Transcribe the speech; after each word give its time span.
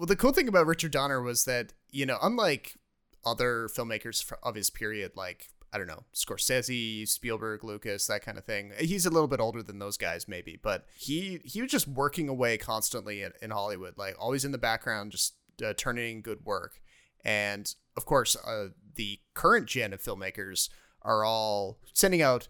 Well, 0.00 0.06
the 0.06 0.16
cool 0.16 0.32
thing 0.32 0.48
about 0.48 0.66
Richard 0.66 0.92
Donner 0.92 1.20
was 1.20 1.44
that, 1.44 1.74
you 1.90 2.06
know, 2.06 2.16
unlike 2.22 2.78
other 3.22 3.68
filmmakers 3.68 4.32
of 4.42 4.54
his 4.54 4.70
period, 4.70 5.12
like, 5.14 5.48
I 5.74 5.76
don't 5.76 5.88
know, 5.88 6.04
Scorsese, 6.14 7.06
Spielberg, 7.06 7.62
Lucas, 7.62 8.06
that 8.06 8.24
kind 8.24 8.38
of 8.38 8.46
thing. 8.46 8.72
He's 8.78 9.04
a 9.04 9.10
little 9.10 9.28
bit 9.28 9.40
older 9.40 9.62
than 9.62 9.78
those 9.78 9.98
guys, 9.98 10.26
maybe, 10.26 10.58
but 10.60 10.86
he 10.96 11.40
he 11.44 11.60
was 11.60 11.70
just 11.70 11.86
working 11.86 12.30
away 12.30 12.56
constantly 12.56 13.20
in, 13.20 13.32
in 13.42 13.50
Hollywood, 13.50 13.98
like 13.98 14.16
always 14.18 14.42
in 14.42 14.52
the 14.52 14.56
background, 14.56 15.12
just 15.12 15.34
uh, 15.62 15.74
turning 15.76 16.16
in 16.16 16.22
good 16.22 16.46
work. 16.46 16.80
And 17.22 17.70
of 17.94 18.06
course, 18.06 18.36
uh, 18.36 18.68
the 18.94 19.20
current 19.34 19.66
gen 19.66 19.92
of 19.92 20.00
filmmakers 20.00 20.70
are 21.02 21.26
all 21.26 21.78
sending 21.92 22.22
out 22.22 22.48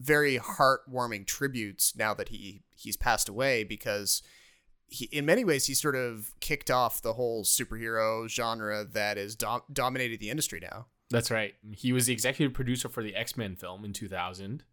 very 0.00 0.38
heartwarming 0.38 1.26
tributes 1.26 1.94
now 1.94 2.14
that 2.14 2.30
he 2.30 2.62
he's 2.74 2.96
passed 2.96 3.28
away 3.28 3.64
because 3.64 4.22
he, 4.88 5.06
in 5.06 5.26
many 5.26 5.44
ways, 5.44 5.66
he 5.66 5.74
sort 5.74 5.96
of 5.96 6.32
kicked 6.40 6.70
off 6.70 7.02
the 7.02 7.14
whole 7.14 7.44
superhero 7.44 8.28
genre 8.28 8.84
that 8.84 9.16
has 9.16 9.34
dom- 9.34 9.62
dominated 9.72 10.20
the 10.20 10.30
industry 10.30 10.60
now. 10.60 10.86
That's 11.10 11.30
right. 11.30 11.54
He 11.72 11.92
was 11.92 12.06
the 12.06 12.12
executive 12.12 12.54
producer 12.54 12.88
for 12.88 13.02
the 13.02 13.14
X 13.14 13.36
Men 13.36 13.56
film 13.56 13.84
in 13.84 13.92
2000. 13.92 14.64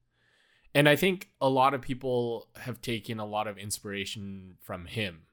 And 0.75 0.89
I 0.89 0.95
think 0.95 1.29
a 1.39 1.49
lot 1.49 1.73
of 1.73 1.81
people 1.81 2.47
have 2.61 2.81
taken 2.81 3.19
a 3.19 3.25
lot 3.25 3.47
of 3.47 3.57
inspiration 3.57 4.55
from 4.59 4.85
him 4.85 5.23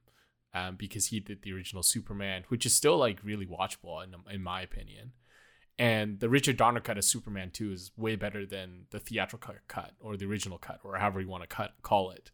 um, 0.52 0.76
because 0.76 1.06
he 1.06 1.20
did 1.20 1.42
the 1.42 1.52
original 1.52 1.82
Superman, 1.82 2.44
which 2.48 2.66
is 2.66 2.74
still 2.74 2.98
like 2.98 3.24
really 3.24 3.46
watchable 3.46 4.04
in, 4.04 4.14
in 4.30 4.42
my 4.42 4.60
opinion. 4.60 5.12
And 5.78 6.20
the 6.20 6.28
Richard 6.28 6.58
Donner 6.58 6.80
cut 6.80 6.98
of 6.98 7.04
Superman 7.04 7.50
2 7.52 7.72
is 7.72 7.90
way 7.96 8.14
better 8.16 8.44
than 8.44 8.86
the 8.90 8.98
theatrical 8.98 9.54
cut 9.66 9.92
or 9.98 10.18
the 10.18 10.26
original 10.26 10.58
cut 10.58 10.80
or 10.84 10.96
however 10.96 11.22
you 11.22 11.28
want 11.28 11.42
to 11.42 11.46
cut 11.46 11.72
call 11.80 12.10
it. 12.10 12.30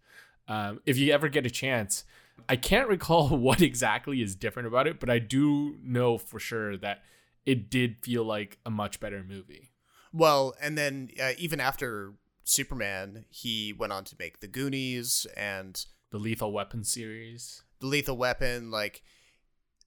Um, 0.48 0.80
if 0.84 0.98
you 0.98 1.12
ever 1.12 1.28
get 1.28 1.46
a 1.46 1.50
chance, 1.50 2.04
I 2.48 2.56
can't 2.56 2.88
recall 2.88 3.28
what 3.36 3.60
exactly 3.60 4.22
is 4.22 4.34
different 4.34 4.68
about 4.68 4.86
it, 4.86 5.00
but 5.00 5.10
I 5.10 5.18
do 5.18 5.76
know 5.82 6.18
for 6.18 6.38
sure 6.38 6.76
that 6.78 7.02
it 7.44 7.70
did 7.70 7.98
feel 7.98 8.24
like 8.24 8.58
a 8.66 8.70
much 8.70 9.00
better 9.00 9.24
movie. 9.26 9.70
Well, 10.12 10.54
and 10.60 10.76
then 10.76 11.10
uh, 11.22 11.32
even 11.38 11.60
after 11.60 12.14
Superman, 12.44 13.24
he 13.28 13.72
went 13.72 13.92
on 13.92 14.04
to 14.04 14.16
make 14.18 14.40
The 14.40 14.48
Goonies 14.48 15.26
and 15.36 15.84
the 16.10 16.18
Lethal 16.18 16.52
Weapon 16.52 16.84
series. 16.84 17.62
The 17.80 17.86
Lethal 17.86 18.16
Weapon, 18.16 18.70
like, 18.70 19.02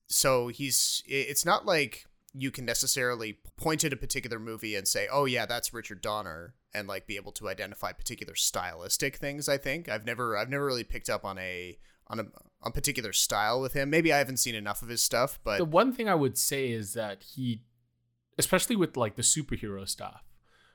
so 0.08 0.48
he's. 0.48 1.04
It's 1.08 1.46
not 1.46 1.66
like 1.66 2.06
you 2.34 2.52
can 2.52 2.66
necessarily 2.66 3.40
point 3.58 3.84
at 3.84 3.94
a 3.94 3.98
particular 3.98 4.40
movie 4.40 4.76
and 4.76 4.88
say, 4.88 5.08
"Oh 5.12 5.26
yeah, 5.26 5.46
that's 5.46 5.74
Richard 5.74 6.02
Donner," 6.02 6.54
and 6.74 6.88
like 6.88 7.08
be 7.08 7.16
able 7.16 7.32
to 7.34 7.50
identify 7.50 7.92
particular 7.92 8.36
stylistic 8.36 9.18
things. 9.18 9.50
I 9.50 9.58
think 9.58 9.90
I've 9.90 10.06
never, 10.06 10.38
I've 10.38 10.50
never 10.50 10.66
really 10.66 10.84
picked 10.84 11.10
up 11.10 11.26
on 11.26 11.38
a 11.40 11.80
on 12.10 12.20
a 12.20 12.26
on 12.62 12.72
particular 12.72 13.14
style 13.14 13.62
with 13.62 13.74
him. 13.74 13.90
Maybe 13.90 14.12
I 14.12 14.18
haven't 14.18 14.38
seen 14.38 14.56
enough 14.56 14.82
of 14.82 14.90
his 14.90 15.02
stuff, 15.02 15.40
but 15.44 15.58
the 15.58 15.66
one 15.66 15.94
thing 15.94 16.10
I 16.10 16.16
would 16.16 16.38
say 16.38 16.72
is 16.72 16.94
that 16.94 17.24
he, 17.36 17.62
especially 18.38 18.76
with 18.76 18.98
like 18.98 19.16
the 19.16 19.22
superhero 19.22 19.88
stuff, 19.88 20.24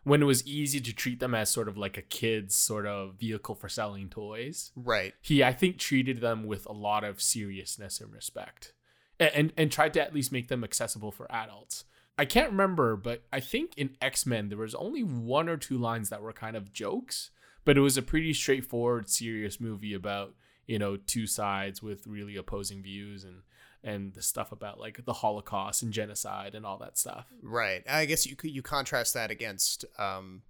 when 0.03 0.23
it 0.23 0.27
was 0.27 0.47
easy 0.47 0.81
to 0.81 0.93
treat 0.93 1.21
them 1.21 1.35
as 1.35 1.51
sort 1.51 1.69
of 1.69 1.77
like 1.77 1.99
a 1.99 2.03
kid's 2.03 2.55
sort 2.55 2.87
of 2.87 3.15
vehicle 3.15 3.55
for 3.55 3.69
selling 3.69 4.09
toys, 4.09 4.73
right? 4.77 5.15
He, 5.21 5.45
I 5.45 5.53
think, 5.53 5.79
treated 5.79 6.21
them 6.21 6.45
with 6.47 6.67
a 6.67 6.73
lot 6.73 7.05
of 7.05 7.21
seriousness 7.21 8.01
and 8.01 8.13
respect, 8.13 8.73
and 9.21 9.31
and, 9.35 9.53
and 9.57 9.73
tried 9.73 9.95
to 9.95 10.03
at 10.03 10.15
least 10.15 10.33
make 10.33 10.49
them 10.49 10.65
accessible 10.65 11.11
for 11.11 11.31
adults. 11.31 11.85
I 12.17 12.25
can't 12.25 12.51
remember, 12.51 12.97
but 12.97 13.25
I 13.33 13.41
think 13.41 13.73
in 13.77 13.97
X 14.01 14.25
Men 14.25 14.49
there 14.49 14.59
was 14.59 14.75
only 14.75 15.03
one 15.03 15.49
or 15.49 15.57
two 15.57 15.77
lines 15.77 16.11
that 16.11 16.23
were 16.23 16.33
kind 16.33 16.57
of 16.57 16.73
jokes, 16.73 17.31
but 17.65 17.77
it 17.77 17.81
was 17.81 17.99
a 17.99 18.03
pretty 18.03 18.33
straightforward, 18.33 19.11
serious 19.11 19.61
movie 19.61 19.95
about 19.95 20.35
you 20.67 20.79
know 20.79 20.97
two 20.97 21.27
sides 21.27 21.83
with 21.83 22.07
really 22.07 22.37
opposing 22.37 22.83
views 22.83 23.25
and 23.25 23.43
and 23.83 24.15
the 24.15 24.23
stuff 24.23 24.51
about 24.51 24.81
like 24.81 25.05
the 25.05 25.13
Holocaust 25.13 25.83
and 25.83 25.93
genocide 25.93 26.55
and 26.55 26.65
all 26.65 26.79
that 26.79 26.97
stuff. 26.97 27.27
Right. 27.43 27.83
I 27.89 28.07
guess 28.07 28.27
you 28.27 28.37
you 28.43 28.63
contrast 28.63 29.15
that 29.15 29.31
against 29.31 29.85
um 29.99 30.43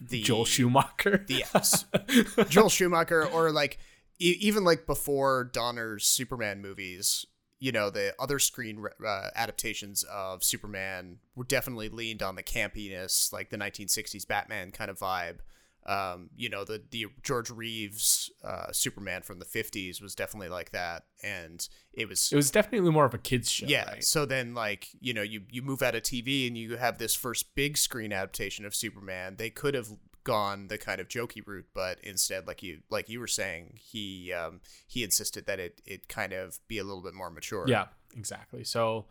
the 0.00 0.22
Joel 0.22 0.44
Schumacher. 0.44 1.24
The 1.26 1.44
yes, 1.54 1.84
Joel 2.48 2.68
Schumacher 2.68 3.26
or 3.26 3.52
like 3.52 3.78
e- 4.18 4.36
even 4.40 4.64
like 4.64 4.86
before 4.86 5.44
Donner's 5.44 6.04
Superman 6.04 6.60
movies, 6.60 7.26
you 7.60 7.72
know, 7.72 7.90
the 7.90 8.14
other 8.18 8.38
screen 8.38 8.84
uh, 9.06 9.28
adaptations 9.34 10.02
of 10.04 10.42
Superman 10.44 11.18
were 11.34 11.44
definitely 11.44 11.88
leaned 11.88 12.22
on 12.22 12.34
the 12.34 12.42
campiness, 12.42 13.32
like 13.32 13.50
the 13.50 13.56
1960s 13.56 14.26
Batman 14.26 14.70
kind 14.70 14.90
of 14.90 14.98
vibe. 14.98 15.38
Um, 15.86 16.30
you 16.36 16.48
know, 16.48 16.64
the 16.64 16.82
the 16.90 17.06
George 17.22 17.50
Reeves 17.50 18.30
uh, 18.42 18.72
Superman 18.72 19.22
from 19.22 19.38
the 19.38 19.44
'50s 19.44 20.00
was 20.00 20.14
definitely 20.14 20.48
like 20.48 20.70
that, 20.70 21.04
and 21.22 21.66
it 21.92 22.08
was 22.08 22.30
it 22.32 22.36
was 22.36 22.50
definitely 22.50 22.90
more 22.90 23.04
of 23.04 23.14
a 23.14 23.18
kids 23.18 23.50
show. 23.50 23.66
Yeah. 23.66 23.90
right? 23.90 24.04
So 24.04 24.24
then, 24.24 24.54
like 24.54 24.88
you 25.00 25.12
know, 25.12 25.22
you 25.22 25.42
you 25.50 25.62
move 25.62 25.82
out 25.82 25.94
of 25.94 26.02
TV 26.02 26.46
and 26.46 26.56
you 26.56 26.76
have 26.76 26.98
this 26.98 27.14
first 27.14 27.54
big 27.54 27.76
screen 27.76 28.12
adaptation 28.12 28.64
of 28.64 28.74
Superman. 28.74 29.36
They 29.36 29.50
could 29.50 29.74
have 29.74 29.88
gone 30.24 30.68
the 30.68 30.78
kind 30.78 31.00
of 31.00 31.08
jokey 31.08 31.46
route, 31.46 31.66
but 31.74 31.98
instead, 32.02 32.46
like 32.46 32.62
you 32.62 32.80
like 32.90 33.08
you 33.08 33.20
were 33.20 33.26
saying, 33.26 33.78
he 33.80 34.32
um, 34.32 34.60
he 34.86 35.04
insisted 35.04 35.46
that 35.46 35.60
it 35.60 35.80
it 35.84 36.08
kind 36.08 36.32
of 36.32 36.58
be 36.66 36.78
a 36.78 36.84
little 36.84 37.02
bit 37.02 37.14
more 37.14 37.30
mature. 37.30 37.66
Yeah, 37.68 37.86
exactly. 38.16 38.64
So 38.64 39.04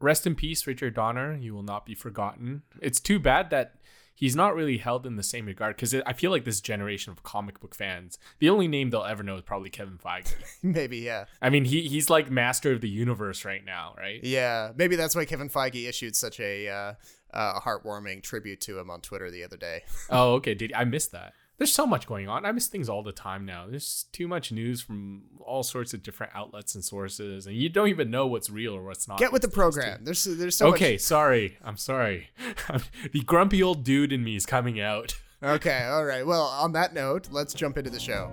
rest 0.00 0.26
in 0.26 0.34
peace, 0.34 0.66
Richard 0.66 0.94
Donner. 0.94 1.34
You 1.34 1.54
will 1.54 1.62
not 1.62 1.84
be 1.84 1.94
forgotten. 1.94 2.62
It's 2.80 3.00
too 3.00 3.18
bad 3.18 3.50
that 3.50 3.74
he's 4.14 4.36
not 4.36 4.54
really 4.54 4.78
held 4.78 5.06
in 5.06 5.16
the 5.16 5.22
same 5.22 5.46
regard 5.46 5.76
because 5.76 5.94
I 5.94 6.12
feel 6.12 6.30
like 6.30 6.44
this 6.44 6.60
generation 6.60 7.12
of 7.12 7.22
comic 7.22 7.60
book 7.60 7.74
fans, 7.74 8.18
the 8.38 8.50
only 8.50 8.68
name 8.68 8.90
they'll 8.90 9.04
ever 9.04 9.22
know 9.22 9.36
is 9.36 9.42
probably 9.42 9.70
Kevin 9.70 9.98
Feige. 9.98 10.34
maybe 10.62 10.98
yeah. 10.98 11.26
I 11.40 11.50
mean, 11.50 11.64
he 11.64 11.88
he's 11.88 12.10
like 12.10 12.30
master 12.30 12.72
of 12.72 12.80
the 12.80 12.88
universe 12.88 13.44
right 13.44 13.64
now, 13.64 13.94
right? 13.98 14.22
Yeah, 14.22 14.72
maybe 14.76 14.96
that's 14.96 15.16
why 15.16 15.24
Kevin 15.24 15.48
Feige 15.48 15.88
issued 15.88 16.16
such 16.16 16.40
a 16.40 16.68
uh, 16.68 16.94
uh, 17.32 17.60
heartwarming 17.60 18.22
tribute 18.22 18.60
to 18.62 18.78
him 18.78 18.90
on 18.90 19.00
Twitter 19.00 19.30
the 19.30 19.44
other 19.44 19.56
day. 19.56 19.82
oh, 20.10 20.32
okay. 20.34 20.54
Did 20.54 20.72
I 20.74 20.84
missed 20.84 21.12
that? 21.12 21.34
There's 21.58 21.72
so 21.72 21.86
much 21.86 22.06
going 22.06 22.28
on. 22.28 22.44
I 22.44 22.52
miss 22.52 22.66
things 22.66 22.88
all 22.88 23.02
the 23.02 23.12
time 23.12 23.44
now. 23.44 23.66
There's 23.68 24.06
too 24.12 24.26
much 24.26 24.50
news 24.50 24.80
from 24.80 25.22
all 25.38 25.62
sorts 25.62 25.94
of 25.94 26.02
different 26.02 26.32
outlets 26.34 26.74
and 26.74 26.84
sources, 26.84 27.46
and 27.46 27.54
you 27.56 27.68
don't 27.68 27.88
even 27.88 28.10
know 28.10 28.26
what's 28.26 28.50
real 28.50 28.74
or 28.74 28.82
what's 28.82 29.06
not. 29.06 29.18
Get 29.18 29.32
with 29.32 29.42
the 29.42 29.48
program. 29.48 29.98
Too. 29.98 30.04
There's 30.04 30.24
there's 30.24 30.56
so 30.56 30.68
okay. 30.68 30.94
Much... 30.94 31.02
Sorry, 31.02 31.58
I'm 31.62 31.76
sorry. 31.76 32.30
the 33.12 33.20
grumpy 33.20 33.62
old 33.62 33.84
dude 33.84 34.12
in 34.12 34.24
me 34.24 34.34
is 34.34 34.46
coming 34.46 34.80
out. 34.80 35.14
okay. 35.42 35.84
All 35.84 36.04
right. 36.04 36.26
Well, 36.26 36.42
on 36.42 36.72
that 36.72 36.94
note, 36.94 37.28
let's 37.30 37.54
jump 37.54 37.78
into 37.78 37.90
the 37.90 38.00
show. 38.00 38.32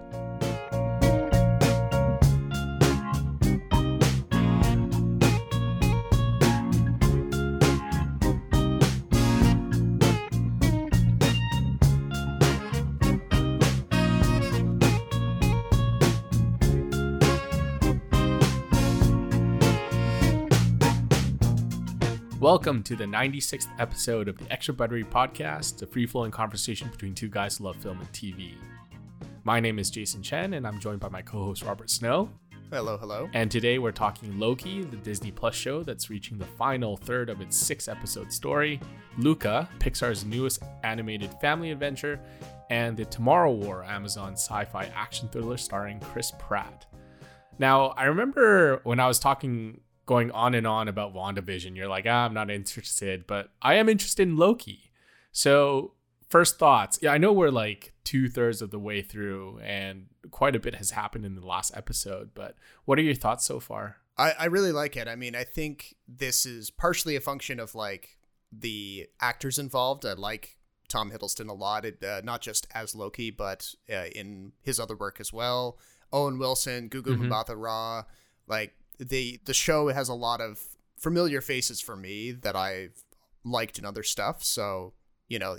Welcome 22.40 22.84
to 22.84 22.96
the 22.96 23.04
96th 23.04 23.68
episode 23.80 24.30
of 24.30 24.38
the 24.38 24.50
Extra 24.50 24.74
Buttery 24.74 25.04
Podcast, 25.04 25.82
a 25.82 25.86
free 25.86 26.06
flowing 26.06 26.32
conversation 26.32 26.88
between 26.90 27.14
two 27.14 27.28
guys 27.28 27.58
who 27.58 27.66
love 27.66 27.76
film 27.76 28.00
and 28.00 28.10
TV. 28.14 28.54
My 29.44 29.60
name 29.60 29.78
is 29.78 29.90
Jason 29.90 30.24
Chen, 30.24 30.54
and 30.54 30.66
I'm 30.66 30.80
joined 30.80 31.02
by 31.02 31.10
my 31.10 31.22
co 31.22 31.44
host 31.44 31.64
Robert 31.64 31.90
Snow. 31.90 32.30
Hello, 32.72 32.96
hello. 32.96 33.30
And 33.34 33.52
today 33.52 33.78
we're 33.78 33.92
talking 33.92 34.40
Loki, 34.40 34.84
the 34.84 34.96
Disney 34.96 35.32
Plus 35.32 35.54
show 35.54 35.84
that's 35.84 36.10
reaching 36.10 36.38
the 36.38 36.46
final 36.46 36.96
third 36.96 37.30
of 37.30 37.42
its 37.42 37.58
six 37.58 37.90
episode 37.90 38.32
story, 38.32 38.80
Luca, 39.18 39.68
Pixar's 39.80 40.24
newest 40.24 40.64
animated 40.84 41.34
family 41.42 41.72
adventure, 41.72 42.22
and 42.70 42.96
the 42.96 43.04
Tomorrow 43.04 43.52
War 43.52 43.84
Amazon 43.84 44.32
sci 44.32 44.64
fi 44.64 44.86
action 44.96 45.28
thriller 45.28 45.58
starring 45.58 46.00
Chris 46.00 46.32
Pratt. 46.40 46.86
Now, 47.58 47.88
I 47.98 48.06
remember 48.06 48.80
when 48.86 49.02
I 49.02 49.08
was 49.10 49.20
talking 49.20 49.82
going 50.10 50.32
on 50.32 50.56
and 50.56 50.66
on 50.66 50.88
about 50.88 51.14
WandaVision. 51.14 51.76
You're 51.76 51.88
like, 51.88 52.06
ah, 52.08 52.26
I'm 52.26 52.34
not 52.34 52.50
interested, 52.50 53.28
but 53.28 53.52
I 53.62 53.76
am 53.76 53.88
interested 53.88 54.28
in 54.28 54.38
Loki. 54.38 54.92
So, 55.32 55.94
first 56.28 56.58
thoughts. 56.58 56.98
Yeah, 57.00 57.12
I 57.12 57.20
know 57.20 57.32
we're 57.32 57.52
like 57.52 57.94
two 58.04 58.28
thirds 58.28 58.64
of 58.64 58.72
the 58.72 58.80
way 58.80 59.04
through, 59.04 59.60
and 59.60 60.08
quite 60.32 60.56
a 60.56 60.60
bit 60.60 60.74
has 60.74 60.90
happened 60.92 61.28
in 61.28 61.36
the 61.36 61.46
last 61.46 61.72
episode, 61.78 62.32
but 62.34 62.56
what 62.86 62.98
are 62.98 63.04
your 63.04 63.14
thoughts 63.14 63.46
so 63.46 63.60
far? 63.60 63.98
I, 64.18 64.32
I 64.32 64.46
really 64.46 64.72
like 64.72 64.98
it. 64.98 65.08
I 65.08 65.16
mean, 65.16 65.36
I 65.36 65.44
think 65.44 65.96
this 66.08 66.44
is 66.44 66.72
partially 66.72 67.16
a 67.16 67.22
function 67.22 67.60
of 67.60 67.76
like 67.76 68.18
the 68.52 69.08
actors 69.22 69.60
involved. 69.60 70.08
I 70.08 70.14
like 70.14 70.58
Tom 70.88 71.12
Hiddleston 71.12 71.50
a 71.50 71.54
lot, 71.54 71.86
uh, 71.86 72.22
not 72.24 72.42
just 72.42 72.66
as 72.74 72.96
Loki, 72.96 73.30
but 73.30 73.76
uh, 73.94 74.08
in 74.16 74.54
his 74.60 74.80
other 74.80 74.96
work 74.96 75.20
as 75.20 75.32
well. 75.32 75.78
Owen 76.12 76.40
Wilson, 76.40 76.90
Gugu 76.90 77.16
mm-hmm. 77.16 77.32
Mbatha 77.32 77.54
Raw, 77.56 78.06
like 78.48 78.74
the 79.00 79.40
the 79.46 79.54
show 79.54 79.88
has 79.88 80.10
a 80.10 80.14
lot 80.14 80.42
of 80.42 80.62
familiar 80.98 81.42
faces 81.42 81.80
for 81.80 81.96
me 81.96 82.32
that 82.32 82.56
I've 82.56 83.04
liked 83.44 83.80
in 83.80 83.86
other 83.86 84.04
stuff. 84.04 84.44
So 84.44 84.94
you 85.28 85.40
know, 85.40 85.58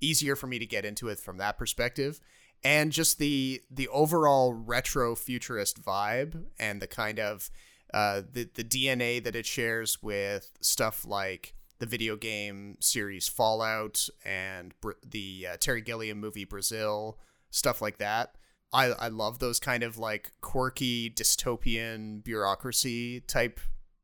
easier 0.00 0.36
for 0.36 0.46
me 0.46 0.58
to 0.58 0.66
get 0.66 0.84
into 0.84 1.08
it 1.08 1.18
from 1.18 1.38
that 1.38 1.58
perspective, 1.58 2.20
and 2.64 2.92
just 2.92 3.18
the 3.18 3.62
the 3.70 3.88
overall 3.88 4.52
retro 4.52 5.14
futurist 5.14 5.82
vibe 5.82 6.44
and 6.58 6.82
the 6.82 6.86
kind 6.86 7.18
of 7.18 7.50
uh, 7.94 8.22
the 8.32 8.48
the 8.54 8.64
DNA 8.64 9.22
that 9.22 9.36
it 9.36 9.46
shares 9.46 10.02
with 10.02 10.52
stuff 10.60 11.04
like 11.06 11.54
the 11.78 11.86
video 11.86 12.14
game 12.14 12.76
series 12.78 13.26
Fallout 13.26 14.08
and 14.24 14.74
the 15.04 15.48
uh, 15.52 15.56
Terry 15.58 15.80
Gilliam 15.80 16.20
movie 16.20 16.44
Brazil, 16.44 17.18
stuff 17.50 17.80
like 17.80 17.98
that. 17.98 18.34
I, 18.72 18.86
I 18.86 19.08
love 19.08 19.38
those 19.38 19.58
kind 19.58 19.82
of 19.82 19.98
like 19.98 20.32
quirky 20.40 21.10
dystopian 21.10 22.22
bureaucracy 22.22 23.20
type 23.20 23.60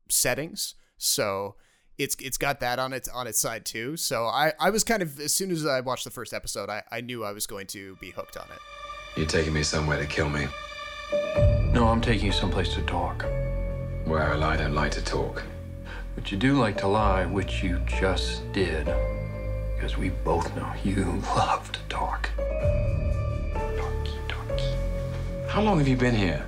settings. 0.09 0.75
So 0.97 1.55
it's 1.97 2.15
it's 2.19 2.37
got 2.37 2.59
that 2.59 2.79
on 2.79 2.93
its 2.93 3.07
on 3.09 3.27
its 3.27 3.39
side 3.39 3.65
too. 3.65 3.97
So 3.97 4.25
I, 4.25 4.53
I 4.59 4.69
was 4.69 4.83
kind 4.83 5.01
of 5.01 5.19
as 5.19 5.33
soon 5.33 5.51
as 5.51 5.65
I 5.65 5.79
watched 5.79 6.03
the 6.03 6.11
first 6.11 6.33
episode, 6.33 6.69
I, 6.69 6.83
I 6.91 7.01
knew 7.01 7.23
I 7.23 7.31
was 7.31 7.47
going 7.47 7.67
to 7.67 7.95
be 7.97 8.11
hooked 8.11 8.37
on 8.37 8.45
it. 8.51 8.59
You're 9.17 9.25
taking 9.25 9.53
me 9.53 9.63
somewhere 9.63 9.97
to 9.97 10.05
kill 10.05 10.29
me. 10.29 10.47
No, 11.71 11.87
I'm 11.87 12.01
taking 12.01 12.27
you 12.27 12.31
someplace 12.31 12.73
to 12.75 12.81
talk. 12.83 13.23
Where 14.05 14.23
I 14.23 14.35
lie, 14.35 14.57
don't 14.57 14.73
like 14.73 14.91
to 14.91 15.03
talk. 15.03 15.43
But 16.15 16.31
you 16.31 16.37
do 16.37 16.53
like 16.53 16.77
to 16.79 16.87
lie, 16.87 17.25
which 17.25 17.63
you 17.63 17.79
just 17.85 18.51
did. 18.51 18.85
Because 19.75 19.97
we 19.97 20.09
both 20.09 20.55
know 20.55 20.71
you 20.83 21.03
love 21.35 21.71
to 21.71 21.79
talk. 21.89 22.29
Talky, 25.57 25.65
talky. 25.65 25.65
How 25.65 25.71
long 25.71 25.79
have 25.79 25.87
you 25.87 25.97
been 25.97 26.15
here? 26.15 26.45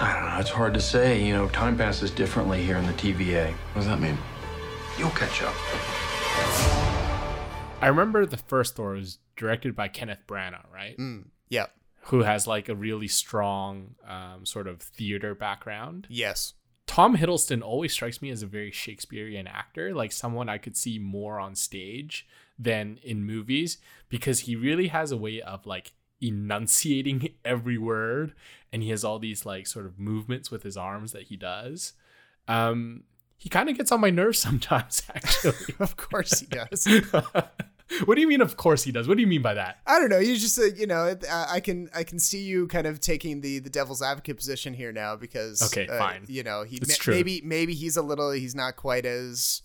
I 0.00 0.14
don't 0.14 0.30
know, 0.30 0.40
it's 0.40 0.50
hard 0.50 0.72
to 0.74 0.80
say. 0.80 1.22
You 1.22 1.34
know, 1.34 1.48
time 1.48 1.76
passes 1.76 2.10
differently 2.10 2.62
here 2.62 2.78
in 2.78 2.86
the 2.86 2.94
TVA. 2.94 3.52
What 3.52 3.74
does 3.74 3.86
that 3.86 4.00
mean? 4.00 4.16
You'll 4.98 5.10
catch 5.10 5.42
up. 5.42 5.54
I 7.82 7.88
remember 7.88 8.24
the 8.24 8.38
first 8.38 8.76
Thor 8.76 8.92
was 8.92 9.18
directed 9.36 9.76
by 9.76 9.88
Kenneth 9.88 10.20
Branagh, 10.26 10.64
right? 10.72 10.96
Mm, 10.96 11.26
yeah. 11.50 11.66
Who 12.04 12.22
has 12.22 12.46
like 12.46 12.70
a 12.70 12.74
really 12.74 13.08
strong 13.08 13.96
um, 14.08 14.46
sort 14.46 14.66
of 14.66 14.80
theater 14.80 15.34
background. 15.34 16.06
Yes. 16.08 16.54
Tom 16.86 17.18
Hiddleston 17.18 17.62
always 17.62 17.92
strikes 17.92 18.22
me 18.22 18.30
as 18.30 18.42
a 18.42 18.46
very 18.46 18.72
Shakespearean 18.72 19.46
actor, 19.46 19.94
like 19.94 20.10
someone 20.10 20.48
I 20.48 20.58
could 20.58 20.76
see 20.76 20.98
more 20.98 21.38
on 21.38 21.54
stage 21.54 22.26
than 22.58 22.98
in 23.02 23.24
movies 23.24 23.78
because 24.08 24.40
he 24.40 24.56
really 24.56 24.88
has 24.88 25.12
a 25.12 25.16
way 25.18 25.40
of 25.40 25.66
like 25.66 25.92
enunciating 26.20 27.30
every 27.44 27.78
word 27.78 28.32
and 28.72 28.82
he 28.82 28.90
has 28.90 29.04
all 29.04 29.18
these 29.18 29.44
like 29.46 29.66
sort 29.66 29.86
of 29.86 29.98
movements 29.98 30.50
with 30.50 30.62
his 30.62 30.76
arms 30.76 31.12
that 31.12 31.24
he 31.24 31.36
does. 31.36 31.92
Um 32.48 33.04
he 33.38 33.48
kind 33.48 33.68
of 33.70 33.76
gets 33.76 33.90
on 33.90 34.00
my 34.00 34.10
nerves 34.10 34.38
sometimes 34.48 35.02
actually. 35.14 35.74
of 35.80 35.96
course 35.96 36.40
he 36.40 36.46
does. 36.46 36.86
what 38.04 38.14
do 38.14 38.20
you 38.20 38.28
mean 38.28 38.40
of 38.40 38.56
course 38.56 38.84
he 38.84 38.92
does? 38.92 39.08
What 39.08 39.16
do 39.16 39.20
you 39.22 39.26
mean 39.26 39.42
by 39.42 39.54
that? 39.54 39.78
I 39.86 39.98
don't 39.98 40.10
know. 40.10 40.18
You 40.18 40.36
just 40.36 40.58
uh, 40.58 40.64
you 40.76 40.86
know 40.86 41.16
I 41.30 41.60
can 41.60 41.88
I 41.94 42.04
can 42.04 42.18
see 42.18 42.42
you 42.42 42.68
kind 42.68 42.86
of 42.86 43.00
taking 43.00 43.40
the 43.40 43.58
the 43.58 43.70
devil's 43.70 44.02
advocate 44.02 44.36
position 44.36 44.74
here 44.74 44.92
now 44.92 45.16
because 45.16 45.62
Okay, 45.62 45.88
uh, 45.88 45.98
fine. 45.98 46.24
You 46.28 46.42
know 46.42 46.62
he 46.64 46.80
ma- 46.86 46.94
maybe 47.08 47.40
maybe 47.44 47.74
he's 47.74 47.96
a 47.96 48.02
little 48.02 48.30
he's 48.30 48.54
not 48.54 48.76
quite 48.76 49.06
as 49.06 49.62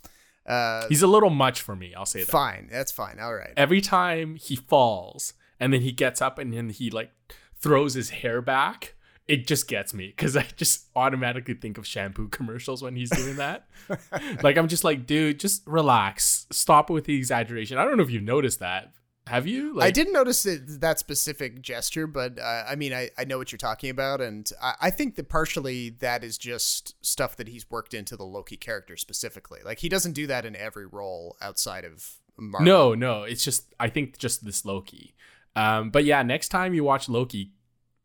uh 0.47 0.87
He's 0.89 1.01
a 1.01 1.07
little 1.07 1.29
much 1.29 1.61
for 1.61 1.75
me, 1.75 1.93
I'll 1.95 2.05
say 2.05 2.21
that. 2.21 2.31
fine. 2.31 2.69
That's 2.71 2.91
fine. 2.91 3.19
All 3.19 3.33
right. 3.35 3.53
every 3.57 3.81
time 3.81 4.35
he 4.35 4.55
falls 4.55 5.33
and 5.59 5.73
then 5.73 5.81
he 5.81 5.91
gets 5.91 6.21
up 6.21 6.39
and 6.39 6.53
then 6.53 6.69
he 6.69 6.89
like 6.89 7.11
throws 7.57 7.93
his 7.93 8.09
hair 8.09 8.41
back 8.41 8.95
it 9.27 9.47
just 9.47 9.67
gets 9.67 9.93
me 9.93 10.07
because 10.07 10.37
i 10.37 10.45
just 10.55 10.87
automatically 10.95 11.53
think 11.53 11.77
of 11.77 11.85
shampoo 11.85 12.27
commercials 12.29 12.81
when 12.81 12.95
he's 12.95 13.09
doing 13.09 13.35
that. 13.37 13.67
Like 14.41 14.57
i'm 14.57 14.67
just 14.67 14.83
like 14.83 15.05
dude 15.05 15.39
just 15.39 15.65
relax. 15.67 16.47
Stop 16.51 16.89
with 16.89 17.05
the 17.05 17.15
exaggeration. 17.15 17.77
I 17.77 17.85
don't 17.85 17.97
know 17.97 18.03
if 18.03 18.09
you've 18.09 18.23
noticed 18.23 18.59
that. 18.59 18.93
Have 19.27 19.47
you? 19.47 19.73
Like 19.73 19.87
I 19.87 19.91
didn't 19.91 20.13
notice 20.13 20.45
it, 20.45 20.81
that 20.81 20.99
specific 20.99 21.61
gesture, 21.61 22.05
but 22.05 22.39
uh, 22.39 22.63
I 22.67 22.75
mean, 22.75 22.93
I, 22.93 23.09
I 23.17 23.25
know 23.25 23.39
what 23.39 23.51
you're 23.51 23.57
talking 23.57 23.89
about, 23.89 24.21
and 24.21 24.47
I, 24.61 24.73
I 24.81 24.89
think 24.91 25.15
that 25.15 25.29
partially 25.29 25.89
that 25.99 26.23
is 26.23 26.37
just 26.37 26.93
stuff 27.03 27.35
that 27.37 27.47
he's 27.47 27.69
worked 27.69 27.95
into 27.95 28.15
the 28.15 28.23
Loki 28.23 28.55
character 28.55 28.95
specifically. 28.97 29.61
Like 29.65 29.79
he 29.79 29.89
doesn't 29.89 30.13
do 30.13 30.27
that 30.27 30.45
in 30.45 30.55
every 30.55 30.85
role 30.85 31.37
outside 31.41 31.85
of 31.85 32.19
Marvel. 32.37 32.65
no 32.65 32.93
no 32.93 33.23
it's 33.23 33.45
just 33.45 33.73
i 33.79 33.87
think 33.87 34.17
just 34.17 34.43
this 34.43 34.65
loki 34.65 35.15
um 35.55 35.89
but 35.89 36.03
yeah 36.05 36.21
next 36.23 36.49
time 36.49 36.73
you 36.73 36.83
watch 36.83 37.07
loki 37.09 37.51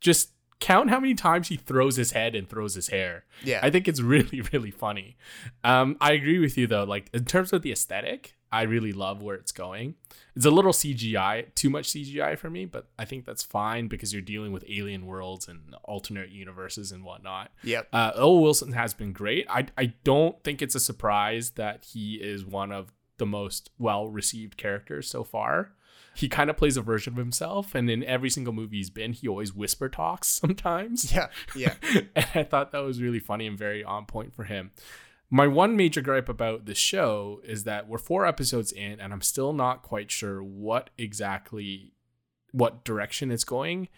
just 0.01 0.31
count 0.61 0.91
how 0.91 1.01
many 1.01 1.15
times 1.15 1.49
he 1.49 1.57
throws 1.57 1.97
his 1.97 2.13
head 2.13 2.35
and 2.35 2.49
throws 2.49 2.75
his 2.75 2.89
hair 2.89 3.25
yeah, 3.43 3.61
I 3.63 3.71
think 3.71 3.89
it's 3.89 4.01
really, 4.15 4.43
really 4.53 4.71
funny. 4.71 5.17
Um, 5.65 5.97
I 6.01 6.13
agree 6.13 6.39
with 6.39 6.59
you 6.59 6.67
though. 6.67 6.85
Like 6.85 7.09
in 7.15 7.25
terms 7.25 7.55
of 7.55 7.63
the 7.63 7.73
aesthetic, 7.73 8.37
I 8.53 8.63
really 8.63 8.93
love 8.93 9.23
where 9.23 9.37
it's 9.37 9.53
going. 9.53 9.95
It's 10.37 10.45
a 10.45 10.51
little 10.51 10.73
CGI, 10.73 11.55
too 11.55 11.71
much 11.71 11.89
CGI 11.89 12.37
for 12.37 12.51
me, 12.51 12.67
but 12.67 12.89
I 12.99 13.07
think 13.07 13.25
that's 13.25 13.43
fine 13.43 13.89
because 13.89 14.13
you're 14.13 14.21
dealing 14.21 14.53
with 14.53 14.65
alien 14.69 15.07
worlds 15.07 15.49
and 15.49 15.75
alternate 15.85 16.29
universes 16.31 16.93
and 16.93 17.03
whatnot. 17.03 17.51
yep, 17.65 17.89
Uh, 17.95 18.13
Owen 18.15 18.43
Wilson 18.43 18.73
has 18.73 18.93
been 18.93 19.13
great. 19.15 19.47
I 19.49 19.67
I 19.79 19.95
don't 20.05 20.43
think 20.45 20.61
it's 20.61 20.75
a 20.75 20.81
surprise 20.81 21.53
that 21.53 21.87
he 21.93 22.17
is 22.17 22.45
one 22.45 22.73
of 22.73 22.93
the 23.17 23.25
most 23.27 23.71
well 23.79 24.09
received 24.09 24.59
characters 24.59 25.09
so 25.09 25.25
far. 25.25 25.73
He 26.15 26.29
kind 26.29 26.51
of 26.51 26.57
plays 26.57 26.77
a 26.77 26.83
version 26.83 27.15
of 27.15 27.19
himself, 27.19 27.75
and 27.75 27.89
in 27.89 28.05
every 28.05 28.31
single 28.31 28.53
movie 28.53 28.79
he's 28.79 28.91
been, 28.91 29.13
he 29.13 29.29
always 29.29 29.55
whisper 29.55 29.89
talks 29.89 30.29
sometimes. 30.41 31.13
yeah, 31.13 31.29
yeah. 31.55 31.75
and 32.17 32.27
I 32.35 32.43
thought 32.43 32.73
that 32.73 32.81
was 32.81 33.01
really 33.01 33.21
funny 33.21 33.47
and 33.47 33.59
very 33.59 33.85
on 33.85 34.07
point 34.07 34.35
for 34.35 34.45
him. 34.45 34.73
My 35.33 35.47
one 35.47 35.77
major 35.77 36.01
gripe 36.01 36.29
about 36.29 36.67
this 36.67 36.79
show 36.79 37.41
is 37.45 37.63
that 37.63 37.87
we're 37.89 37.99
four 37.99 38.27
episodes 38.27 38.73
in, 38.73 39.01
and 39.01 39.13
I'm 39.13 39.21
still 39.21 39.53
not 39.53 39.83
quite 39.83 40.11
sure 40.11 40.43
what 40.43 40.91
exactly 40.99 41.93
what 42.51 42.85
direction 42.85 43.31
it's 43.31 43.45
going. 43.45 43.89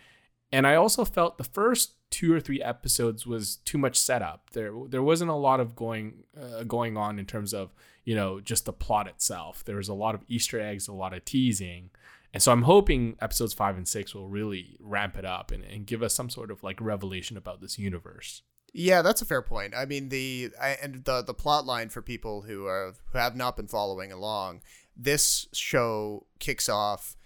And 0.52 0.66
I 0.66 0.74
also 0.74 1.06
felt 1.06 1.38
the 1.38 1.44
first 1.44 1.94
two 2.10 2.32
or 2.32 2.40
three 2.40 2.62
episodes 2.62 3.26
was 3.26 3.56
too 3.64 3.78
much 3.78 3.96
setup. 3.96 4.50
There 4.50 4.72
there 4.88 5.02
wasn't 5.02 5.30
a 5.30 5.34
lot 5.34 5.58
of 5.58 5.74
going 5.74 6.24
uh, 6.40 6.64
going 6.64 6.96
on 6.96 7.18
in 7.18 7.24
terms 7.24 7.54
of 7.54 7.72
you 8.04 8.14
know 8.14 8.38
just 8.38 8.66
the 8.66 8.72
plot 8.72 9.08
itself. 9.08 9.64
There 9.64 9.76
was 9.76 9.88
a 9.88 9.94
lot 9.94 10.14
of 10.14 10.22
Easter 10.28 10.60
eggs, 10.60 10.86
a 10.86 10.92
lot 10.92 11.14
of 11.14 11.24
teasing. 11.24 11.90
And 12.32 12.42
so 12.42 12.52
I'm 12.52 12.62
hoping 12.62 13.16
episodes 13.20 13.52
five 13.52 13.76
and 13.76 13.86
six 13.86 14.14
will 14.14 14.28
really 14.28 14.76
ramp 14.80 15.16
it 15.16 15.24
up 15.24 15.50
and, 15.50 15.62
and 15.64 15.86
give 15.86 16.02
us 16.02 16.14
some 16.14 16.30
sort 16.30 16.50
of 16.50 16.62
like 16.62 16.80
revelation 16.80 17.36
about 17.36 17.60
this 17.60 17.78
universe. 17.78 18.42
Yeah, 18.72 19.02
that's 19.02 19.20
a 19.20 19.26
fair 19.26 19.42
point. 19.42 19.74
I 19.76 19.84
mean, 19.84 20.08
the 20.08 20.50
I, 20.60 20.78
and 20.82 21.04
the 21.04 21.22
the 21.22 21.34
plot 21.34 21.66
line 21.66 21.90
for 21.90 22.00
people 22.00 22.42
who 22.42 22.66
are 22.66 22.94
who 23.12 23.18
have 23.18 23.36
not 23.36 23.56
been 23.56 23.68
following 23.68 24.10
along. 24.10 24.62
This 24.96 25.46
show 25.52 26.26
kicks 26.38 26.68
off 26.68 27.16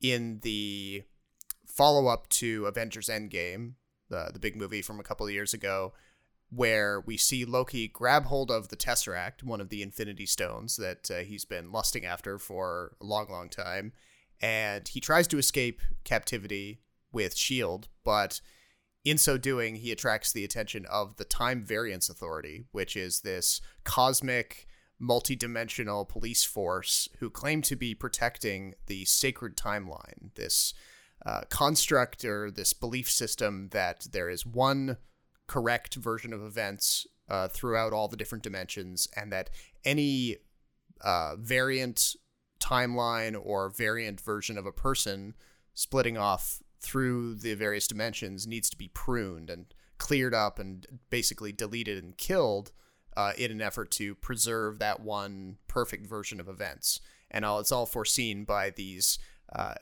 in 0.00 0.40
the 0.42 1.02
follow 1.66 2.06
up 2.06 2.28
to 2.30 2.64
Avengers 2.64 3.08
Endgame, 3.08 3.74
the 4.08 4.30
the 4.32 4.38
big 4.38 4.56
movie 4.56 4.80
from 4.80 4.98
a 4.98 5.02
couple 5.02 5.26
of 5.26 5.32
years 5.32 5.52
ago, 5.52 5.92
where 6.48 7.00
we 7.00 7.18
see 7.18 7.44
Loki 7.44 7.88
grab 7.88 8.26
hold 8.26 8.50
of 8.50 8.68
the 8.68 8.76
Tesseract, 8.76 9.42
one 9.42 9.60
of 9.60 9.68
the 9.68 9.82
Infinity 9.82 10.24
Stones 10.24 10.76
that 10.76 11.10
uh, 11.10 11.18
he's 11.18 11.44
been 11.44 11.72
lusting 11.72 12.06
after 12.06 12.38
for 12.38 12.96
a 13.02 13.04
long, 13.04 13.26
long 13.28 13.50
time, 13.50 13.92
and 14.40 14.86
he 14.88 15.00
tries 15.00 15.26
to 15.28 15.38
escape 15.38 15.80
captivity 16.04 16.80
with 17.12 17.36
Shield, 17.36 17.88
but 18.04 18.40
in 19.04 19.18
so 19.18 19.38
doing, 19.38 19.76
he 19.76 19.92
attracts 19.92 20.32
the 20.32 20.44
attention 20.44 20.84
of 20.86 21.16
the 21.16 21.24
Time 21.24 21.64
Variance 21.64 22.10
Authority, 22.10 22.64
which 22.72 22.96
is 22.96 23.20
this 23.20 23.60
cosmic, 23.84 24.66
multi-dimensional 24.98 26.04
police 26.04 26.44
force 26.44 27.08
who 27.18 27.30
claim 27.30 27.62
to 27.62 27.76
be 27.76 27.94
protecting 27.94 28.74
the 28.86 29.04
sacred 29.04 29.56
timeline. 29.56 30.34
This 30.34 30.74
uh, 31.24 31.42
construct 31.48 32.24
or 32.24 32.50
this 32.50 32.72
belief 32.72 33.10
system 33.10 33.68
that 33.70 34.08
there 34.10 34.28
is 34.28 34.44
one 34.44 34.96
correct 35.46 35.94
version 35.94 36.32
of 36.32 36.42
events 36.42 37.06
uh, 37.28 37.48
throughout 37.48 37.92
all 37.92 38.08
the 38.08 38.16
different 38.16 38.44
dimensions, 38.44 39.06
and 39.16 39.32
that 39.32 39.50
any 39.84 40.36
uh, 41.00 41.36
variant 41.36 42.16
timeline 42.66 43.40
or 43.40 43.68
variant 43.68 44.20
version 44.20 44.58
of 44.58 44.66
a 44.66 44.72
person 44.72 45.34
splitting 45.74 46.16
off 46.16 46.62
through 46.80 47.34
the 47.34 47.54
various 47.54 47.86
dimensions 47.86 48.46
needs 48.46 48.70
to 48.70 48.76
be 48.76 48.88
pruned 48.88 49.50
and 49.50 49.66
cleared 49.98 50.34
up 50.34 50.58
and 50.58 50.86
basically 51.10 51.52
deleted 51.52 52.02
and 52.02 52.18
killed 52.18 52.72
uh, 53.16 53.32
in 53.38 53.50
an 53.50 53.62
effort 53.62 53.90
to 53.90 54.14
preserve 54.16 54.78
that 54.78 55.00
one 55.00 55.56
perfect 55.68 56.06
version 56.06 56.40
of 56.40 56.48
events. 56.48 57.00
And 57.30 57.44
all 57.44 57.60
it's 57.60 57.72
all 57.72 57.86
foreseen 57.86 58.44
by 58.44 58.70
these 58.70 59.18
uh, 59.54 59.74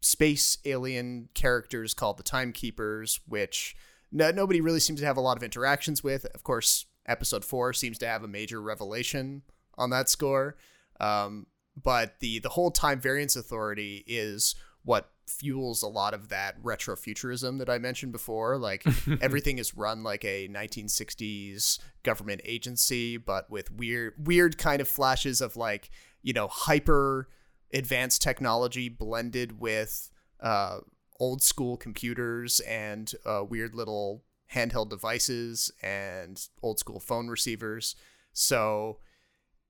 space 0.00 0.58
alien 0.64 1.28
characters 1.34 1.94
called 1.94 2.18
the 2.18 2.22
Timekeepers, 2.22 3.20
which 3.26 3.76
no, 4.10 4.30
nobody 4.30 4.60
really 4.60 4.80
seems 4.80 5.00
to 5.00 5.06
have 5.06 5.16
a 5.16 5.20
lot 5.22 5.36
of 5.36 5.42
interactions 5.42 6.02
with. 6.02 6.24
Of 6.34 6.42
course, 6.42 6.86
episode 7.06 7.44
four 7.44 7.72
seems 7.72 7.98
to 7.98 8.08
have 8.08 8.24
a 8.24 8.28
major 8.28 8.60
revelation 8.60 9.42
on 9.76 9.90
that 9.90 10.08
score. 10.08 10.56
Um, 10.98 11.46
but 11.80 12.20
the 12.20 12.38
the 12.38 12.50
whole 12.50 12.70
time 12.70 13.00
variance 13.00 13.36
authority 13.36 14.04
is 14.06 14.54
what 14.84 15.10
fuels 15.26 15.82
a 15.82 15.88
lot 15.88 16.14
of 16.14 16.28
that 16.28 16.62
retrofuturism 16.62 17.58
that 17.58 17.68
I 17.68 17.78
mentioned 17.78 18.12
before. 18.12 18.58
Like 18.58 18.84
everything 19.20 19.58
is 19.58 19.76
run 19.76 20.02
like 20.02 20.24
a 20.24 20.48
1960s 20.48 21.78
government 22.02 22.40
agency, 22.44 23.16
but 23.16 23.50
with 23.50 23.72
weird 23.72 24.14
weird 24.26 24.58
kind 24.58 24.80
of 24.80 24.88
flashes 24.88 25.40
of 25.40 25.56
like 25.56 25.90
you 26.22 26.32
know 26.32 26.48
hyper 26.48 27.28
advanced 27.72 28.22
technology 28.22 28.88
blended 28.88 29.60
with 29.60 30.10
uh, 30.40 30.78
old 31.18 31.42
school 31.42 31.76
computers 31.76 32.60
and 32.60 33.12
uh, 33.24 33.42
weird 33.48 33.74
little 33.74 34.22
handheld 34.54 34.88
devices 34.88 35.72
and 35.82 36.48
old 36.62 36.78
school 36.78 37.00
phone 37.00 37.28
receivers. 37.28 37.96
So 38.32 38.98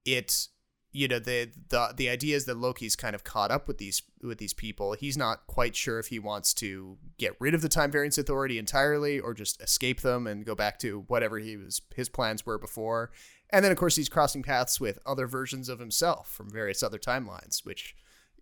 it 0.05 0.49
you 0.97 1.09
know 1.09 1.19
the 1.19 1.51
the 1.69 1.93
the 1.95 2.09
idea 2.09 2.35
is 2.37 2.47
that 2.47 2.57
Loki's 2.57 2.97
kind 2.97 3.15
of 3.15 3.23
caught 3.23 3.51
up 3.51 3.69
with 3.69 3.77
these 3.77 4.03
with 4.23 4.39
these 4.39 4.55
people. 4.55 4.95
He's 4.95 5.17
not 5.17 5.47
quite 5.47 5.77
sure 5.77 5.99
if 5.99 6.07
he 6.07 6.19
wants 6.19 6.55
to 6.55 6.97
get 7.19 7.37
rid 7.39 7.55
of 7.55 7.61
the 7.61 7.69
Time 7.69 7.91
Variance 7.91 8.17
Authority 8.17 8.59
entirely 8.59 9.21
or 9.21 9.35
just 9.35 9.61
escape 9.61 10.01
them 10.01 10.27
and 10.27 10.47
go 10.47 10.55
back 10.55 10.79
to 10.79 11.05
whatever 11.09 11.39
he 11.39 11.59
was 11.59 11.83
his 11.95 12.09
plans 12.09 12.47
were 12.47 12.59
before. 12.59 13.11
And 13.51 13.63
then 13.63 13.73
of 13.73 13.79
course 13.79 13.97
he's 13.97 14.09
crossing 14.09 14.43
paths 14.43 14.81
with 14.81 14.99
other 15.05 15.27
versions 15.27 15.69
of 15.69 15.81
himself 15.81 16.33
from 16.33 16.51
various 16.51 16.83
other 16.83 16.99
timelines, 16.99 17.65
which 17.65 17.95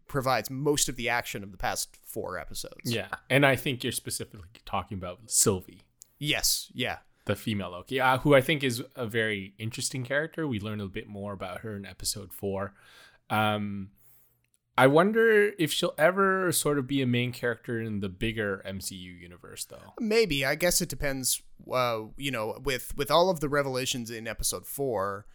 provides 0.07 0.49
most 0.49 0.89
of 0.89 0.95
the 0.95 1.09
action 1.09 1.43
of 1.43 1.51
the 1.51 1.59
past 1.59 1.97
four 2.05 2.39
episodes. 2.39 2.85
Yeah, 2.85 3.09
and 3.29 3.45
I 3.45 3.57
think 3.57 3.83
you're 3.83 3.93
specifically 3.93 4.49
talking 4.65 4.97
about 4.97 5.19
Sylvie. 5.27 5.83
Yes. 6.21 6.71
Yeah. 6.73 6.99
The 7.27 7.37
female 7.37 7.71
Loki, 7.71 8.01
uh, 8.01 8.19
who 8.19 8.35
I 8.35 8.41
think 8.41 8.63
is 8.63 8.83
a 8.95 9.07
very 9.07 9.55
interesting 9.59 10.05
character. 10.05 10.47
We 10.47 10.61
learn 10.61 10.81
a 10.81 10.87
bit 10.87 11.09
more 11.09 11.33
about 11.33 11.61
her 11.61 11.77
in 11.77 11.87
episode 11.87 12.33
four. 12.33 12.75
Um, 13.31 13.91
I 14.77 14.89
wonder 14.89 15.53
if 15.59 15.73
she'll 15.73 15.95
ever 15.97 16.51
sort 16.51 16.79
of 16.79 16.87
be 16.87 17.01
a 17.01 17.07
main 17.07 17.33
character 17.33 17.81
in 17.81 18.01
the 18.01 18.09
bigger 18.09 18.63
MCU 18.67 19.21
universe, 19.21 19.65
though. 19.65 19.95
Maybe. 20.01 20.45
I 20.45 20.57
guess 20.57 20.81
it 20.81 20.89
depends. 20.89 21.43
Uh, 21.73 22.07
you 22.17 22.31
know, 22.31 22.61
with 22.63 22.97
with 22.97 23.11
all 23.11 23.31
of 23.31 23.41
the 23.41 23.49
revelations 23.49 24.11
in 24.11 24.27
episode 24.27 24.67
four, 24.67 25.27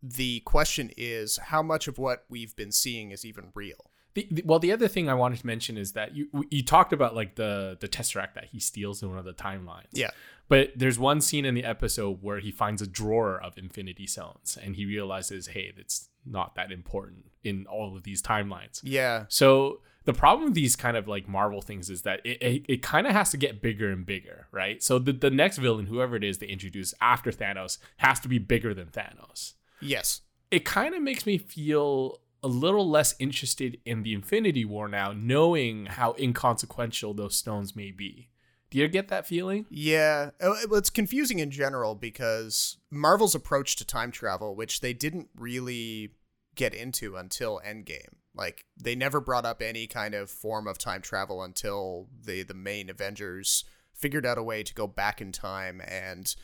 the 0.00 0.40
question 0.40 0.90
is 0.96 1.36
how 1.36 1.62
much 1.62 1.88
of 1.88 1.98
what 1.98 2.24
we've 2.28 2.54
been 2.54 2.72
seeing 2.72 3.10
is 3.10 3.24
even 3.24 3.50
real. 3.54 3.90
The, 4.16 4.26
the, 4.30 4.42
well, 4.46 4.58
the 4.58 4.72
other 4.72 4.88
thing 4.88 5.10
I 5.10 5.14
wanted 5.14 5.40
to 5.40 5.46
mention 5.46 5.76
is 5.76 5.92
that 5.92 6.16
you 6.16 6.28
you 6.50 6.64
talked 6.64 6.94
about 6.94 7.14
like 7.14 7.34
the 7.34 7.76
the 7.78 7.86
tesseract 7.86 8.32
that 8.32 8.46
he 8.46 8.58
steals 8.58 9.02
in 9.02 9.10
one 9.10 9.18
of 9.18 9.26
the 9.26 9.34
timelines. 9.34 9.92
Yeah. 9.92 10.08
But 10.48 10.70
there's 10.74 10.98
one 10.98 11.20
scene 11.20 11.44
in 11.44 11.54
the 11.54 11.64
episode 11.64 12.22
where 12.22 12.38
he 12.38 12.50
finds 12.50 12.80
a 12.80 12.86
drawer 12.86 13.38
of 13.38 13.58
Infinity 13.58 14.06
Stones, 14.06 14.56
and 14.60 14.74
he 14.74 14.86
realizes, 14.86 15.48
hey, 15.48 15.70
that's 15.76 16.08
not 16.24 16.54
that 16.54 16.72
important 16.72 17.26
in 17.44 17.66
all 17.66 17.94
of 17.94 18.04
these 18.04 18.22
timelines. 18.22 18.80
Yeah. 18.82 19.26
So 19.28 19.80
the 20.06 20.14
problem 20.14 20.46
with 20.46 20.54
these 20.54 20.76
kind 20.76 20.96
of 20.96 21.06
like 21.06 21.28
Marvel 21.28 21.60
things 21.60 21.90
is 21.90 22.02
that 22.02 22.24
it, 22.24 22.40
it, 22.40 22.64
it 22.68 22.82
kind 22.82 23.06
of 23.06 23.12
has 23.12 23.30
to 23.32 23.36
get 23.36 23.60
bigger 23.60 23.90
and 23.90 24.06
bigger, 24.06 24.46
right? 24.50 24.82
So 24.82 24.98
the, 24.98 25.12
the 25.12 25.30
next 25.30 25.58
villain, 25.58 25.86
whoever 25.86 26.16
it 26.16 26.24
is 26.24 26.38
they 26.38 26.46
introduce 26.46 26.94
after 27.02 27.30
Thanos, 27.30 27.76
has 27.98 28.18
to 28.20 28.28
be 28.28 28.38
bigger 28.38 28.72
than 28.72 28.86
Thanos. 28.86 29.54
Yes. 29.82 30.22
It 30.50 30.64
kind 30.64 30.94
of 30.94 31.02
makes 31.02 31.26
me 31.26 31.36
feel 31.36 32.20
a 32.46 32.48
little 32.48 32.88
less 32.88 33.16
interested 33.18 33.78
in 33.84 34.04
the 34.04 34.14
Infinity 34.14 34.64
War 34.64 34.86
now, 34.86 35.12
knowing 35.12 35.86
how 35.86 36.14
inconsequential 36.16 37.12
those 37.12 37.34
stones 37.34 37.74
may 37.74 37.90
be. 37.90 38.28
Do 38.70 38.78
you 38.78 38.86
get 38.86 39.08
that 39.08 39.26
feeling? 39.26 39.66
Yeah. 39.68 40.30
Uh, 40.40 40.54
it's 40.72 40.90
confusing 40.90 41.40
in 41.40 41.50
general 41.50 41.96
because 41.96 42.76
Marvel's 42.88 43.34
approach 43.34 43.74
to 43.76 43.84
time 43.84 44.12
travel, 44.12 44.54
which 44.54 44.80
they 44.80 44.92
didn't 44.92 45.28
really 45.36 46.10
get 46.54 46.72
into 46.72 47.16
until 47.16 47.60
Endgame. 47.66 48.14
Like 48.32 48.64
they 48.80 48.94
never 48.94 49.20
brought 49.20 49.44
up 49.44 49.60
any 49.60 49.88
kind 49.88 50.14
of 50.14 50.30
form 50.30 50.68
of 50.68 50.78
time 50.78 51.02
travel 51.02 51.42
until 51.42 52.06
the 52.24 52.44
the 52.44 52.54
main 52.54 52.88
Avengers 52.88 53.64
figured 53.92 54.26
out 54.26 54.38
a 54.38 54.42
way 54.42 54.62
to 54.62 54.74
go 54.74 54.86
back 54.86 55.20
in 55.20 55.32
time 55.32 55.82
and 55.84 56.36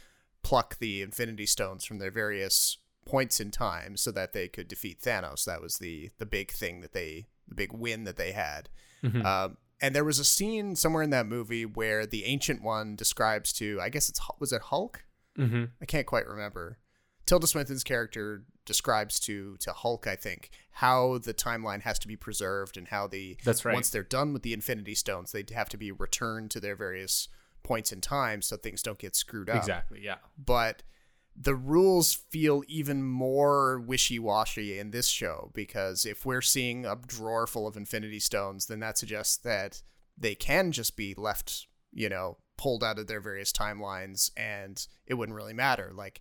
pluck 0.42 0.78
the 0.78 1.00
Infinity 1.00 1.46
Stones 1.46 1.84
from 1.84 1.98
their 1.98 2.10
various 2.10 2.78
points 3.04 3.40
in 3.40 3.50
time 3.50 3.96
so 3.96 4.10
that 4.12 4.32
they 4.32 4.48
could 4.48 4.68
defeat 4.68 5.00
Thanos. 5.00 5.44
That 5.44 5.60
was 5.60 5.78
the 5.78 6.10
the 6.18 6.26
big 6.26 6.50
thing 6.50 6.80
that 6.80 6.92
they 6.92 7.26
the 7.48 7.54
big 7.54 7.72
win 7.72 8.04
that 8.04 8.16
they 8.16 8.32
had. 8.32 8.68
Um, 9.04 9.56
and 9.80 9.96
there 9.96 10.04
was 10.04 10.20
a 10.20 10.24
scene 10.24 10.76
somewhere 10.76 11.02
in 11.02 11.10
that 11.10 11.26
movie 11.26 11.66
where 11.66 12.06
the 12.06 12.24
ancient 12.24 12.62
one 12.62 12.94
describes 12.94 13.52
to 13.54 13.80
I 13.80 13.88
guess 13.88 14.08
it's 14.08 14.20
was 14.38 14.52
it 14.52 14.62
Hulk? 14.62 15.04
Mm-hmm. 15.38 15.64
I 15.80 15.84
can't 15.86 16.06
quite 16.06 16.26
remember. 16.26 16.78
Tilda 17.26 17.46
Swinton's 17.46 17.84
character 17.84 18.44
describes 18.64 19.18
to 19.20 19.56
to 19.58 19.72
Hulk, 19.72 20.06
I 20.06 20.16
think, 20.16 20.50
how 20.70 21.18
the 21.18 21.34
timeline 21.34 21.82
has 21.82 21.98
to 22.00 22.08
be 22.08 22.16
preserved 22.16 22.76
and 22.76 22.88
how 22.88 23.06
the 23.06 23.36
That's 23.44 23.64
right. 23.64 23.74
once 23.74 23.90
they're 23.90 24.02
done 24.02 24.32
with 24.32 24.42
the 24.42 24.52
Infinity 24.52 24.94
Stones, 24.94 25.32
they 25.32 25.44
have 25.54 25.68
to 25.70 25.76
be 25.76 25.90
returned 25.90 26.50
to 26.52 26.60
their 26.60 26.76
various 26.76 27.28
points 27.62 27.92
in 27.92 28.00
time 28.00 28.42
so 28.42 28.56
things 28.56 28.82
don't 28.82 28.98
get 28.98 29.14
screwed 29.14 29.48
up. 29.48 29.56
Exactly. 29.56 30.00
Yeah. 30.02 30.16
But 30.36 30.82
the 31.34 31.54
rules 31.54 32.12
feel 32.12 32.62
even 32.68 33.02
more 33.02 33.80
wishy-washy 33.80 34.78
in 34.78 34.90
this 34.90 35.08
show 35.08 35.50
because 35.54 36.04
if 36.04 36.26
we're 36.26 36.42
seeing 36.42 36.84
a 36.84 36.96
drawer 37.06 37.46
full 37.46 37.66
of 37.66 37.76
Infinity 37.76 38.20
Stones, 38.20 38.66
then 38.66 38.80
that 38.80 38.98
suggests 38.98 39.36
that 39.38 39.82
they 40.16 40.34
can 40.34 40.72
just 40.72 40.96
be 40.96 41.14
left, 41.16 41.66
you 41.92 42.08
know, 42.08 42.36
pulled 42.58 42.84
out 42.84 42.98
of 42.98 43.06
their 43.06 43.20
various 43.20 43.50
timelines 43.50 44.30
and 44.36 44.86
it 45.06 45.14
wouldn't 45.14 45.36
really 45.36 45.54
matter. 45.54 45.90
Like 45.94 46.20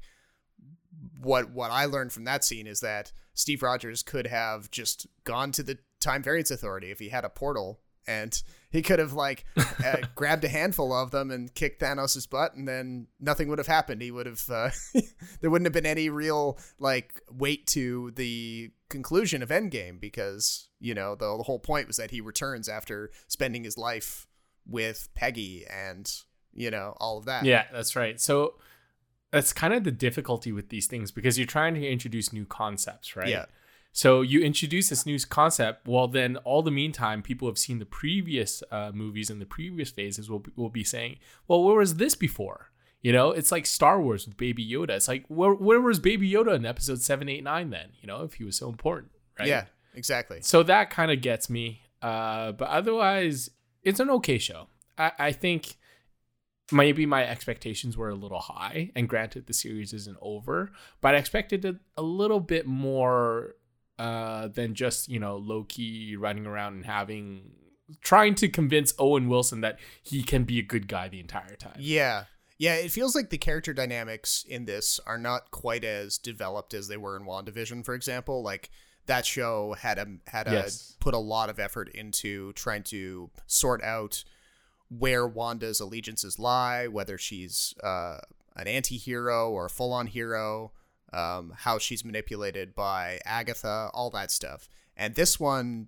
what 1.20 1.51
what 1.51 1.72
I 1.72 1.86
learned 1.86 2.13
from 2.13 2.24
that 2.25 2.44
scene 2.44 2.68
is 2.68 2.80
that 2.80 3.12
Steve 3.34 3.63
Rogers 3.63 4.03
could 4.03 4.27
have 4.27 4.72
just 4.72 5.08
gone 5.24 5.51
to 5.53 5.63
the 5.63 5.77
Time 6.00 6.24
Variance 6.24 6.51
Authority 6.51 6.89
if 6.89 7.00
he 7.00 7.10
had 7.10 7.25
a 7.25 7.30
portal 7.30 7.82
and 8.08 8.41
he 8.72 8.81
could 8.81 9.00
have 9.00 9.13
like 9.13 9.46
uh, 9.58 9.98
grabbed 10.15 10.43
a 10.43 10.50
handful 10.50 10.93
of 10.93 11.12
them 11.12 11.29
and 11.29 11.53
kicked 11.53 11.81
Thanos' 11.81 12.29
butt 12.29 12.55
and 12.55 12.67
then 12.67 13.08
nothing 13.20 13.48
would 13.50 13.58
have 13.58 13.67
happened. 13.67 14.01
He 14.01 14.12
would 14.12 14.25
have 14.25 14.43
uh, 14.50 14.70
there 15.41 15.50
wouldn't 15.50 15.65
have 15.65 15.74
been 15.74 15.86
any 15.86 16.10
real 16.10 16.58
like 16.79 17.22
weight 17.29 17.67
to 17.67 18.12
the 18.15 18.72
conclusion 18.89 19.43
of 19.43 19.50
Endgame 19.50 20.00
because 20.00 20.70
you 20.79 20.93
know 20.93 21.15
the, 21.15 21.38
the 21.38 21.43
whole 21.43 21.60
point 21.60 21.88
was 21.88 21.98
that 21.98 22.12
he 22.12 22.22
returns 22.22 22.70
after 22.70 23.12
spending 23.27 23.63
his 23.63 23.77
life 23.77 24.27
with 24.65 25.10
Peggy 25.15 25.65
and 25.70 26.12
you 26.53 26.72
know 26.72 26.96
all 27.00 27.17
of 27.17 27.25
that. 27.25 27.46
Yeah, 27.46 27.65
that's 27.72 27.96
right. 27.96 28.20
So 28.20 28.55
that's 29.31 29.53
kind 29.53 29.74
of 29.74 29.84
the 29.84 29.91
difficulty 29.91 30.51
with 30.51 30.70
these 30.70 30.88
things 30.88 31.12
because 31.12 31.38
you're 31.38 31.48
trying 31.48 31.74
to 31.75 31.88
introduce 31.88 32.34
new 32.34 32.46
concepts, 32.46 33.15
right? 33.15 33.29
Yeah. 33.29 33.46
So 33.93 34.21
you 34.21 34.41
introduce 34.41 34.89
this 34.89 35.05
new 35.05 35.19
concept. 35.19 35.88
Well, 35.88 36.07
then 36.07 36.38
all 36.38 36.62
the 36.62 36.71
meantime, 36.71 37.21
people 37.21 37.48
have 37.48 37.57
seen 37.57 37.79
the 37.79 37.86
previous 37.86 38.63
uh, 38.71 38.91
movies 38.93 39.29
and 39.29 39.41
the 39.41 39.45
previous 39.45 39.91
phases 39.91 40.29
will 40.29 40.43
will 40.55 40.69
be 40.69 40.83
saying, 40.83 41.17
"Well, 41.48 41.63
where 41.63 41.77
was 41.77 41.95
this 41.95 42.15
before?" 42.15 42.71
You 43.01 43.12
know, 43.12 43.31
it's 43.31 43.51
like 43.51 43.65
Star 43.65 44.00
Wars 44.01 44.27
with 44.27 44.38
Baby 44.38 44.65
Yoda. 44.65 44.91
It's 44.91 45.07
like 45.07 45.25
where 45.27 45.53
where 45.53 45.81
was 45.81 46.00
Baby 46.00 46.31
Yoda 46.31 46.55
in 46.55 46.65
Episode 46.65 47.01
seven, 47.01 47.27
eight, 47.27 47.43
nine? 47.43 47.69
Then 47.69 47.89
you 48.00 48.07
know, 48.07 48.24
if 48.24 48.36
he 48.36 48.43
was 48.43 48.55
so 48.55 48.69
important, 48.69 49.12
right? 49.38 49.48
Yeah, 49.48 49.65
exactly. 49.93 50.39
So 50.41 50.63
that 50.63 50.89
kind 50.89 51.12
of 51.12 51.21
gets 51.21 51.50
me. 51.50 51.81
Uh, 52.01 52.53
but 52.53 52.69
otherwise, 52.69 53.50
it's 53.83 54.00
an 54.00 54.10
okay 54.10 54.38
show. 54.38 54.67
I, 54.98 55.12
I 55.19 55.31
think 55.31 55.75
maybe 56.71 57.05
my 57.05 57.27
expectations 57.27 57.98
were 57.98 58.10
a 58.10 58.15
little 58.15 58.39
high. 58.39 58.91
And 58.95 59.10
granted, 59.10 59.48
the 59.48 59.53
series 59.53 59.93
isn't 59.93 60.17
over, 60.21 60.71
but 61.01 61.15
I 61.15 61.17
expected 61.17 61.65
a, 61.65 61.75
a 61.98 62.01
little 62.01 62.39
bit 62.39 62.65
more 62.65 63.55
uh, 64.01 64.48
than 64.48 64.74
just, 64.74 65.08
you 65.10 65.20
know, 65.20 65.38
Loki 65.38 66.15
running 66.15 66.46
around 66.46 66.74
and 66.75 66.86
having. 66.86 67.51
Trying 68.01 68.36
to 68.36 68.48
convince 68.48 68.93
Owen 68.98 69.27
Wilson 69.27 69.62
that 69.62 69.77
he 70.01 70.24
can 70.24 70.46
be 70.46 70.58
a 70.60 70.63
good 70.63 70.88
guy 70.88 71.10
the 71.10 71.20
entire 71.20 71.55
time. 71.55 71.75
Yeah. 71.77 72.25
Yeah, 72.58 72.75
it 72.75 72.91
feels 72.91 73.15
like 73.15 73.31
the 73.31 73.38
character 73.38 73.74
dynamics 73.74 74.46
in 74.48 74.65
this 74.65 75.00
are 75.05 75.17
not 75.17 75.51
quite 75.51 75.84
as 75.84 76.17
developed 76.17 76.74
as 76.74 76.88
they 76.88 76.96
were 76.96 77.17
in 77.17 77.24
WandaVision, 77.25 77.84
for 77.84 77.93
example. 77.93 78.43
Like 78.43 78.70
that 79.08 79.25
show 79.25 79.74
had 79.74 79.98
a 79.98 80.05
had 80.27 80.48
a 80.48 80.51
Yes. 80.51 80.96
put 81.00 81.13
a 81.13 81.17
lot 81.17 81.50
of 81.50 81.60
effort 81.60 81.89
into 81.89 82.53
trying 82.53 82.84
to 82.84 83.29
sort 83.48 83.84
out 83.84 84.24
where 84.89 85.25
Wanda's 85.27 85.79
allegiances 85.79 86.38
lie, 86.39 86.88
whether 86.88 87.17
she's 87.17 87.74
uh, 87.84 88.20
an 88.55 88.67
anti-hero 88.67 89.50
or 89.50 89.65
a 89.65 89.70
full-on 89.70 90.08
hero, 90.08 90.72
um, 91.13 91.53
how 91.56 91.77
she's 91.77 92.06
manipulated 92.06 92.75
by 92.75 93.20
Agatha, 93.25 93.89
all 93.94 94.10
that 94.12 94.32
stuff. 94.32 94.70
And 94.96 95.15
this 95.15 95.39
one 95.39 95.88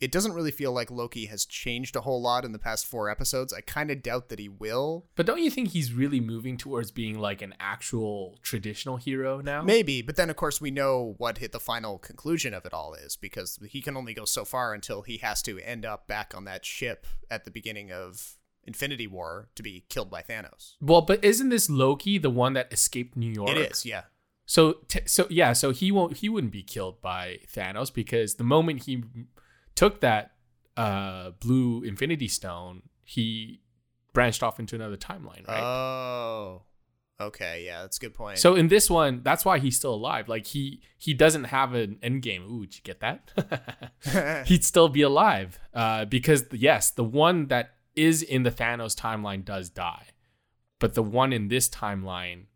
it 0.00 0.10
doesn't 0.10 0.32
really 0.32 0.50
feel 0.50 0.72
like 0.72 0.90
Loki 0.90 1.26
has 1.26 1.44
changed 1.44 1.94
a 1.94 2.00
whole 2.00 2.22
lot 2.22 2.44
in 2.44 2.52
the 2.52 2.58
past 2.58 2.86
four 2.86 3.10
episodes. 3.10 3.52
I 3.52 3.60
kind 3.60 3.90
of 3.90 4.02
doubt 4.02 4.30
that 4.30 4.38
he 4.38 4.48
will. 4.48 5.06
But 5.14 5.26
don't 5.26 5.42
you 5.42 5.50
think 5.50 5.68
he's 5.68 5.92
really 5.92 6.20
moving 6.20 6.56
towards 6.56 6.90
being 6.90 7.18
like 7.18 7.42
an 7.42 7.54
actual 7.60 8.38
traditional 8.42 8.96
hero 8.96 9.40
now? 9.42 9.62
Maybe, 9.62 10.00
but 10.00 10.16
then 10.16 10.30
of 10.30 10.36
course 10.36 10.60
we 10.60 10.70
know 10.70 11.14
what 11.18 11.38
hit 11.38 11.52
the 11.52 11.60
final 11.60 11.98
conclusion 11.98 12.54
of 12.54 12.64
it 12.64 12.72
all 12.72 12.94
is 12.94 13.16
because 13.16 13.58
he 13.68 13.82
can 13.82 13.96
only 13.96 14.14
go 14.14 14.24
so 14.24 14.44
far 14.44 14.72
until 14.72 15.02
he 15.02 15.18
has 15.18 15.42
to 15.42 15.58
end 15.60 15.84
up 15.84 16.06
back 16.06 16.32
on 16.34 16.44
that 16.44 16.64
ship 16.64 17.06
at 17.30 17.44
the 17.44 17.50
beginning 17.50 17.92
of 17.92 18.36
Infinity 18.64 19.06
War 19.06 19.48
to 19.54 19.62
be 19.62 19.84
killed 19.90 20.10
by 20.10 20.22
Thanos. 20.22 20.76
Well, 20.80 21.02
but 21.02 21.22
isn't 21.22 21.50
this 21.50 21.68
Loki 21.68 22.16
the 22.16 22.30
one 22.30 22.54
that 22.54 22.72
escaped 22.72 23.16
New 23.16 23.30
York? 23.30 23.50
It 23.50 23.70
is, 23.70 23.84
yeah. 23.84 24.02
So, 24.50 24.78
t- 24.88 25.02
so 25.06 25.28
yeah, 25.30 25.52
so 25.52 25.70
he 25.70 25.92
won't, 25.92 26.16
he 26.16 26.28
wouldn't 26.28 26.52
be 26.52 26.64
killed 26.64 27.00
by 27.00 27.38
Thanos 27.54 27.94
because 27.94 28.34
the 28.34 28.42
moment 28.42 28.82
he 28.82 29.04
took 29.76 30.00
that 30.00 30.32
uh, 30.76 31.30
blue 31.38 31.84
Infinity 31.84 32.26
Stone, 32.26 32.82
he 33.04 33.60
branched 34.12 34.42
off 34.42 34.58
into 34.58 34.74
another 34.74 34.96
timeline, 34.96 35.46
right? 35.46 35.62
Oh. 35.62 36.62
Okay, 37.20 37.62
yeah, 37.64 37.82
that's 37.82 37.98
a 37.98 38.00
good 38.00 38.14
point. 38.14 38.38
so 38.38 38.56
in 38.56 38.66
this 38.66 38.90
one, 38.90 39.20
that's 39.22 39.44
why 39.44 39.60
he's 39.60 39.76
still 39.76 39.94
alive. 39.94 40.28
Like 40.28 40.46
he 40.46 40.80
he 40.98 41.14
doesn't 41.14 41.44
have 41.44 41.74
an 41.74 42.00
end 42.02 42.22
game. 42.22 42.42
Ooh, 42.50 42.66
did 42.66 42.74
you 42.74 42.82
get 42.82 42.98
that? 43.00 44.42
He'd 44.48 44.64
still 44.64 44.88
be 44.88 45.02
alive 45.02 45.60
uh, 45.72 46.06
because 46.06 46.46
yes, 46.50 46.90
the 46.90 47.04
one 47.04 47.46
that 47.48 47.74
is 47.94 48.20
in 48.22 48.42
the 48.42 48.50
Thanos 48.50 48.98
timeline 48.98 49.44
does 49.44 49.70
die, 49.70 50.06
but 50.80 50.94
the 50.94 51.04
one 51.04 51.32
in 51.32 51.46
this 51.46 51.68
timeline, 51.68 52.46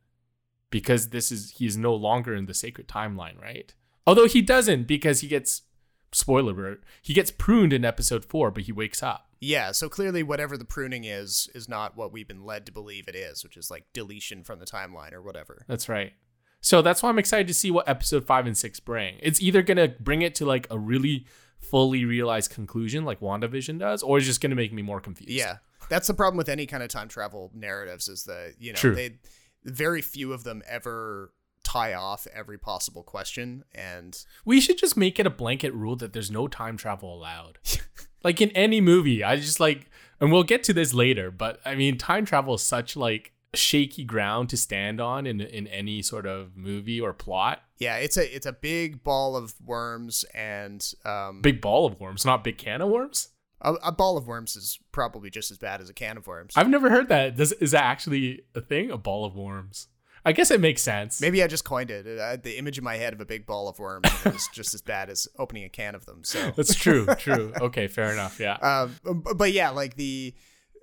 because 0.75 1.11
this 1.11 1.31
is 1.31 1.53
he's 1.53 1.77
no 1.77 1.95
longer 1.95 2.35
in 2.35 2.47
the 2.47 2.53
sacred 2.53 2.89
timeline, 2.89 3.41
right? 3.41 3.73
Although 4.09 4.27
he 4.27 4.43
doesn't, 4.43 4.89
because 4.89 5.21
he 5.21 5.29
gets 5.29 5.63
spoiler 6.11 6.51
alert, 6.51 6.83
he 7.01 7.15
gets 7.15 7.31
pruned 7.31 7.73
in 7.73 7.85
episode 7.85 8.25
four, 8.25 8.51
but 8.51 8.65
he 8.65 8.73
wakes 8.73 9.01
up. 9.01 9.29
Yeah, 9.39 9.71
so 9.71 9.89
clearly 9.89 10.25
whatever 10.25 10.57
the 10.57 10.65
pruning 10.65 11.05
is 11.05 11.49
is 11.55 11.69
not 11.69 11.97
what 11.97 12.11
we've 12.13 12.27
been 12.27 12.45
led 12.45 12.67
to 12.67 12.73
believe 12.73 13.07
it 13.07 13.15
is, 13.15 13.45
which 13.45 13.57
is 13.57 13.71
like 13.71 13.85
deletion 13.93 14.43
from 14.43 14.59
the 14.59 14.67
timeline 14.67 15.13
or 15.13 15.23
whatever. 15.23 15.65
That's 15.69 15.89
right. 15.89 16.13
So 16.61 16.83
that's 16.83 17.05
why 17.05 17.09
I'm 17.09 17.21
excited 17.21 17.47
to 17.47 17.55
see 17.55 17.71
what 17.71 17.89
episode 17.89 18.27
five 18.27 18.45
and 18.45 18.59
six 18.59 18.81
bring. 18.81 19.19
It's 19.23 19.41
either 19.41 19.63
gonna 19.63 19.87
bring 20.01 20.23
it 20.23 20.35
to 20.37 20.45
like 20.45 20.67
a 20.73 20.79
really 20.79 21.25
fully 21.61 22.05
realized 22.05 22.51
conclusion 22.51 23.05
like 23.05 23.21
WandaVision 23.21 23.79
does, 23.79 24.03
or 24.03 24.19
it's 24.19 24.27
just 24.27 24.41
gonna 24.41 24.57
make 24.57 24.73
me 24.73 24.83
more 24.83 25.01
confused. 25.01 25.31
Yeah. 25.31 25.59
That's 25.89 26.09
the 26.09 26.15
problem 26.15 26.37
with 26.37 26.49
any 26.49 26.67
kind 26.67 26.83
of 26.83 26.89
time 26.89 27.07
travel 27.07 27.53
narratives 27.55 28.09
is 28.09 28.25
that, 28.25 28.55
you 28.59 28.73
know, 28.73 28.77
True. 28.77 28.95
they 28.97 29.19
very 29.65 30.03
few 30.03 30.33
of 30.33 30.45
them 30.45 30.63
ever 30.69 31.33
tie 31.63 31.95
off 31.95 32.27
every 32.33 32.59
possible 32.59 33.03
question 33.03 33.65
and 33.75 34.25
We 34.45 34.61
should 34.61 34.79
just 34.79 34.97
make 34.97 35.19
it 35.19 35.27
a 35.27 35.31
blanket 35.31 35.73
rule 35.75 35.97
that 35.97 36.13
there's 36.13 36.31
no 36.31 36.47
time 36.47 36.77
travel 36.77 37.15
allowed. 37.15 37.59
like 38.23 38.41
in 38.41 38.51
any 38.51 38.81
movie, 38.81 39.25
I 39.25 39.37
just 39.37 39.61
like, 39.61 39.91
and 40.21 40.31
we'll 40.31 40.43
get 40.45 40.63
to 40.65 40.73
this 40.73 40.93
later, 40.95 41.31
but 41.31 41.61
I 41.65 41.75
mean, 41.75 41.99
time 41.99 42.25
travel 42.25 42.55
is 42.55 42.63
such 42.63 42.97
like 42.97 43.33
shaky 43.55 44.05
ground 44.05 44.49
to 44.51 44.57
stand 44.57 45.01
on 45.01 45.27
in 45.27 45.41
in 45.41 45.67
any 45.69 46.03
sort 46.03 46.27
of 46.27 46.57
movie 46.57 47.01
or 47.01 47.13
plot. 47.13 47.63
yeah, 47.79 47.97
it's 47.97 48.17
a 48.17 48.35
it's 48.35 48.47
a 48.47 48.53
big 48.53 49.03
ball 49.05 49.37
of 49.37 49.55
worms 49.65 50.25
and 50.35 50.93
um 51.05 51.41
Big 51.41 51.61
ball 51.61 51.87
of 51.87 52.01
worms, 52.01 52.25
not 52.25 52.45
big 52.45 52.59
can 52.59 52.81
of 52.81 52.89
worms. 52.89 53.29
A, 53.65 53.75
a 53.85 53.93
ball 53.93 54.17
of 54.17 54.27
worms 54.27 54.55
is 54.57 54.79
probably 54.93 55.31
just 55.31 55.51
as 55.51 55.59
bad 55.59 55.81
as 55.81 55.89
a 55.89 55.95
can 55.95 56.17
of 56.17 56.27
worms. 56.27 56.53
I've 56.57 56.69
never 56.69 56.91
heard 56.91 57.09
that. 57.09 57.37
Does 57.37 57.53
is 57.53 57.73
that 57.73 57.85
actually 57.85 58.43
a 58.55 58.61
thing? 58.61 58.91
A 58.91 58.99
ball 58.99 59.25
of 59.25 59.35
worms? 59.35 59.89
I 60.27 60.33
guess 60.33 60.51
it 60.51 60.61
makes 60.61 60.81
sense. 60.83 61.21
Maybe 61.21 61.43
I 61.43 61.47
just 61.47 61.65
coined 61.65 61.91
it. 61.91 62.19
I 62.19 62.37
the 62.37 62.57
image 62.59 62.79
in 62.79 62.85
my 62.85 62.97
head 62.97 63.13
of 63.13 63.21
a 63.21 63.27
big 63.27 63.47
ball 63.47 63.69
of 63.69 63.79
worms 63.79 64.09
is 64.27 64.49
just 64.53 64.75
as 64.75 64.81
bad 64.81 65.11
as 65.11 65.29
opening 65.39 65.65
a 65.65 65.69
can 65.69 65.95
of 65.95 66.07
them. 66.07 66.25
So 66.25 66.53
That's 66.53 66.75
true. 66.75 67.07
True. 67.19 67.53
Okay, 67.61 67.89
fair 67.89 68.13
enough. 68.13 68.41
Yeah. 68.41 68.55
Um, 68.55 69.23
but 69.37 69.53
yeah, 69.53 69.71
like 69.71 69.97
the 69.97 70.35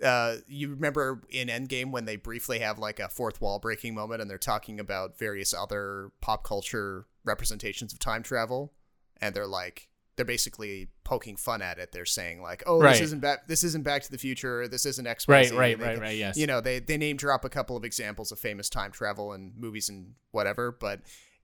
uh, 0.03 0.37
you 0.47 0.69
remember 0.69 1.21
in 1.29 1.47
Endgame 1.47 1.91
when 1.91 2.05
they 2.05 2.15
briefly 2.15 2.59
have 2.59 2.79
like 2.79 2.99
a 2.99 3.09
fourth 3.09 3.41
wall 3.41 3.59
breaking 3.59 3.93
moment 3.93 4.21
and 4.21 4.29
they're 4.29 4.37
talking 4.37 4.79
about 4.79 5.17
various 5.17 5.53
other 5.53 6.11
pop 6.21 6.43
culture 6.43 7.05
representations 7.23 7.93
of 7.93 7.99
time 7.99 8.23
travel, 8.23 8.73
and 9.19 9.35
they're 9.35 9.47
like 9.47 9.89
they're 10.21 10.25
basically 10.25 10.87
poking 11.03 11.35
fun 11.35 11.61
at 11.61 11.77
it. 11.79 11.91
They're 11.91 12.05
saying 12.05 12.41
like, 12.41 12.63
"Oh, 12.65 12.79
Right. 12.79 12.91
this 12.93 13.01
isn't 13.01 13.19
back. 13.21 13.47
This 13.47 13.63
isn't 13.63 13.83
Back 13.83 14.03
to 14.03 14.11
the 14.11 14.17
Future. 14.17 14.67
This 14.67 14.85
isn't 14.85 15.05
X." 15.07 15.27
Right, 15.27 15.51
right, 15.51 15.79
right, 15.79 15.99
right, 15.99 16.15
yes. 16.15 16.37
You 16.37 16.47
know, 16.47 16.61
they 16.61 16.79
they 16.79 16.97
name 16.97 17.17
drop 17.17 17.43
a 17.43 17.49
couple 17.49 17.75
of 17.75 17.83
examples 17.83 18.31
of 18.31 18.39
famous 18.39 18.69
time 18.69 18.91
travel 18.91 19.33
and 19.33 19.53
movies 19.57 19.89
and 19.89 20.13
whatever, 20.31 20.71
but. 20.71 21.01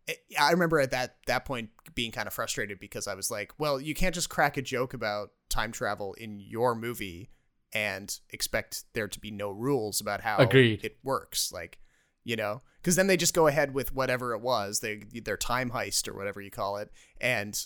it- 0.08 0.24
I 0.40 0.52
remember 0.52 0.80
at 0.80 0.92
that 0.92 1.18
that 1.28 1.44
point 1.44 1.70
being 1.94 2.12
kind 2.14 2.28
of 2.28 2.34
frustrated 2.34 2.80
because 2.80 3.08
I 3.10 3.14
was 3.16 3.30
like, 3.30 3.52
well, 3.60 3.82
you 3.82 3.94
can't 3.94 4.16
just 4.16 4.30
crack 4.30 4.56
a 4.56 4.62
joke 4.62 4.94
about 4.94 5.32
time 5.50 5.74
travel 5.74 6.14
in 6.14 6.40
your 6.40 6.76
movie 6.76 7.30
and 7.74 8.18
expect 8.30 8.86
there 8.94 9.10
to 9.10 9.20
be 9.20 9.32
no 9.32 9.52
rules 9.52 10.00
about 10.00 10.22
how 10.22 10.38
Agreed. 10.38 10.80
it 10.86 10.98
works. 11.04 11.52
Like, 11.52 11.80
you 12.24 12.38
know, 12.38 12.62
because 12.82 12.96
then 12.96 13.08
they 13.08 13.18
just 13.18 13.34
go 13.34 13.48
ahead 13.48 13.74
with 13.74 13.94
whatever 13.94 14.34
it 14.34 14.40
was, 14.40 14.80
they, 14.80 15.02
their 15.26 15.36
time 15.36 15.72
heist 15.72 16.08
or 16.08 16.14
whatever 16.14 16.40
you 16.40 16.52
call 16.52 16.78
it, 16.78 16.90
and 17.20 17.60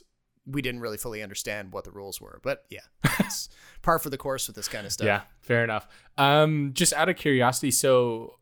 we 0.45 0.61
didn't 0.61 0.81
really 0.81 0.97
fully 0.97 1.21
understand 1.21 1.71
what 1.71 1.83
the 1.83 1.91
rules 1.91 2.19
were. 2.19 2.39
But 2.43 2.65
yeah, 2.69 2.81
it's 3.19 3.49
par 3.81 3.99
for 3.99 4.09
the 4.09 4.17
course 4.17 4.47
with 4.47 4.55
this 4.55 4.67
kind 4.67 4.85
of 4.85 4.91
stuff. 4.91 5.05
Yeah, 5.05 5.21
fair 5.41 5.63
enough. 5.63 5.87
Um, 6.17 6.71
just 6.73 6.93
out 6.93 7.09
of 7.09 7.15
curiosity, 7.15 7.71
so 7.71 8.39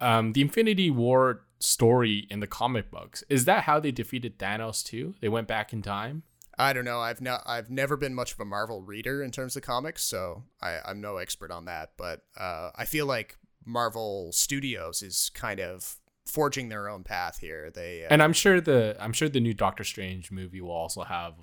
um, 0.00 0.32
the 0.32 0.40
Infinity 0.40 0.90
War 0.90 1.44
story 1.60 2.26
in 2.28 2.40
the 2.40 2.46
comic 2.46 2.90
books 2.90 3.22
is 3.28 3.44
that 3.44 3.64
how 3.64 3.78
they 3.78 3.92
defeated 3.92 4.38
Thanos 4.38 4.84
too? 4.84 5.14
They 5.20 5.28
went 5.28 5.46
back 5.46 5.72
in 5.72 5.82
time. 5.82 6.24
I 6.58 6.72
don't 6.72 6.84
know. 6.84 7.00
I've 7.00 7.20
not. 7.20 7.42
I've 7.46 7.70
never 7.70 7.96
been 7.96 8.14
much 8.14 8.32
of 8.32 8.40
a 8.40 8.44
Marvel 8.44 8.82
reader 8.82 9.22
in 9.22 9.30
terms 9.30 9.56
of 9.56 9.62
comics, 9.62 10.04
so 10.04 10.44
I, 10.60 10.78
I'm 10.84 11.00
no 11.00 11.16
expert 11.16 11.50
on 11.50 11.64
that. 11.64 11.92
But 11.96 12.20
uh, 12.36 12.70
I 12.74 12.84
feel 12.84 13.06
like 13.06 13.38
Marvel 13.64 14.32
Studios 14.32 15.02
is 15.02 15.30
kind 15.34 15.60
of 15.60 15.96
forging 16.26 16.68
their 16.68 16.88
own 16.88 17.04
path 17.04 17.38
here. 17.38 17.70
They 17.70 18.04
uh, 18.04 18.08
And 18.10 18.22
I'm 18.22 18.32
sure 18.32 18.60
the 18.60 18.96
I'm 18.98 19.12
sure 19.12 19.28
the 19.28 19.40
new 19.40 19.54
Doctor 19.54 19.84
Strange 19.84 20.30
movie 20.30 20.60
will 20.60 20.70
also 20.70 21.02
have 21.02 21.34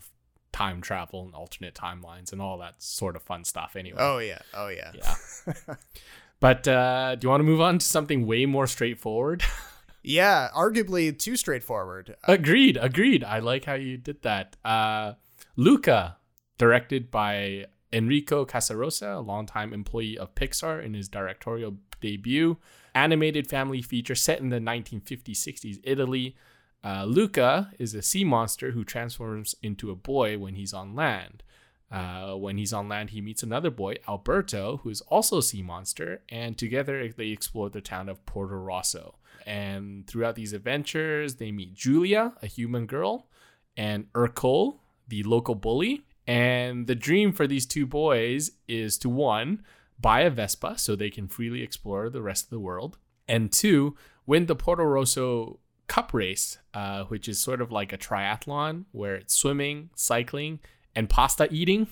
time 0.52 0.82
travel 0.82 1.24
and 1.24 1.36
alternate 1.36 1.76
timelines 1.76 2.32
and 2.32 2.42
all 2.42 2.58
that 2.58 2.82
sort 2.82 3.16
of 3.16 3.24
fun 3.24 3.44
stuff. 3.44 3.76
Anyway. 3.76 3.98
oh 4.00 4.18
yeah, 4.20 4.40
oh 4.54 4.68
yeah, 4.68 4.92
Yeah. 4.94 5.76
but 6.40 6.68
uh, 6.68 7.16
do 7.16 7.26
you 7.26 7.30
want 7.30 7.42
to 7.42 7.46
move 7.46 7.62
on 7.62 7.80
to 7.80 7.86
something 7.86 8.26
way 8.26 8.46
more 8.46 8.68
straightforward? 8.68 9.44
yeah. 10.04 10.50
Arguably 10.56 11.18
too 11.18 11.36
straightforward. 11.36 12.16
agreed, 12.24 12.78
agreed. 12.78 13.24
I 13.24 13.40
like 13.40 13.66
how 13.66 13.76
you 13.76 13.98
did 13.98 14.22
that. 14.24 14.56
Uh, 14.66 15.14
Luca, 15.56 16.18
directed 16.58 17.12
by 17.12 17.66
Enrico 17.92 18.46
Casarosa, 18.46 19.18
a 19.18 19.20
longtime 19.20 19.74
employee 19.74 20.18
of 20.18 20.36
Pixar 20.36 20.84
in 20.84 20.94
his 20.94 21.10
directorial 21.10 21.78
debut, 22.00 22.58
animated 22.94 23.48
family 23.48 23.82
feature 23.82 24.16
set 24.16 24.40
in 24.40 24.50
the 24.50 24.60
1950s 24.60 25.32
60s 25.32 25.80
Italy. 25.84 26.36
Uh, 26.84 27.06
Luca 27.06 27.72
is 27.78 27.94
a 27.94 28.02
sea 28.02 28.24
monster 28.24 28.72
who 28.72 28.84
transforms 28.84 29.56
into 29.62 29.92
a 29.92 29.96
boy 29.96 30.38
when 30.38 30.56
he's 30.56 30.74
on 30.74 30.96
land. 30.96 31.44
Uh, 31.92 32.34
when 32.34 32.58
he's 32.58 32.72
on 32.72 32.88
land, 32.88 33.10
he 33.10 33.22
meets 33.22 33.42
another 33.42 33.72
boy, 33.72 33.96
Alberto, 34.08 34.78
who 34.84 34.90
is 34.90 35.02
also 35.02 35.40
a 35.40 35.44
sea 35.44 35.64
monster, 35.64 36.22
and 36.30 36.58
together 36.58 37.08
they 37.10 37.30
explore 37.30 37.70
the 37.70 37.82
town 37.82 38.08
of 38.08 38.26
Porto 38.26 38.56
Rosso. 38.56 39.16
And 39.46 40.06
throughout 40.06 40.36
these 40.36 40.54
adventures, 40.54 41.36
they 41.36 41.52
meet 41.52 41.74
Giulia, 41.74 42.34
a 42.44 42.48
human 42.48 42.86
girl, 42.86 43.28
and 43.76 44.12
Urkel, 44.14 44.78
the 45.08 45.24
local 45.24 45.56
bully. 45.56 46.04
And 46.28 46.86
the 46.86 46.96
dream 46.96 47.34
for 47.34 47.48
these 47.48 47.66
two 47.66 47.88
boys 47.88 48.52
is 48.68 49.00
to 49.00 49.10
one, 49.10 49.64
buy 50.00 50.22
a 50.22 50.30
Vespa 50.30 50.78
so 50.78 50.96
they 50.96 51.10
can 51.10 51.28
freely 51.28 51.62
explore 51.62 52.10
the 52.10 52.22
rest 52.22 52.46
of 52.46 52.50
the 52.50 52.60
world, 52.60 52.98
and 53.28 53.52
two, 53.52 53.96
win 54.26 54.46
the 54.48 54.56
Porto 54.56 54.84
Rosso 54.84 55.60
Cup 55.88 56.14
race, 56.14 56.60
uh, 56.74 57.04
which 57.06 57.28
is 57.28 57.40
sort 57.40 57.62
of 57.62 57.72
like 57.72 57.92
a 57.92 57.98
triathlon 57.98 58.86
where 58.92 59.16
it's 59.16 59.34
swimming, 59.34 59.90
cycling, 59.96 60.60
and 60.96 61.10
pasta 61.10 61.48
eating. 61.52 61.88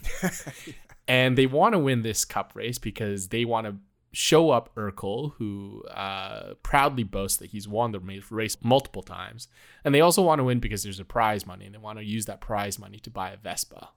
and 1.08 1.38
they 1.38 1.48
want 1.48 1.74
to 1.74 1.80
win 1.80 2.04
this 2.04 2.24
cup 2.26 2.52
race 2.54 2.78
because 2.78 3.30
they 3.30 3.46
want 3.46 3.66
to 3.66 3.76
show 4.12 4.52
up 4.52 4.74
Urkel, 4.76 5.34
who 5.38 5.84
uh, 5.92 6.54
proudly 6.64 7.04
boasts 7.04 7.38
that 7.38 7.48
he's 7.48 7.68
won 7.68 7.92
the 7.92 8.00
race 8.30 8.58
multiple 8.64 9.04
times. 9.04 9.48
And 9.84 9.94
they 9.94 10.02
also 10.02 10.22
want 10.22 10.40
to 10.40 10.44
win 10.44 10.60
because 10.60 10.84
there's 10.84 11.00
a 11.00 11.06
prize 11.06 11.46
money, 11.46 11.66
and 11.66 11.74
they 11.74 11.80
want 11.80 12.00
to 12.00 12.06
use 12.06 12.26
that 12.26 12.42
prize 12.42 12.80
money 12.80 13.00
to 13.00 13.10
buy 13.10 13.32
a 13.32 13.38
Vespa. 13.38 13.90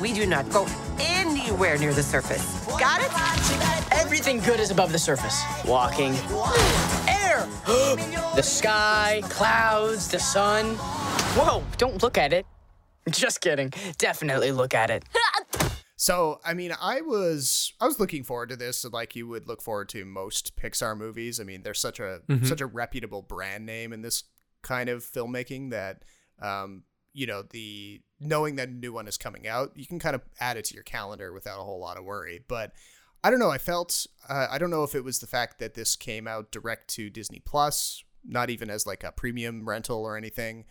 We 0.00 0.12
do 0.12 0.26
not 0.26 0.48
go 0.50 0.66
anywhere 1.00 1.78
near 1.78 1.92
the 1.92 2.02
surface. 2.02 2.64
Got 2.78 3.00
it? 3.00 3.92
Everything 3.92 4.40
good 4.40 4.60
is 4.60 4.70
above 4.70 4.92
the 4.92 4.98
surface. 4.98 5.42
Walking, 5.66 6.14
air, 7.08 7.46
the 8.36 8.42
sky, 8.42 9.22
clouds, 9.24 10.08
the 10.08 10.18
sun. 10.18 10.74
Whoa, 11.36 11.62
don't 11.78 12.02
look 12.02 12.18
at 12.18 12.32
it. 12.32 12.46
Just 13.10 13.40
kidding. 13.40 13.72
Definitely 13.98 14.52
look 14.52 14.74
at 14.74 14.90
it. 14.90 15.04
So 15.98 16.40
I 16.44 16.52
mean, 16.52 16.72
I 16.78 17.00
was 17.00 17.72
I 17.80 17.86
was 17.86 17.98
looking 17.98 18.22
forward 18.22 18.50
to 18.50 18.56
this, 18.56 18.84
like 18.84 19.16
you 19.16 19.26
would 19.28 19.48
look 19.48 19.62
forward 19.62 19.88
to 19.88 20.04
most 20.04 20.54
Pixar 20.54 20.96
movies. 20.96 21.40
I 21.40 21.44
mean, 21.44 21.62
there's 21.62 21.80
such 21.80 21.98
a 22.00 22.20
such 22.44 22.60
a 22.60 22.66
reputable 22.66 23.22
brand 23.22 23.64
name 23.64 23.94
in 23.94 24.02
this 24.02 24.24
kind 24.62 24.90
of 24.90 25.02
filmmaking 25.02 25.70
that, 25.70 26.02
um, 26.40 26.82
you 27.16 27.26
know, 27.26 27.42
the 27.42 28.02
knowing 28.20 28.56
that 28.56 28.68
a 28.68 28.72
new 28.72 28.92
one 28.92 29.08
is 29.08 29.16
coming 29.16 29.48
out, 29.48 29.72
you 29.74 29.86
can 29.86 29.98
kind 29.98 30.14
of 30.14 30.20
add 30.38 30.58
it 30.58 30.66
to 30.66 30.74
your 30.74 30.82
calendar 30.82 31.32
without 31.32 31.58
a 31.58 31.62
whole 31.62 31.80
lot 31.80 31.96
of 31.96 32.04
worry. 32.04 32.44
But 32.46 32.72
I 33.24 33.30
don't 33.30 33.38
know. 33.38 33.50
I 33.50 33.56
felt 33.56 34.06
uh, 34.28 34.48
I 34.50 34.58
don't 34.58 34.68
know 34.68 34.82
if 34.82 34.94
it 34.94 35.02
was 35.02 35.18
the 35.20 35.26
fact 35.26 35.58
that 35.58 35.72
this 35.72 35.96
came 35.96 36.28
out 36.28 36.52
direct 36.52 36.88
to 36.88 37.08
Disney 37.08 37.40
Plus, 37.40 38.04
not 38.22 38.50
even 38.50 38.68
as 38.68 38.86
like 38.86 39.02
a 39.02 39.12
premium 39.12 39.66
rental 39.66 40.04
or 40.04 40.18
anything, 40.18 40.66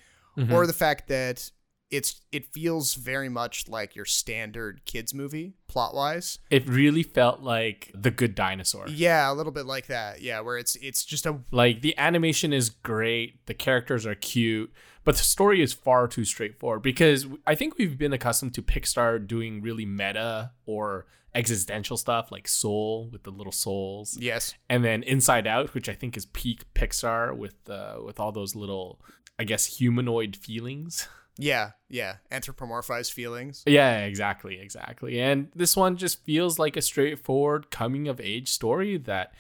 or 0.54 0.68
the 0.68 0.74
fact 0.74 1.08
that 1.08 1.50
it's 1.96 2.22
it 2.32 2.52
feels 2.54 2.96
very 2.96 3.30
much 3.30 3.68
like 3.68 3.96
your 3.96 4.06
standard 4.06 4.82
kids 4.86 5.14
movie 5.14 5.54
plot 5.68 5.94
wise. 5.94 6.40
It 6.50 6.68
really 6.68 7.04
felt 7.04 7.42
like 7.42 7.92
The 7.94 8.12
Good 8.12 8.36
Dinosaur. 8.36 8.86
Yeah, 8.88 9.32
a 9.32 9.34
little 9.34 9.52
bit 9.52 9.66
like 9.66 9.88
that. 9.88 10.22
Yeah, 10.22 10.42
where 10.42 10.58
it's 10.58 10.76
it's 10.78 11.06
just 11.06 11.26
a 11.26 11.40
Like 11.52 11.82
the 11.82 11.98
animation 11.98 12.54
is 12.54 12.70
great, 12.70 13.46
the 13.46 13.54
characters 13.54 14.06
are 14.06 14.16
cute, 14.16 14.72
but 15.04 15.16
the 15.18 15.24
story 15.24 15.62
is 15.62 15.74
far 15.74 16.08
too 16.08 16.26
straightforward 16.26 16.82
because 16.82 17.26
I 17.48 17.56
think 17.56 17.78
we've 17.78 17.98
been 17.98 18.14
accustomed 18.14 18.54
to 18.56 18.62
Pixar 18.62 19.26
doing 19.26 19.62
really 19.62 19.86
meta 19.86 20.52
or 20.66 21.06
existential 21.34 21.98
stuff 21.98 22.32
like 22.32 22.48
Soul 22.48 23.10
with 23.12 23.24
the 23.24 23.30
little 23.30 23.52
souls. 23.52 24.18
yes. 24.20 24.54
And 24.70 24.84
then 24.84 25.04
Inside 25.04 25.46
Out, 25.48 25.74
which 25.74 25.90
I 25.90 25.94
think 25.94 26.16
is 26.16 26.26
peak 26.28 26.64
Pixar 26.74 27.36
with 27.36 27.56
uh, 27.70 27.98
with 28.04 28.20
all 28.20 28.32
those 28.32 28.56
little 28.56 29.00
I 29.38 29.44
guess 29.44 29.66
humanoid 29.78 30.36
feelings. 30.36 31.08
Yeah, 31.38 31.72
yeah. 31.90 32.18
Anthropomorphized 32.32 33.12
feelings. 33.12 33.64
Yeah, 33.66 34.06
exactly, 34.06 34.60
exactly. 34.60 35.20
And 35.20 35.50
this 35.56 35.76
one 35.76 35.98
just 35.98 36.24
feels 36.24 36.58
like 36.60 36.78
a 36.78 36.82
straightforward 36.82 37.72
coming 37.72 38.08
of 38.08 38.22
age 38.22 38.50
story 38.50 38.98
that 39.00 39.34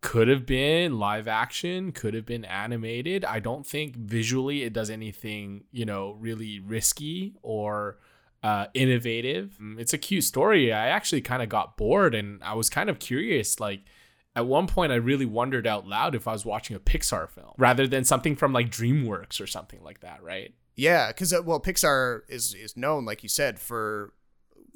could 0.00 0.28
have 0.28 0.46
been 0.46 0.98
live 0.98 1.28
action, 1.28 1.92
could 1.92 2.14
have 2.14 2.26
been 2.26 2.44
animated. 2.44 3.24
I 3.24 3.38
don't 3.38 3.66
think 3.66 3.94
visually 3.96 4.62
it 4.62 4.72
does 4.72 4.90
anything, 4.90 5.64
you 5.70 5.84
know, 5.84 6.16
really 6.18 6.58
risky 6.58 7.34
or 7.42 7.98
uh, 8.42 8.66
innovative. 8.74 9.56
Mm, 9.62 9.78
It's 9.78 9.92
a 9.92 9.98
cute 9.98 10.24
story. 10.24 10.72
I 10.72 10.88
actually 10.88 11.20
kind 11.20 11.42
of 11.42 11.48
got 11.48 11.76
bored 11.76 12.14
and 12.14 12.42
I 12.42 12.54
was 12.54 12.68
kind 12.68 12.90
of 12.90 12.98
curious. 12.98 13.60
Like, 13.60 13.82
at 14.34 14.46
one 14.46 14.66
point, 14.66 14.90
I 14.90 14.96
really 14.96 15.26
wondered 15.26 15.66
out 15.66 15.86
loud 15.86 16.14
if 16.14 16.26
I 16.26 16.32
was 16.32 16.44
watching 16.44 16.74
a 16.74 16.80
Pixar 16.80 17.28
film 17.28 17.52
rather 17.58 17.86
than 17.86 18.02
something 18.04 18.34
from 18.34 18.52
like 18.52 18.70
DreamWorks 18.70 19.40
or 19.40 19.46
something 19.46 19.82
like 19.84 20.00
that, 20.00 20.22
right? 20.22 20.54
Yeah, 20.74 21.08
because 21.08 21.32
uh, 21.32 21.42
well, 21.42 21.60
Pixar 21.60 22.22
is 22.28 22.54
is 22.54 22.76
known, 22.76 23.04
like 23.04 23.22
you 23.22 23.28
said, 23.28 23.58
for 23.58 24.12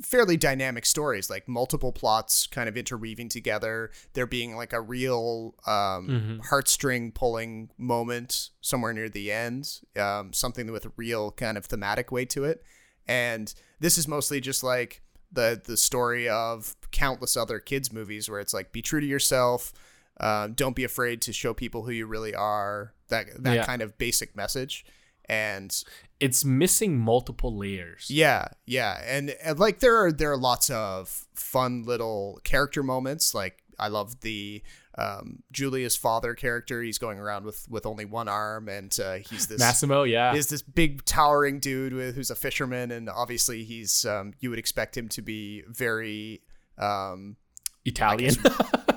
fairly 0.03 0.37
dynamic 0.37 0.85
stories, 0.85 1.31
like 1.31 1.49
multiple 1.49 1.91
plots 1.91 2.47
kind 2.47 2.69
of 2.69 2.77
interweaving 2.77 3.31
together. 3.31 3.91
There 4.13 4.27
being 4.27 4.55
like 4.57 4.75
a 4.75 4.81
real 4.81 5.55
um, 5.67 6.41
heartstring 6.51 7.15
pulling 7.15 7.71
moment 7.79 8.51
somewhere 8.61 8.93
near 8.93 9.09
the 9.09 9.33
end, 9.33 9.81
um, 9.99 10.33
something 10.35 10.71
with 10.71 10.85
a 10.85 10.93
real 10.97 11.31
kind 11.33 11.57
of 11.57 11.65
thematic 11.65 12.13
weight 12.13 12.29
to 12.31 12.45
it. 12.45 12.63
And 13.09 13.55
this 13.81 13.97
is 13.97 14.07
mostly 14.07 14.41
just 14.41 14.63
like 14.63 15.01
the 15.33 15.61
the 15.65 15.77
story 15.79 16.29
of 16.29 16.77
countless 16.93 17.37
other 17.37 17.59
kids 17.59 17.93
movies 17.93 18.29
where 18.29 18.41
it's 18.41 18.53
like 18.55 18.73
be 18.73 18.83
true 18.83 19.01
to 19.01 19.07
yourself. 19.07 19.73
Um, 20.19 20.53
don't 20.55 20.77
be 20.77 20.85
afraid 20.85 21.21
to 21.23 21.33
show 21.33 21.53
people 21.55 21.85
who 21.85 21.91
you 21.93 22.07
really 22.07 22.35
are. 22.35 22.93
That 23.09 23.43
that 23.45 23.55
Yeah. 23.55 23.65
kind 23.65 23.81
of 23.81 23.97
basic 23.97 24.37
message. 24.37 24.85
And 25.29 25.75
It's 26.21 26.45
missing 26.45 26.99
multiple 26.99 27.57
layers. 27.57 28.07
yeah, 28.09 28.49
yeah, 28.65 29.03
and, 29.07 29.31
and 29.43 29.59
like 29.59 29.81
there 29.81 29.97
are 29.97 30.13
there 30.13 30.33
are 30.33 30.39
lots 30.39 30.71
of 30.71 31.27
fun 31.35 31.83
little 31.85 32.41
character 32.45 32.83
moments. 32.83 33.35
Like 33.35 33.63
I 33.79 33.89
love 33.89 34.21
the 34.21 34.63
um, 34.97 35.43
Giulia's 35.53 35.97
father 35.97 36.35
character. 36.35 36.83
He's 36.83 36.99
going 36.99 37.19
around 37.19 37.45
with 37.45 37.67
with 37.69 37.85
only 37.85 38.05
one 38.07 38.29
arm, 38.29 38.69
and 38.69 38.97
uh, 38.99 39.17
he's 39.17 39.47
this 39.47 39.59
Massimo, 39.59 40.05
yeah. 40.05 40.35
is 40.35 40.49
this 40.49 40.63
big 40.63 41.05
towering 41.05 41.59
dude 41.59 41.93
with 41.93 42.15
who's 42.15 42.31
a 42.31 42.35
fisherman, 42.35 42.91
and 42.91 43.11
obviously 43.11 43.65
he's 43.65 44.07
um, 44.07 44.33
you 44.41 44.49
would 44.49 44.59
expect 44.59 44.97
him 44.97 45.09
to 45.11 45.23
be 45.23 45.63
very 45.69 46.41
um, 46.79 47.37
Italian. 47.85 48.35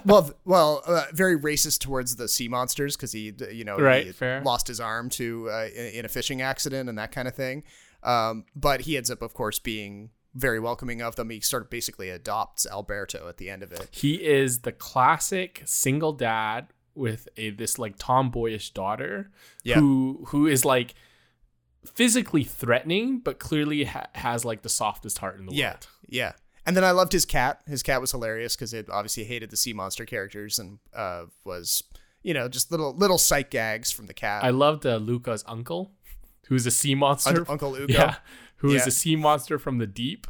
well, 0.05 0.31
well, 0.45 0.81
uh, 0.85 1.05
very 1.13 1.37
racist 1.39 1.79
towards 1.79 2.15
the 2.15 2.27
sea 2.27 2.47
monsters 2.47 2.95
because 2.95 3.11
he, 3.11 3.33
you 3.51 3.63
know, 3.63 3.77
Right, 3.77 4.05
he 4.07 4.11
fair. 4.11 4.41
lost 4.41 4.67
his 4.67 4.79
arm 4.79 5.09
to 5.11 5.49
uh, 5.49 5.67
in, 5.75 6.05
a 6.05 6.09
fishing 6.09 6.41
accident 6.41 6.89
and 6.89 6.97
that 6.97 7.11
kind 7.11 7.27
of 7.27 7.35
thing. 7.35 7.63
Um, 8.03 8.45
but 8.55 8.81
he 8.81 8.95
ends 8.97 9.11
up, 9.11 9.21
of 9.21 9.33
course, 9.33 9.59
being 9.59 10.11
very 10.35 10.59
welcoming 10.59 11.01
of 11.01 11.15
them. 11.15 11.29
He 11.29 11.39
sort 11.41 11.63
of 11.63 11.69
basically 11.69 12.09
adopts 12.09 12.65
Alberto 12.65 13.27
at 13.27 13.37
the 13.37 13.49
end 13.49 13.63
of 13.63 13.71
it. 13.71 13.87
he 13.91 14.15
is 14.23 14.59
the 14.59 14.71
classic 14.71 15.61
single 15.65 16.13
dad 16.13 16.67
with 16.95 17.27
a 17.37 17.49
this 17.51 17.79
like 17.79 17.97
tomboyish 17.97 18.71
daughter 18.71 19.31
Yeah. 19.63 19.75
who 19.79 20.25
who 20.27 20.47
is 20.47 20.65
like 20.65 20.95
physically 21.93 22.43
threatening 22.43 23.19
but 23.19 23.39
clearly 23.39 23.85
ha- 23.85 24.07
has 24.13 24.43
like 24.43 24.63
the 24.63 24.69
softest 24.69 25.19
heart 25.19 25.39
in 25.39 25.45
the 25.45 25.53
Yeah, 25.53 25.69
world. 25.71 25.87
yeah. 26.09 26.31
And 26.69 26.77
then 26.77 26.83
I 26.83 26.91
loved 26.91 27.13
his 27.13 27.25
cat. 27.25 27.61
His 27.67 27.81
cat 27.81 27.99
was 27.99 28.11
hilarious 28.11 28.55
because 28.55 28.75
it 28.75 28.87
obviously 28.91 29.23
hated 29.23 29.49
the 29.49 29.57
sea 29.57 29.73
monster 29.73 30.05
characters 30.05 30.59
and 30.59 30.77
uh, 30.93 31.23
was, 31.43 31.81
you 32.21 32.31
know, 32.35 32.47
just 32.47 32.69
little 32.69 32.93
little 32.95 33.17
sight 33.17 33.49
gags 33.49 33.91
from 33.91 34.05
the 34.05 34.13
cat. 34.13 34.43
I 34.43 34.51
loved 34.51 34.85
uh, 34.85 34.97
Luca's 34.97 35.43
uncle 35.47 35.91
who's 36.47 36.67
a 36.67 36.71
sea 36.71 36.93
monster. 36.93 37.39
Un- 37.39 37.45
Uncle 37.49 37.75
Ugo. 37.81 37.91
Yeah. 37.91 38.15
who 38.57 38.69
is 38.69 38.83
Yeah. 38.83 38.87
a 38.89 38.91
sea 38.91 39.15
monster 39.15 39.57
from 39.57 39.79
the 39.79 39.87
deep. 39.87 40.27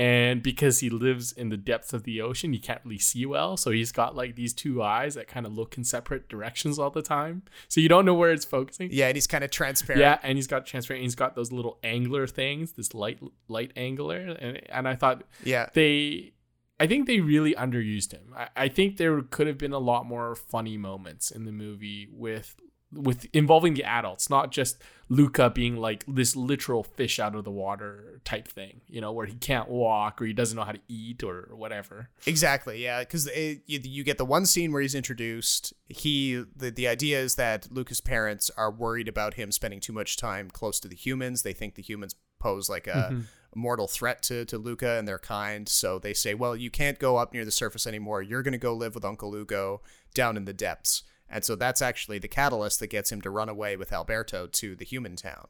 And 0.00 0.42
because 0.42 0.80
he 0.80 0.88
lives 0.88 1.30
in 1.30 1.50
the 1.50 1.58
depths 1.58 1.92
of 1.92 2.04
the 2.04 2.22
ocean, 2.22 2.54
he 2.54 2.58
can't 2.58 2.80
really 2.84 2.96
see 2.96 3.26
well. 3.26 3.58
So 3.58 3.70
he's 3.70 3.92
got 3.92 4.16
like 4.16 4.34
these 4.34 4.54
two 4.54 4.82
eyes 4.82 5.14
that 5.14 5.28
kind 5.28 5.44
of 5.44 5.52
look 5.52 5.76
in 5.76 5.84
separate 5.84 6.26
directions 6.26 6.78
all 6.78 6.88
the 6.88 7.02
time. 7.02 7.42
So 7.68 7.82
you 7.82 7.88
don't 7.90 8.06
know 8.06 8.14
where 8.14 8.32
it's 8.32 8.46
focusing. 8.46 8.88
yeah, 8.90 9.08
and 9.08 9.14
he's 9.14 9.26
kind 9.26 9.44
of 9.44 9.50
transparent. 9.50 10.00
Yeah, 10.00 10.18
and 10.22 10.38
he's 10.38 10.46
got 10.46 10.64
transparent. 10.64 11.02
He's 11.02 11.14
got 11.14 11.34
those 11.34 11.52
little 11.52 11.78
angler 11.84 12.26
things, 12.26 12.72
this 12.72 12.94
light 12.94 13.20
light 13.48 13.72
angler, 13.76 14.16
and 14.16 14.62
and 14.70 14.88
I 14.88 14.94
thought 14.94 15.24
yeah. 15.44 15.68
they, 15.74 16.32
I 16.78 16.86
think 16.86 17.06
they 17.06 17.20
really 17.20 17.52
underused 17.52 18.12
him. 18.12 18.32
I, 18.34 18.48
I 18.56 18.68
think 18.68 18.96
there 18.96 19.20
could 19.20 19.48
have 19.48 19.58
been 19.58 19.74
a 19.74 19.78
lot 19.78 20.06
more 20.06 20.34
funny 20.34 20.78
moments 20.78 21.30
in 21.30 21.44
the 21.44 21.52
movie 21.52 22.08
with 22.10 22.56
with 22.92 23.26
involving 23.32 23.74
the 23.74 23.84
adults, 23.84 24.28
not 24.28 24.50
just 24.50 24.82
Luca 25.08 25.50
being 25.50 25.76
like 25.76 26.04
this 26.06 26.34
literal 26.34 26.82
fish 26.82 27.18
out 27.18 27.34
of 27.34 27.44
the 27.44 27.50
water 27.50 28.20
type 28.24 28.48
thing, 28.48 28.80
you 28.88 29.00
know, 29.00 29.12
where 29.12 29.26
he 29.26 29.34
can't 29.34 29.68
walk 29.68 30.20
or 30.20 30.24
he 30.24 30.32
doesn't 30.32 30.56
know 30.56 30.64
how 30.64 30.72
to 30.72 30.80
eat 30.88 31.22
or 31.22 31.50
whatever. 31.52 32.08
Exactly, 32.26 32.82
yeah, 32.82 33.00
because 33.00 33.26
you, 33.34 33.60
you 33.66 34.04
get 34.04 34.18
the 34.18 34.24
one 34.24 34.46
scene 34.46 34.72
where 34.72 34.82
he's 34.82 34.94
introduced. 34.94 35.72
He 35.88 36.44
the 36.56 36.70
the 36.70 36.88
idea 36.88 37.20
is 37.20 37.36
that 37.36 37.68
Luca's 37.70 38.00
parents 38.00 38.50
are 38.56 38.70
worried 38.70 39.08
about 39.08 39.34
him 39.34 39.52
spending 39.52 39.80
too 39.80 39.92
much 39.92 40.16
time 40.16 40.50
close 40.50 40.80
to 40.80 40.88
the 40.88 40.96
humans. 40.96 41.42
They 41.42 41.52
think 41.52 41.74
the 41.74 41.82
humans 41.82 42.14
pose 42.40 42.68
like 42.68 42.86
a, 42.86 43.24
a 43.52 43.58
mortal 43.58 43.86
threat 43.86 44.22
to 44.24 44.44
to 44.46 44.58
Luca 44.58 44.98
and 44.98 45.06
their 45.06 45.18
kind. 45.18 45.68
So 45.68 45.98
they 45.98 46.14
say, 46.14 46.34
"Well, 46.34 46.56
you 46.56 46.70
can't 46.70 46.98
go 46.98 47.16
up 47.16 47.32
near 47.32 47.44
the 47.44 47.50
surface 47.50 47.86
anymore. 47.86 48.22
You're 48.22 48.42
going 48.42 48.52
to 48.52 48.58
go 48.58 48.74
live 48.74 48.94
with 48.94 49.04
Uncle 49.04 49.34
Ugo 49.34 49.80
down 50.14 50.36
in 50.36 50.44
the 50.44 50.52
depths." 50.52 51.04
And 51.30 51.44
so 51.44 51.54
that's 51.54 51.80
actually 51.80 52.18
the 52.18 52.28
catalyst 52.28 52.80
that 52.80 52.88
gets 52.88 53.12
him 53.12 53.20
to 53.22 53.30
run 53.30 53.48
away 53.48 53.76
with 53.76 53.92
Alberto 53.92 54.46
to 54.48 54.74
the 54.74 54.84
human 54.84 55.16
town. 55.16 55.48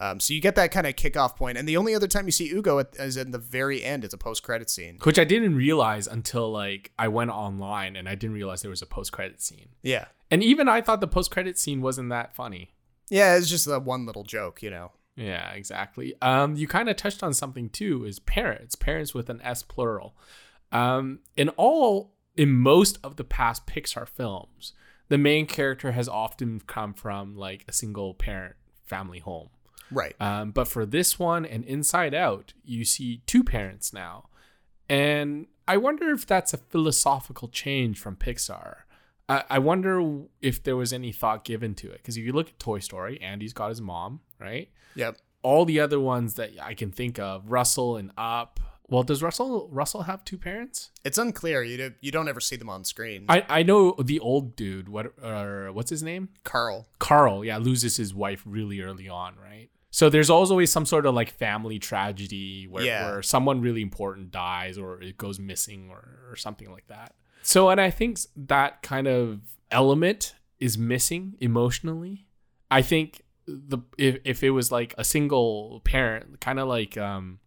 Um, 0.00 0.20
so 0.20 0.32
you 0.32 0.40
get 0.40 0.54
that 0.54 0.70
kind 0.70 0.86
of 0.86 0.94
kickoff 0.94 1.36
point. 1.36 1.58
and 1.58 1.68
the 1.68 1.76
only 1.76 1.94
other 1.94 2.06
time 2.06 2.26
you 2.26 2.30
see 2.32 2.48
Ugo 2.50 2.78
at, 2.78 2.94
is 2.96 3.16
in 3.16 3.32
the 3.32 3.38
very 3.38 3.82
end. 3.82 4.04
It's 4.04 4.14
a 4.14 4.18
post 4.18 4.44
credit 4.44 4.70
scene. 4.70 4.98
Which 5.02 5.18
I 5.18 5.24
didn't 5.24 5.56
realize 5.56 6.06
until 6.06 6.50
like 6.50 6.92
I 6.98 7.08
went 7.08 7.30
online 7.30 7.96
and 7.96 8.08
I 8.08 8.14
didn't 8.14 8.34
realize 8.34 8.62
there 8.62 8.70
was 8.70 8.82
a 8.82 8.86
post 8.86 9.12
credit 9.12 9.42
scene. 9.42 9.70
Yeah, 9.82 10.06
And 10.30 10.42
even 10.42 10.68
I 10.68 10.80
thought 10.80 11.00
the 11.00 11.08
post 11.08 11.30
credit 11.30 11.58
scene 11.58 11.82
wasn't 11.82 12.10
that 12.10 12.34
funny. 12.34 12.70
Yeah, 13.10 13.36
it's 13.36 13.48
just 13.48 13.66
that 13.66 13.82
one 13.84 14.06
little 14.06 14.24
joke, 14.24 14.62
you 14.62 14.70
know. 14.70 14.92
Yeah, 15.16 15.50
exactly. 15.50 16.14
Um, 16.22 16.54
you 16.54 16.68
kind 16.68 16.88
of 16.88 16.94
touched 16.94 17.24
on 17.24 17.34
something 17.34 17.68
too, 17.68 18.04
is 18.04 18.20
parents, 18.20 18.76
parents 18.76 19.14
with 19.14 19.28
an 19.28 19.40
S 19.42 19.64
plural. 19.64 20.14
Um, 20.70 21.20
in 21.36 21.48
all, 21.50 22.12
in 22.36 22.52
most 22.52 22.98
of 23.02 23.16
the 23.16 23.24
past 23.24 23.66
Pixar 23.66 24.06
films, 24.06 24.74
the 25.08 25.18
main 25.18 25.46
character 25.46 25.92
has 25.92 26.08
often 26.08 26.60
come 26.66 26.94
from 26.94 27.36
like 27.36 27.64
a 27.68 27.72
single 27.72 28.14
parent 28.14 28.56
family 28.84 29.18
home. 29.18 29.48
Right. 29.90 30.14
Um, 30.20 30.50
but 30.50 30.68
for 30.68 30.84
this 30.84 31.18
one 31.18 31.46
and 31.46 31.64
Inside 31.64 32.14
Out, 32.14 32.52
you 32.64 32.84
see 32.84 33.22
two 33.26 33.42
parents 33.42 33.92
now. 33.92 34.28
And 34.88 35.46
I 35.66 35.76
wonder 35.76 36.10
if 36.10 36.26
that's 36.26 36.52
a 36.54 36.58
philosophical 36.58 37.48
change 37.48 37.98
from 37.98 38.16
Pixar. 38.16 38.76
I, 39.28 39.44
I 39.50 39.58
wonder 39.58 40.22
if 40.40 40.62
there 40.62 40.76
was 40.76 40.92
any 40.92 41.12
thought 41.12 41.44
given 41.44 41.74
to 41.76 41.90
it. 41.90 41.98
Because 41.98 42.16
if 42.16 42.24
you 42.24 42.32
look 42.32 42.48
at 42.48 42.58
Toy 42.58 42.78
Story, 42.78 43.20
Andy's 43.20 43.52
got 43.52 43.68
his 43.68 43.80
mom, 43.80 44.20
right? 44.38 44.70
Yep. 44.94 45.18
All 45.42 45.64
the 45.64 45.80
other 45.80 46.00
ones 46.00 46.34
that 46.34 46.50
I 46.60 46.74
can 46.74 46.90
think 46.90 47.18
of, 47.18 47.50
Russell 47.50 47.96
and 47.96 48.10
Up. 48.16 48.60
Well, 48.90 49.02
does 49.02 49.22
Russell 49.22 49.68
Russell 49.70 50.02
have 50.02 50.24
two 50.24 50.38
parents? 50.38 50.90
It's 51.04 51.18
unclear. 51.18 51.62
You 51.62 51.76
don't, 51.76 51.94
you 52.00 52.10
don't 52.10 52.28
ever 52.28 52.40
see 52.40 52.56
them 52.56 52.70
on 52.70 52.84
screen. 52.84 53.26
I, 53.28 53.44
I 53.48 53.62
know 53.62 53.94
the 54.02 54.18
old 54.20 54.56
dude. 54.56 54.88
What 54.88 55.12
uh, 55.22 55.66
what's 55.68 55.90
his 55.90 56.02
name? 56.02 56.30
Carl. 56.44 56.88
Carl, 56.98 57.44
yeah, 57.44 57.58
loses 57.58 57.96
his 57.98 58.14
wife 58.14 58.42
really 58.46 58.80
early 58.80 59.08
on, 59.08 59.34
right? 59.36 59.68
So 59.90 60.08
there's 60.10 60.30
always 60.30 60.70
some 60.70 60.86
sort 60.86 61.06
of 61.06 61.14
like 61.14 61.30
family 61.30 61.78
tragedy 61.78 62.66
where, 62.68 62.84
Yeah. 62.84 63.10
where 63.10 63.22
someone 63.22 63.60
really 63.62 63.80
important 63.82 64.30
dies 64.30 64.76
or 64.78 65.00
it 65.02 65.16
goes 65.16 65.38
missing 65.40 65.88
or, 65.90 66.18
or 66.30 66.36
something 66.36 66.70
like 66.70 66.86
that. 66.88 67.14
So, 67.42 67.70
and 67.70 67.80
I 67.80 67.90
think 67.90 68.18
that 68.36 68.82
kind 68.82 69.06
of 69.06 69.40
element 69.70 70.34
is 70.60 70.76
missing 70.76 71.36
emotionally. 71.40 72.26
I 72.70 72.82
think 72.82 73.22
the 73.46 73.78
if, 73.96 74.18
if 74.24 74.42
it 74.42 74.50
was 74.50 74.70
like 74.70 74.94
a 74.98 75.04
single 75.04 75.80
parent, 75.84 76.40
kind 76.40 76.58
of 76.58 76.68
like 76.68 76.98
um 76.98 77.38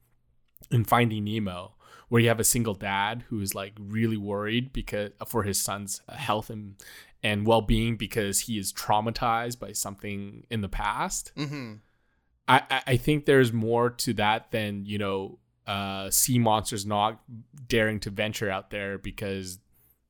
in 0.71 0.83
Finding 0.83 1.23
Nemo, 1.25 1.73
where 2.09 2.21
you 2.21 2.27
have 2.27 2.39
a 2.39 2.43
single 2.45 2.73
dad 2.73 3.23
who 3.29 3.39
is 3.41 3.53
like 3.55 3.73
really 3.79 4.17
worried 4.17 4.73
because 4.73 5.11
for 5.27 5.43
his 5.43 5.61
son's 5.61 6.01
health 6.09 6.49
and 6.49 6.75
and 7.23 7.45
well 7.45 7.61
being 7.61 7.97
because 7.97 8.41
he 8.41 8.57
is 8.57 8.73
traumatized 8.73 9.59
by 9.59 9.71
something 9.73 10.45
in 10.49 10.61
the 10.61 10.69
past. 10.69 11.31
Mm-hmm. 11.37 11.73
I, 12.47 12.63
I- 12.69 12.83
I 12.87 12.97
think 12.97 13.25
there's 13.25 13.53
more 13.53 13.89
to 13.91 14.13
that 14.13 14.51
than 14.51 14.85
you 14.85 14.97
know 14.97 15.37
uh, 15.67 16.09
sea 16.09 16.39
monsters 16.39 16.85
not 16.85 17.21
daring 17.67 17.99
to 18.01 18.09
venture 18.09 18.49
out 18.49 18.71
there 18.71 18.97
because 18.97 19.59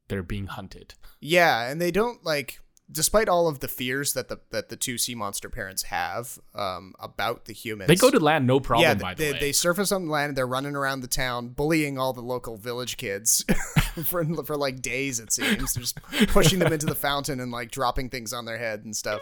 they're 0.08 0.24
being 0.24 0.48
hunted. 0.48 0.94
Yeah, 1.20 1.70
and 1.70 1.80
they 1.82 1.92
don't 1.92 2.24
like, 2.24 2.62
despite 2.92 3.30
all 3.30 3.48
of 3.48 3.60
the 3.60 3.68
fears 3.68 4.14
that 4.14 4.28
the 4.28 4.40
that 4.50 4.70
the 4.70 4.76
two 4.76 4.98
sea 4.98 5.16
monster 5.16 5.50
parents 5.50 5.84
have 5.84 6.40
um, 6.54 6.94
about 7.00 7.46
the 7.46 7.54
humans. 7.54 7.88
They 7.88 7.96
go 7.96 8.12
to 8.12 8.20
land 8.20 8.46
no 8.46 8.60
problem. 8.60 8.88
yeah, 8.88 8.94
by 8.96 9.14
the 9.14 9.24
they, 9.24 9.32
way, 9.34 9.40
they 9.40 9.52
surface 9.52 9.92
on 9.92 10.08
land. 10.08 10.30
And 10.30 10.38
they're 10.38 10.48
running 10.48 10.76
around 10.76 11.02
the 11.02 11.08
town, 11.08 11.50
bullying 11.50 11.98
all 11.98 12.14
the 12.14 12.22
local 12.22 12.58
village 12.58 12.98
kids 12.98 13.44
for 14.04 14.24
for 14.44 14.58
like 14.58 14.82
days. 14.82 15.20
It 15.20 15.32
seems 15.32 15.74
they're 15.74 15.82
just 15.82 16.02
pushing 16.28 16.60
them 16.60 16.74
into 16.74 16.86
the 16.86 16.96
fountain 16.96 17.40
and 17.40 17.52
like 17.52 17.72
dropping 17.72 18.10
things 18.10 18.34
on 18.34 18.46
their 18.46 18.58
head 18.58 18.84
and 18.84 18.96
stuff. 18.96 19.22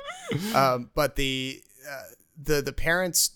Um, 0.54 0.90
but 0.94 1.16
the 1.16 1.62
uh, 1.90 2.02
the 2.42 2.62
the 2.62 2.74
parents 2.74 3.32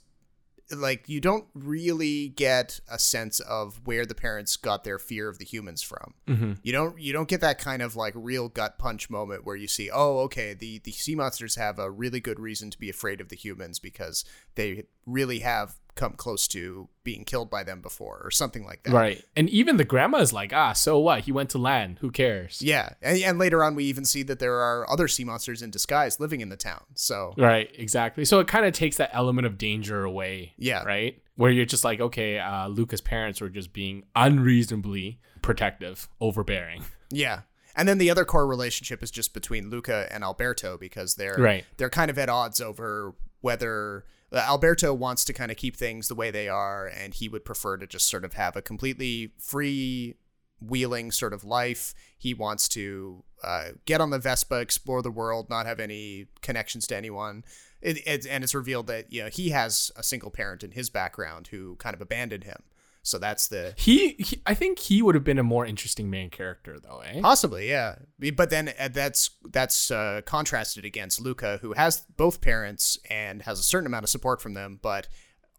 like 0.72 1.08
you 1.10 1.20
don't 1.20 1.46
really 1.54 2.30
get 2.30 2.80
a 2.90 2.98
sense 2.98 3.40
of 3.42 3.82
where 3.86 4.06
the 4.06 4.16
parents 4.16 4.56
got 4.56 4.84
their 4.84 5.00
fear 5.00 5.30
of 5.30 5.38
the 5.38 5.46
humans 5.46 5.82
from. 5.82 6.14
Mm-hmm. 6.28 6.54
You 6.64 6.72
don't 6.72 7.00
you 7.00 7.14
don't 7.14 7.28
get 7.28 7.42
that 7.42 7.60
kind 7.60 7.82
of 7.82 7.96
like 7.96 8.14
real 8.16 8.50
gut 8.50 8.78
punch 8.78 9.10
moment 9.10 9.46
where 9.46 9.56
you 9.56 9.68
see, 9.68 9.90
oh, 9.92 10.20
okay, 10.20 10.54
the 10.54 10.80
the 10.80 10.92
sea 10.92 11.16
monsters 11.16 11.56
have 11.56 11.80
a 11.80 11.92
really 11.92 12.20
good 12.20 12.40
reason 12.40 12.70
to 12.72 12.80
be 12.80 12.90
afraid 12.90 13.22
of 13.22 13.30
the 13.30 13.36
humans 13.36 13.80
because 13.80 14.26
they 14.56 14.86
really 15.06 15.40
have 15.40 15.76
come 15.96 16.14
close 16.14 16.48
to 16.48 16.90
being 17.04 17.24
killed 17.24 17.50
by 17.50 17.64
them 17.64 17.80
before 17.82 18.20
or 18.24 18.32
something 18.32 18.66
like 18.66 18.82
that. 18.84 18.94
Right. 18.94 19.24
And 19.36 19.48
even 19.50 19.78
the 19.78 19.84
grandma 19.84 20.18
is 20.20 20.34
like, 20.34 20.52
ah, 20.54 20.74
so 20.74 20.98
what? 21.00 21.22
He 21.22 21.32
went 21.32 21.50
to 21.52 21.58
land. 21.60 21.98
Who 22.02 22.10
cares? 22.10 22.62
Yeah, 22.62 22.94
and, 23.02 23.22
and 23.22 23.38
later 23.38 23.64
on 23.64 23.76
we 23.76 23.84
even 23.86 24.04
see 24.06 24.24
that 24.24 24.40
there 24.40 24.56
are 24.56 24.90
other 24.90 25.08
sea 25.08 25.24
monsters 25.24 25.62
in 25.62 25.70
disguise 25.70 26.20
living 26.20 26.42
in 26.42 26.50
the 26.50 26.58
town. 26.58 26.82
So 26.96 27.34
Right, 27.38 27.70
exactly. 27.78 28.26
So 28.26 28.40
it 28.40 28.48
kind 28.48 28.66
of 28.66 28.74
takes 28.74 28.98
that 28.98 29.12
element 29.14 29.46
of 29.46 29.58
danger 29.58 30.04
away. 30.04 30.54
Yeah. 30.58 30.84
Right? 30.84 31.22
Where 31.36 31.52
you're 31.52 31.66
just 31.66 31.84
like, 31.84 32.00
okay, 32.00 32.40
uh, 32.40 32.68
Luca's 32.68 33.02
parents 33.02 33.42
were 33.42 33.50
just 33.50 33.74
being 33.74 34.04
unreasonably 34.16 35.20
protective, 35.42 36.08
overbearing. 36.20 36.84
Yeah. 37.16 37.42
And 37.76 37.88
then 37.88 38.00
the 38.00 38.10
other 38.10 38.26
core 38.26 38.48
relationship 38.48 39.04
is 39.04 39.12
just 39.12 39.36
between 39.36 39.70
Luca 39.70 40.08
and 40.10 40.24
Alberto 40.24 40.78
because 40.80 41.14
they're 41.14 41.36
Right. 41.38 41.64
they're 41.78 41.92
kind 41.92 42.10
of 42.10 42.18
at 42.18 42.28
odds 42.28 42.60
over 42.60 43.14
whether 43.42 44.06
Alberto 44.40 44.94
wants 44.94 45.24
to 45.26 45.34
kind 45.34 45.52
of 45.52 45.58
keep 45.58 45.76
things 45.76 46.08
the 46.08 46.16
way 46.16 46.32
they 46.32 46.48
are 46.48 46.88
and 46.88 47.14
he 47.14 47.30
would 47.30 47.46
prefer 47.46 47.78
to 47.78 47.88
just 47.88 48.10
sort 48.10 48.26
of 48.26 48.34
have 48.34 48.56
a 48.56 48.62
completely 48.62 49.34
free 49.40 50.16
wheeling 50.60 51.12
sort 51.12 51.34
of 51.34 51.44
life. 51.44 51.94
He 52.18 52.34
wants 52.34 52.68
to 52.70 53.24
uh, 53.44 53.70
get 53.86 54.02
on 54.02 54.10
the 54.10 54.20
Vespa, 54.20 54.60
explore 54.60 55.02
the 55.02 55.12
world, 55.12 55.50
not 55.50 55.66
have 55.66 55.80
any 55.80 56.28
connections 56.42 56.88
to 56.88 56.98
anyone. 56.98 57.44
It, 57.82 58.08
it, 58.08 58.26
and 58.26 58.44
it's 58.44 58.56
revealed 58.56 58.88
that 58.88 59.12
you 59.12 59.24
know 59.24 59.30
he 59.30 59.50
has 59.50 59.92
a 59.96 60.04
single 60.04 60.32
parent 60.32 60.64
in 60.64 60.72
his 60.72 60.90
background 60.90 61.48
who 61.48 61.76
kind 61.76 61.94
of 61.94 62.02
abandoned 62.02 62.46
him. 62.46 62.64
So 63.04 63.18
that's 63.18 63.48
the 63.48 63.74
He, 63.78 64.14
he 64.14 64.42
I 64.46 64.54
think 64.54 64.80
he 64.80 65.02
would 65.02 65.14
have 65.14 65.26
been 65.26 65.38
a 65.38 65.44
more 65.44 65.66
interesting 65.66 66.10
main 66.10 66.30
character 66.30 66.80
though, 66.80 67.00
eh? 67.00 67.20
Possibly, 67.22 67.70
yeah. 67.70 67.96
But 68.36 68.50
then 68.50 68.74
uh, 68.80 68.88
that's 68.88 69.30
that's 69.52 69.92
uh, 69.92 70.22
contrasted 70.26 70.86
against 70.86 71.20
Luca, 71.20 71.60
who 71.62 71.74
has 71.74 72.06
both 72.16 72.40
parents 72.40 72.98
and 73.10 73.42
has 73.42 73.60
a 73.60 73.64
certain 73.64 73.88
amount 73.88 74.06
of 74.06 74.10
support 74.10 74.42
from 74.42 74.54
them, 74.54 74.80
but 74.82 75.08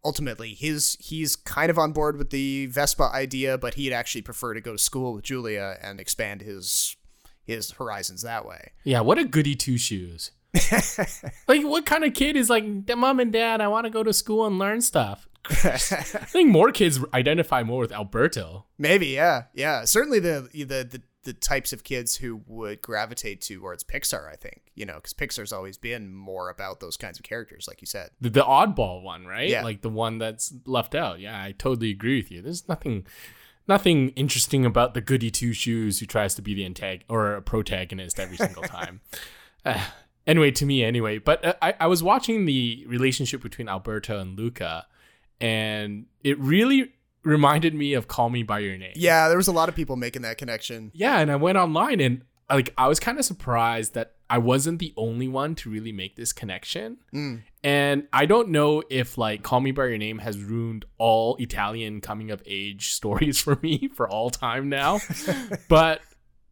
ultimately 0.03 0.55
his 0.55 0.97
he's 0.99 1.35
kind 1.35 1.69
of 1.69 1.77
on 1.77 1.91
board 1.91 2.17
with 2.17 2.31
the 2.31 2.65
Vespa 2.65 3.11
idea, 3.13 3.59
but 3.59 3.75
he'd 3.75 3.93
actually 3.93 4.23
prefer 4.23 4.55
to 4.55 4.61
go 4.61 4.71
to 4.71 4.79
school 4.79 5.13
with 5.13 5.23
Giulia 5.23 5.77
and 5.83 5.99
expand 5.99 6.41
his 6.41 6.95
his 7.43 7.71
horizons 7.71 8.23
that 8.23 8.45
way. 8.47 8.71
Yeah, 8.83 9.01
what 9.01 9.19
a 9.19 9.23
goody 9.23 9.55
two 9.55 9.77
shoes. 9.77 10.31
like 11.47 11.63
what 11.63 11.85
kind 11.85 12.03
of 12.03 12.13
kid 12.13 12.35
is 12.35 12.49
like 12.49 12.63
mom 12.95 13.19
and 13.19 13.33
dad 13.33 13.59
i 13.59 13.67
want 13.67 13.83
to 13.83 13.89
go 13.89 14.03
to 14.03 14.13
school 14.13 14.45
and 14.45 14.57
learn 14.57 14.79
stuff 14.79 15.27
i 15.63 15.77
think 15.77 16.49
more 16.49 16.71
kids 16.71 16.99
identify 17.13 17.63
more 17.63 17.79
with 17.81 17.91
alberto 17.91 18.65
Maybe, 18.77 19.07
yeah, 19.07 19.43
yeah. 19.53 19.85
Certainly 19.85 20.19
the 20.19 20.49
the 20.53 20.63
the, 20.65 21.01
the 21.23 21.33
types 21.33 21.71
of 21.73 21.83
kids 21.83 22.17
who 22.17 22.41
would 22.45 22.81
gravitate 22.81 23.41
towards 23.41 23.83
Pixar, 23.83 24.31
I 24.31 24.35
think, 24.35 24.61
you 24.75 24.85
know, 24.85 24.95
because 24.95 25.13
Pixar's 25.13 25.51
always 25.53 25.77
been 25.77 26.13
more 26.13 26.49
about 26.49 26.81
those 26.81 26.97
kinds 26.97 27.17
of 27.17 27.23
characters, 27.23 27.65
like 27.67 27.81
you 27.81 27.87
said. 27.87 28.09
the, 28.21 28.29
the 28.29 28.43
oddball 28.43 29.01
one 29.01 29.25
right 29.25 29.49
Yeah. 29.49 29.63
like 29.63 29.81
the 29.81 29.89
one 29.89 30.17
that's 30.19 30.53
left 30.65 30.93
out 30.93 31.19
yeah 31.19 31.41
i 31.41 31.53
totally 31.57 31.89
agree 31.89 32.17
with 32.21 32.29
you 32.31 32.41
there's 32.41 32.67
nothing 32.67 33.05
nothing 33.67 34.09
interesting 34.09 34.65
about 34.65 34.93
the 34.93 35.01
goody 35.01 35.31
two 35.31 35.53
shoes 35.53 35.99
who 35.99 36.05
tries 36.05 36.35
to 36.35 36.41
be 36.41 36.53
the 36.53 36.67
antag 36.69 37.01
or 37.09 37.33
a 37.33 37.41
protagonist 37.41 38.19
every 38.19 38.37
single 38.37 38.63
time 38.77 39.01
Uh, 39.63 39.83
anyway 40.27 40.51
to 40.51 40.65
me 40.65 40.83
anyway 40.83 41.17
but 41.17 41.43
uh, 41.45 41.53
I, 41.61 41.73
I 41.79 41.87
was 41.87 42.03
watching 42.03 42.45
the 42.45 42.83
relationship 42.87 43.41
between 43.41 43.67
alberto 43.69 44.19
and 44.19 44.37
luca 44.37 44.85
and 45.41 46.05
it 46.23 46.39
really 46.39 46.91
reminded 47.23 47.73
me 47.73 47.93
of 47.93 48.07
call 48.07 48.29
me 48.29 48.43
by 48.43 48.59
your 48.59 48.77
name. 48.77 48.93
Yeah, 48.95 49.27
there 49.27 49.37
was 49.37 49.47
a 49.47 49.51
lot 49.51 49.69
of 49.69 49.75
people 49.75 49.95
making 49.95 50.21
that 50.23 50.37
connection. 50.37 50.91
yeah 50.93 51.19
and 51.19 51.31
i 51.31 51.35
went 51.35 51.57
online 51.57 51.99
and 51.99 52.21
like 52.49 52.73
i 52.77 52.87
was 52.87 52.99
kind 52.99 53.17
of 53.17 53.25
surprised 53.25 53.95
that 53.95 54.13
i 54.29 54.37
wasn't 54.37 54.77
the 54.79 54.93
only 54.95 55.27
one 55.27 55.55
to 55.55 55.69
really 55.69 55.91
make 55.91 56.15
this 56.15 56.31
connection. 56.33 56.97
Mm. 57.13 57.41
And 57.63 58.07
i 58.13 58.25
don't 58.25 58.49
know 58.49 58.83
if 58.89 59.17
like 59.17 59.41
call 59.41 59.59
me 59.59 59.71
by 59.71 59.87
your 59.87 59.97
name 59.97 60.19
has 60.19 60.37
ruined 60.39 60.85
all 60.99 61.35
italian 61.37 62.01
coming 62.01 62.29
of 62.31 62.43
age 62.45 62.91
stories 62.93 63.39
for 63.45 63.57
me 63.63 63.89
for 63.95 64.07
all 64.07 64.29
time 64.29 64.69
now. 64.69 64.99
But 65.67 66.01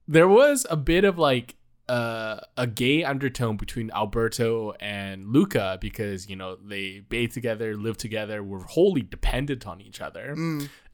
there 0.08 0.28
was 0.28 0.66
a 0.70 0.76
bit 0.76 1.04
of 1.06 1.18
like 1.18 1.56
uh, 1.90 2.40
a 2.56 2.66
gay 2.66 3.04
undertone 3.04 3.58
between 3.58 3.92
Alberto 3.92 4.72
and 4.80 5.28
Luca 5.28 5.78
because 5.82 6.30
you 6.30 6.36
know 6.36 6.56
they 6.56 7.02
bathe 7.10 7.34
together, 7.34 7.76
live 7.76 7.98
together, 7.98 8.42
were 8.44 8.64
wholly 8.64 9.02
dependent 9.02 9.68
on 9.68 9.82
each 9.82 10.00
other. 10.00 10.36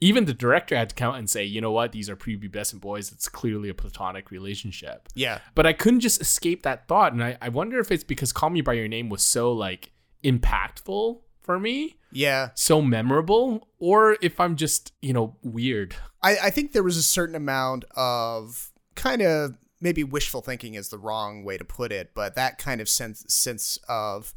Even 0.01 0.25
the 0.25 0.33
director 0.33 0.75
had 0.75 0.89
to 0.89 0.95
come 0.95 1.11
out 1.13 1.19
and 1.19 1.29
say, 1.29 1.43
you 1.43 1.61
know 1.61 1.71
what, 1.71 1.91
these 1.91 2.09
are 2.09 2.15
prepubescent 2.15 2.79
boys. 2.81 3.11
It's 3.11 3.27
clearly 3.29 3.69
a 3.69 3.73
platonic 3.73 4.31
relationship. 4.31 5.09
Yeah. 5.13 5.39
But 5.55 5.65
I 5.65 5.73
couldn't 5.73 5.99
just 5.99 6.21
escape 6.21 6.63
that 6.63 6.87
thought, 6.87 7.13
and 7.13 7.23
I, 7.23 7.37
I 7.41 7.49
wonder 7.49 7.79
if 7.79 7.91
it's 7.91 8.03
because 8.03 8.31
Call 8.33 8.49
Me 8.49 8.61
by 8.61 8.73
Your 8.73 8.87
Name 8.87 9.09
was 9.09 9.21
so 9.21 9.51
like 9.51 9.91
impactful 10.23 11.19
for 11.41 11.59
me, 11.59 11.97
Yeah. 12.11 12.49
so 12.55 12.81
memorable, 12.81 13.67
or 13.79 14.17
if 14.21 14.39
I'm 14.39 14.55
just 14.55 14.93
you 15.01 15.13
know 15.13 15.35
weird. 15.43 15.95
I, 16.21 16.37
I 16.43 16.49
think 16.49 16.71
there 16.73 16.83
was 16.83 16.97
a 16.97 17.03
certain 17.03 17.35
amount 17.35 17.85
of 17.95 18.71
kind 18.95 19.21
of 19.21 19.57
maybe 19.81 20.03
wishful 20.03 20.41
thinking 20.41 20.73
is 20.73 20.89
the 20.89 20.97
wrong 20.97 21.43
way 21.43 21.57
to 21.57 21.65
put 21.65 21.91
it, 21.91 22.11
but 22.13 22.35
that 22.35 22.57
kind 22.57 22.81
of 22.81 22.89
sense 22.89 23.25
sense 23.27 23.77
of 23.87 24.33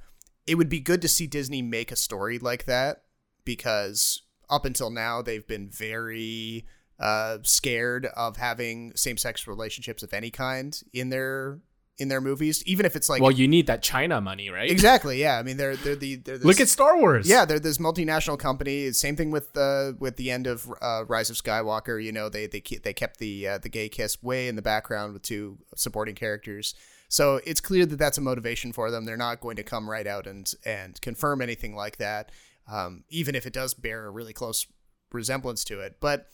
it 0.46 0.56
would 0.56 0.68
be 0.68 0.80
good 0.80 1.02
to 1.02 1.08
see 1.08 1.26
Disney 1.26 1.62
make 1.62 1.92
a 1.92 1.96
story 1.96 2.38
like 2.38 2.64
that 2.64 3.04
because 3.44 4.22
up 4.50 4.64
until 4.64 4.90
now 4.90 5.22
they've 5.22 5.46
been 5.46 5.68
very 5.68 6.66
uh, 6.98 7.38
scared 7.42 8.06
of 8.16 8.36
having 8.36 8.92
same 8.94 9.16
sex 9.16 9.46
relationships 9.46 10.02
of 10.02 10.12
any 10.12 10.30
kind 10.30 10.80
in 10.92 11.08
their 11.08 11.60
in 11.98 12.08
their 12.08 12.20
movies, 12.20 12.62
even 12.64 12.86
if 12.86 12.96
it's 12.96 13.08
like 13.08 13.20
well, 13.20 13.30
you 13.30 13.46
need 13.46 13.66
that 13.66 13.82
China 13.82 14.20
money, 14.20 14.48
right? 14.50 14.70
exactly 14.70 15.20
yeah. 15.20 15.38
I 15.38 15.42
mean 15.42 15.56
they're 15.56 15.76
they're 15.76 15.94
the 15.96 16.16
they're 16.16 16.38
this- 16.38 16.46
Look 16.46 16.60
at 16.60 16.68
Star 16.68 16.98
Wars. 16.98 17.28
yeah, 17.28 17.44
they're 17.44 17.60
this 17.60 17.78
multinational 17.78 18.38
company. 18.38 18.90
Same 18.92 19.14
thing 19.14 19.30
with 19.30 19.56
uh, 19.56 19.92
with 19.98 20.16
the 20.16 20.30
end 20.30 20.46
of 20.46 20.68
uh, 20.80 21.04
Rise 21.06 21.30
of 21.30 21.36
Skywalker. 21.36 22.02
You 22.02 22.12
know, 22.12 22.28
they 22.28 22.46
they 22.46 22.60
they 22.82 22.92
kept 22.94 23.18
the 23.18 23.46
uh, 23.46 23.58
the 23.58 23.68
gay 23.68 23.88
kiss 23.88 24.22
way 24.22 24.48
in 24.48 24.56
the 24.56 24.62
background 24.62 25.12
with 25.12 25.22
two 25.22 25.58
supporting 25.76 26.14
characters. 26.14 26.74
So 27.08 27.40
it's 27.44 27.60
clear 27.60 27.84
that 27.84 27.96
that's 27.98 28.16
a 28.16 28.22
motivation 28.22 28.72
for 28.72 28.90
them. 28.90 29.04
They're 29.04 29.18
not 29.18 29.40
going 29.40 29.56
to 29.56 29.62
come 29.62 29.88
right 29.88 30.06
out 30.06 30.26
and 30.26 30.50
and 30.64 30.98
confirm 31.02 31.42
anything 31.42 31.74
like 31.74 31.98
that, 31.98 32.32
um, 32.70 33.04
even 33.10 33.34
if 33.34 33.44
it 33.46 33.52
does 33.52 33.74
bear 33.74 34.06
a 34.06 34.10
really 34.10 34.32
close 34.32 34.66
resemblance 35.12 35.62
to 35.64 35.80
it. 35.80 35.96
But 36.00 36.28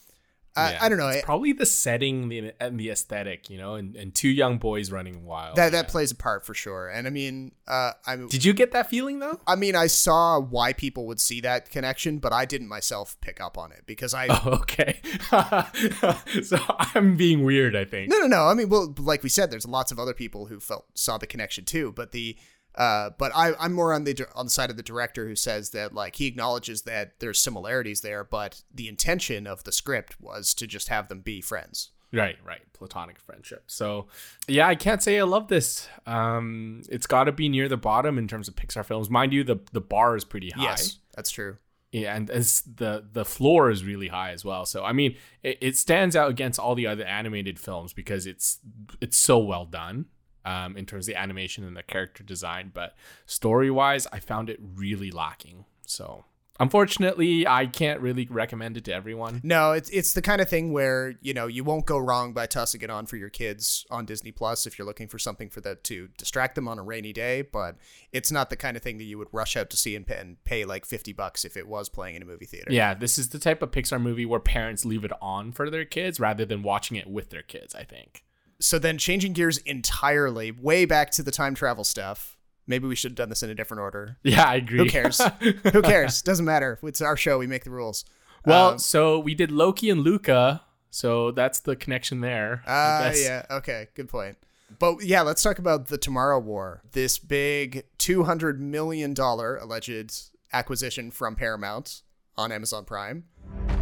I, 0.59 0.71
Yeah. 0.73 0.79
I 0.83 0.89
don't 0.89 0.99
know. 0.99 1.09
It's 1.09 1.25
probably 1.25 1.53
the 1.53 1.67
setting 1.67 2.29
the- 2.29 2.53
and 2.61 2.79
the 2.79 2.91
aesthetic, 2.91 3.49
you 3.51 3.59
know, 3.59 3.75
and, 3.77 3.95
and 3.97 4.15
two 4.15 4.29
young 4.29 4.59
boys 4.59 4.91
running 4.91 5.25
wild. 5.25 5.57
that 5.57 5.73
that 5.73 5.89
plays 5.89 6.11
a 6.11 6.15
part 6.17 6.45
for 6.45 6.55
sure. 6.55 6.89
And 6.89 7.07
I 7.07 7.11
mean, 7.11 7.53
uh, 7.67 7.93
I 8.07 8.17
Did 8.17 8.45
you 8.45 8.53
get 8.53 8.73
that 8.73 8.91
feeling 8.91 9.19
though? 9.21 9.41
I 9.47 9.55
mean, 9.57 9.77
I 9.77 9.87
saw 9.87 10.39
why 10.41 10.73
people 10.73 11.07
would 11.07 11.21
see 11.21 11.41
that 11.43 11.71
connection, 11.71 12.19
but 12.19 12.33
I 12.33 12.45
didn't 12.45 12.69
myself 12.69 13.17
pick 13.21 13.41
up 13.41 13.57
on 13.57 13.73
it 13.73 13.83
because 13.87 14.15
I 14.15 14.27
Oh, 14.31 14.51
okay. 14.63 15.01
so 16.43 16.59
I'm 16.95 17.17
being 17.17 17.45
weird, 17.45 17.77
I 17.77 17.85
think. 17.85 18.11
No, 18.11 18.19
no, 18.19 18.27
no. 18.27 18.47
I 18.47 18.55
mean, 18.55 18.69
well, 18.69 18.95
like 18.99 19.23
we 19.23 19.29
said, 19.29 19.51
there's 19.51 19.67
lots 19.67 19.93
of 19.93 19.99
other 19.99 20.15
people 20.15 20.47
who 20.47 20.61
felt 20.61 20.87
saw 20.95 21.19
the 21.19 21.27
connection 21.27 21.65
too. 21.65 21.93
But 21.93 22.13
the, 22.13 22.37
uh, 22.79 23.11
but 23.19 23.33
I, 23.35 23.55
I'm 23.59 23.73
more 23.73 23.93
on 23.93 24.05
the 24.05 24.27
on 24.37 24.47
the 24.47 24.51
side 24.51 24.71
of 24.71 24.77
the 24.77 24.85
director 24.85 25.27
who 25.27 25.35
says 25.35 25.71
that 25.71 25.93
like 25.93 26.17
he 26.17 26.27
acknowledges 26.27 26.83
that 26.83 27.19
there's 27.19 27.41
similarities 27.41 28.03
there, 28.03 28.23
but 28.23 28.63
the 28.73 28.89
intention 28.89 29.49
of 29.49 29.65
the 29.65 29.73
script 29.73 30.21
was 30.21 30.55
to 30.55 30.67
just 30.67 30.87
have 30.89 31.09
them 31.09 31.21
be 31.21 31.41
friends. 31.41 31.91
Right, 32.13 32.37
right. 32.47 32.61
Platonic 32.73 33.19
friendship. 33.19 33.65
So, 33.67 34.07
yeah, 34.47 34.67
I 34.67 34.77
can't 34.77 35.03
say 35.03 35.19
I 35.19 35.25
love 35.25 35.49
this. 35.49 35.89
Um, 36.07 36.83
it's 36.89 37.07
got 37.07 37.25
to 37.25 37.33
be 37.33 37.49
near 37.49 37.69
the 37.69 37.77
bottom 37.77 38.17
in 38.17 38.29
terms 38.29 38.49
of 38.49 38.55
Pixar 38.55 38.85
films. 38.85 39.11
Mind 39.11 39.33
you, 39.33 39.43
the 39.43 39.59
the 39.73 39.81
bar 39.81 40.15
is 40.15 40.25
pretty 40.25 40.51
high. 40.51 40.63
Yes, 40.63 40.99
that's 41.17 41.33
true. 41.33 41.57
Yeah, 41.91 42.15
and 42.15 42.31
it's 42.31 42.61
the 42.61 43.05
the 43.13 43.25
floor 43.25 43.71
is 43.71 43.85
really 43.85 44.09
high 44.09 44.31
as 44.31 44.45
well. 44.45 44.65
So 44.65 44.85
I 44.85 44.93
mean, 44.93 45.17
it, 45.43 45.59
it 45.61 45.77
stands 45.77 46.15
out 46.15 46.31
against 46.31 46.61
all 46.61 46.77
the 46.77 46.87
other 46.87 47.05
animated 47.05 47.59
films 47.59 47.93
because 47.93 48.25
it's 48.25 48.61
it's 49.01 49.17
so 49.17 49.39
well 49.39 49.67
done 49.67 50.07
um, 50.49 50.77
in 50.79 50.87
terms 50.87 51.07
of 51.07 51.15
the 51.15 51.21
animation 51.21 51.65
and 51.65 51.77
the 51.77 51.83
character 51.83 52.25
design. 52.25 52.71
But 52.73 52.97
story 53.27 53.71
wise, 53.71 54.07
I 54.13 54.19
found 54.19 54.49
it 54.49 54.59
really 54.61 55.11
lacking. 55.11 55.67
So 55.87 56.25
unfortunately, 56.59 57.47
I 57.47 57.67
can't 57.67 58.01
really 58.01 58.27
recommend 58.31 58.79
it 58.79 58.85
to 58.87 58.95
everyone. 58.95 59.43
No, 59.45 59.73
it's 59.73 59.91
it's 59.91 60.15
the 60.15 60.23
kind 60.23 60.41
of 60.41 60.49
thing 60.49 60.73
where 60.73 61.15
you 61.21 61.35
know 61.35 61.49
you 61.49 61.65
won't 61.65 61.85
go 61.85 61.99
wrong 61.99 62.33
by 62.33 62.47
tossing 62.47 62.81
it 62.81 62.89
on 62.89 63.05
for 63.05 63.17
your 63.17 63.29
kids 63.29 63.85
on 63.91 64.07
Disney 64.07 64.33
Plus 64.33 64.67
if 64.67 64.79
you're 64.79 64.87
looking 64.87 65.07
for 65.07 65.19
something 65.19 65.51
for 65.51 65.61
that 65.61 65.85
to 65.85 66.09
distract 66.17 66.55
them 66.55 66.67
on 66.67 66.79
a 66.79 66.83
rainy 66.83 67.13
day. 67.13 67.43
But 67.43 67.77
it's 68.11 68.33
not 68.33 68.49
the 68.49 68.57
kind 68.57 68.75
of 68.75 68.83
thing 68.83 68.97
that 68.99 69.05
you 69.05 69.19
would 69.19 69.29
rush 69.33 69.55
out 69.55 69.69
to 69.69 69.77
see 69.77 69.95
and 69.95 70.07
pay, 70.07 70.17
and 70.17 70.43
pay 70.45 70.65
like 70.65 70.87
fifty 70.87 71.13
bucks 71.13 71.45
if 71.45 71.59
it 71.59 71.69
was 71.69 71.91
playing 71.91 72.17
in 72.17 72.23
a 72.23 72.27
movie 72.27 72.47
theater. 72.47 72.73
Yeah, 72.73 72.95
this 72.95 73.19
is 73.19 73.29
the 73.29 73.39
type 73.39 73.61
of 73.61 73.71
Pixar 73.71 74.01
movie 74.01 74.25
where 74.25 74.41
parents 74.41 74.87
leave 74.87 75.05
it 75.05 75.13
on 75.21 75.53
for 75.53 75.69
their 75.69 75.85
kids 75.85 76.19
rather 76.19 76.47
than 76.47 76.63
watching 76.63 76.97
it 76.97 77.07
with 77.07 77.29
their 77.29 77.43
kids. 77.43 77.75
I 77.75 77.85
think. 77.85 78.25
So 78.61 78.79
then 78.79 78.99
changing 78.99 79.33
gears 79.33 79.59
entirely 79.59 80.51
way 80.51 80.85
back 80.85 81.11
to 81.11 81.23
the 81.23 81.31
time 81.31 81.55
travel 81.55 81.85
stuff 81.85 82.39
Maybe 82.69 82.87
we 82.87 82.95
should 82.95 83.13
have 83.13 83.17
done 83.17 83.31
this 83.31 83.43
in 83.43 83.49
a 83.49 83.55
different 83.55 83.81
order. 83.81 84.19
Yeah, 84.23 84.45
I 84.45 84.57
agree. 84.57 84.77
Who 84.77 84.85
cares? 84.85 85.19
Who 85.73 85.81
cares? 85.81 86.21
Doesn't 86.21 86.45
matter. 86.45 86.79
It's 86.83 87.01
our 87.01 87.17
show. 87.17 87.39
We 87.39 87.47
make 87.47 87.65
the 87.65 87.71
rules. 87.71 88.05
well, 88.45 88.73
Um, 88.73 88.79
so 88.79 89.19
we 89.19 89.35
did 89.35 89.51
Loki 89.51 89.89
and 89.89 90.03
Luca, 90.03 90.63
so 90.91 91.31
that's 91.31 91.61
the 91.61 91.75
connection 91.77 92.21
there. 92.21 92.63
Ah, 92.67 93.05
guess. 93.05 93.25
yeah. 93.25 93.47
Okay. 93.51 93.89
Good 93.95 94.11
point. 94.11 94.37
But 94.79 95.03
yeah, 95.03 95.23
let's 95.23 95.43
talk 95.43 95.59
about 95.59 95.87
the 95.89 95.97
Tomorrow 95.97 96.41
War. 96.41 96.83
This 96.93 97.19
big 97.19 97.85
two 97.97 98.25
hundred 98.25 98.61
million 98.61 99.15
dollar 99.15 99.57
alleged 99.57 100.29
acquisition 100.53 101.11
from 101.11 101.37
Paramount 101.37 102.03
on 102.37 102.53
Amazon 102.53 102.85
Prime. 102.85 103.25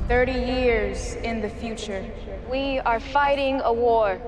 30 0.07 0.31
years 0.31 1.17
in 1.17 1.41
the 1.41 1.49
future. 1.51 2.09
We 2.49 2.79
are 2.79 3.01
fighting 3.01 3.61
a 3.65 3.73
war. 3.73 4.21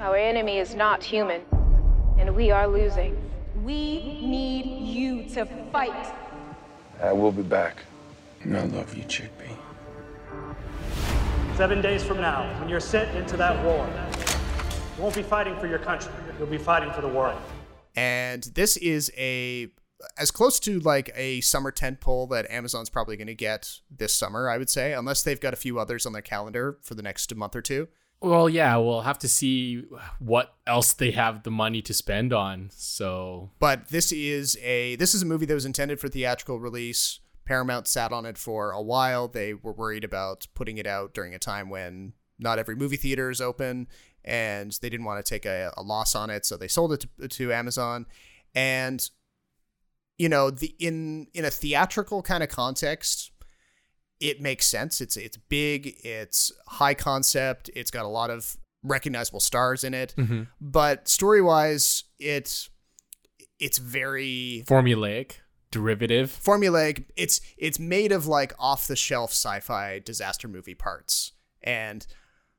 Our 0.00 0.16
enemy 0.16 0.56
is 0.56 0.74
not 0.74 1.04
human, 1.04 1.42
and 2.16 2.34
we 2.34 2.50
are 2.50 2.66
losing. 2.66 3.18
We 3.62 4.18
need 4.22 4.64
you 4.64 5.24
to 5.34 5.44
fight. 5.70 6.14
I 7.02 7.12
will 7.12 7.32
be 7.32 7.42
back. 7.42 7.82
And 8.42 8.56
I 8.56 8.64
love 8.64 8.96
you, 8.96 9.02
Chickpea. 9.02 9.54
Seven 11.54 11.82
days 11.82 12.02
from 12.02 12.16
now, 12.22 12.50
when 12.60 12.70
you're 12.70 12.80
sent 12.80 13.14
into 13.14 13.36
that 13.36 13.62
war, 13.62 13.86
you 14.96 15.02
won't 15.02 15.14
be 15.14 15.22
fighting 15.22 15.54
for 15.58 15.66
your 15.66 15.78
country. 15.78 16.10
You'll 16.38 16.48
be 16.48 16.56
fighting 16.56 16.90
for 16.92 17.02
the 17.02 17.08
world. 17.08 17.38
and 17.94 18.44
this 18.54 18.78
is 18.78 19.12
a 19.18 19.68
as 20.16 20.30
close 20.30 20.58
to 20.60 20.80
like 20.80 21.10
a 21.14 21.42
summer 21.42 21.70
tent 21.70 22.00
pole 22.00 22.26
that 22.28 22.50
Amazon's 22.50 22.88
probably 22.88 23.18
going 23.18 23.26
to 23.26 23.34
get 23.34 23.80
this 23.94 24.14
summer, 24.14 24.48
I 24.48 24.56
would 24.56 24.70
say, 24.70 24.94
unless 24.94 25.22
they've 25.22 25.38
got 25.38 25.52
a 25.52 25.58
few 25.58 25.78
others 25.78 26.06
on 26.06 26.14
their 26.14 26.22
calendar 26.22 26.78
for 26.80 26.94
the 26.94 27.02
next 27.02 27.36
month 27.36 27.54
or 27.54 27.60
two. 27.60 27.88
Well, 28.22 28.50
yeah, 28.50 28.76
we'll 28.76 29.00
have 29.00 29.18
to 29.20 29.28
see 29.28 29.84
what 30.18 30.54
else 30.66 30.92
they 30.92 31.10
have 31.12 31.42
the 31.42 31.50
money 31.50 31.80
to 31.82 31.94
spend 31.94 32.32
on. 32.32 32.68
So, 32.72 33.50
But 33.58 33.88
this 33.88 34.12
is 34.12 34.58
a 34.62 34.96
this 34.96 35.14
is 35.14 35.22
a 35.22 35.26
movie 35.26 35.46
that 35.46 35.54
was 35.54 35.64
intended 35.64 36.00
for 36.00 36.08
theatrical 36.08 36.60
release. 36.60 37.20
Paramount 37.46 37.88
sat 37.88 38.12
on 38.12 38.26
it 38.26 38.36
for 38.36 38.72
a 38.72 38.82
while. 38.82 39.26
They 39.26 39.54
were 39.54 39.72
worried 39.72 40.04
about 40.04 40.46
putting 40.54 40.76
it 40.76 40.86
out 40.86 41.14
during 41.14 41.34
a 41.34 41.38
time 41.38 41.70
when 41.70 42.12
not 42.38 42.58
every 42.58 42.76
movie 42.76 42.96
theater 42.96 43.30
is 43.30 43.40
open, 43.40 43.88
and 44.24 44.78
they 44.82 44.90
didn't 44.90 45.06
want 45.06 45.24
to 45.24 45.28
take 45.28 45.46
a, 45.46 45.72
a 45.76 45.82
loss 45.82 46.14
on 46.14 46.28
it, 46.30 46.44
so 46.44 46.56
they 46.56 46.68
sold 46.68 46.92
it 46.92 47.06
to, 47.18 47.28
to 47.28 47.52
Amazon. 47.52 48.06
And 48.54 49.08
you 50.18 50.28
know, 50.28 50.50
the 50.50 50.74
in 50.78 51.26
in 51.32 51.46
a 51.46 51.50
theatrical 51.50 52.20
kind 52.20 52.42
of 52.42 52.50
context, 52.50 53.32
it 54.20 54.40
makes 54.40 54.66
sense. 54.66 55.00
It's 55.00 55.16
it's 55.16 55.36
big, 55.36 55.96
it's 56.04 56.52
high 56.66 56.94
concept, 56.94 57.70
it's 57.74 57.90
got 57.90 58.04
a 58.04 58.08
lot 58.08 58.30
of 58.30 58.56
recognizable 58.82 59.40
stars 59.40 59.84
in 59.84 59.94
it. 59.94 60.14
But 60.60 61.08
story 61.08 61.42
wise, 61.42 62.04
it 62.18 62.68
it's 63.58 63.78
very 63.78 64.64
formulaic, 64.66 65.32
derivative. 65.70 66.30
formulaic. 66.30 67.04
It's 67.16 67.40
it's 67.58 67.78
made 67.78 68.12
of 68.12 68.26
like 68.26 68.52
off 68.58 68.86
the 68.86 68.96
shelf 68.96 69.30
sci-fi 69.30 69.98
disaster 69.98 70.48
movie 70.48 70.74
parts. 70.74 71.32
And 71.62 72.06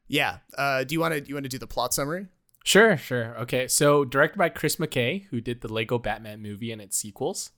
yeah, 0.07 0.39
uh, 0.57 0.83
do 0.83 0.93
you 0.93 0.99
want 0.99 1.13
to 1.13 1.21
do 1.21 1.29
you 1.29 1.35
want 1.35 1.45
to 1.45 1.49
do 1.49 1.57
the 1.57 1.67
plot 1.67 1.93
summary? 1.93 2.27
Sure, 2.63 2.95
sure. 2.95 3.35
Okay, 3.39 3.67
so 3.67 4.05
directed 4.05 4.37
by 4.37 4.49
Chris 4.49 4.75
McKay, 4.75 5.25
who 5.31 5.41
did 5.41 5.61
the 5.61 5.73
Lego 5.73 5.97
Batman 5.97 6.41
movie 6.41 6.71
and 6.71 6.79
its 6.79 6.95
sequels, 6.95 7.51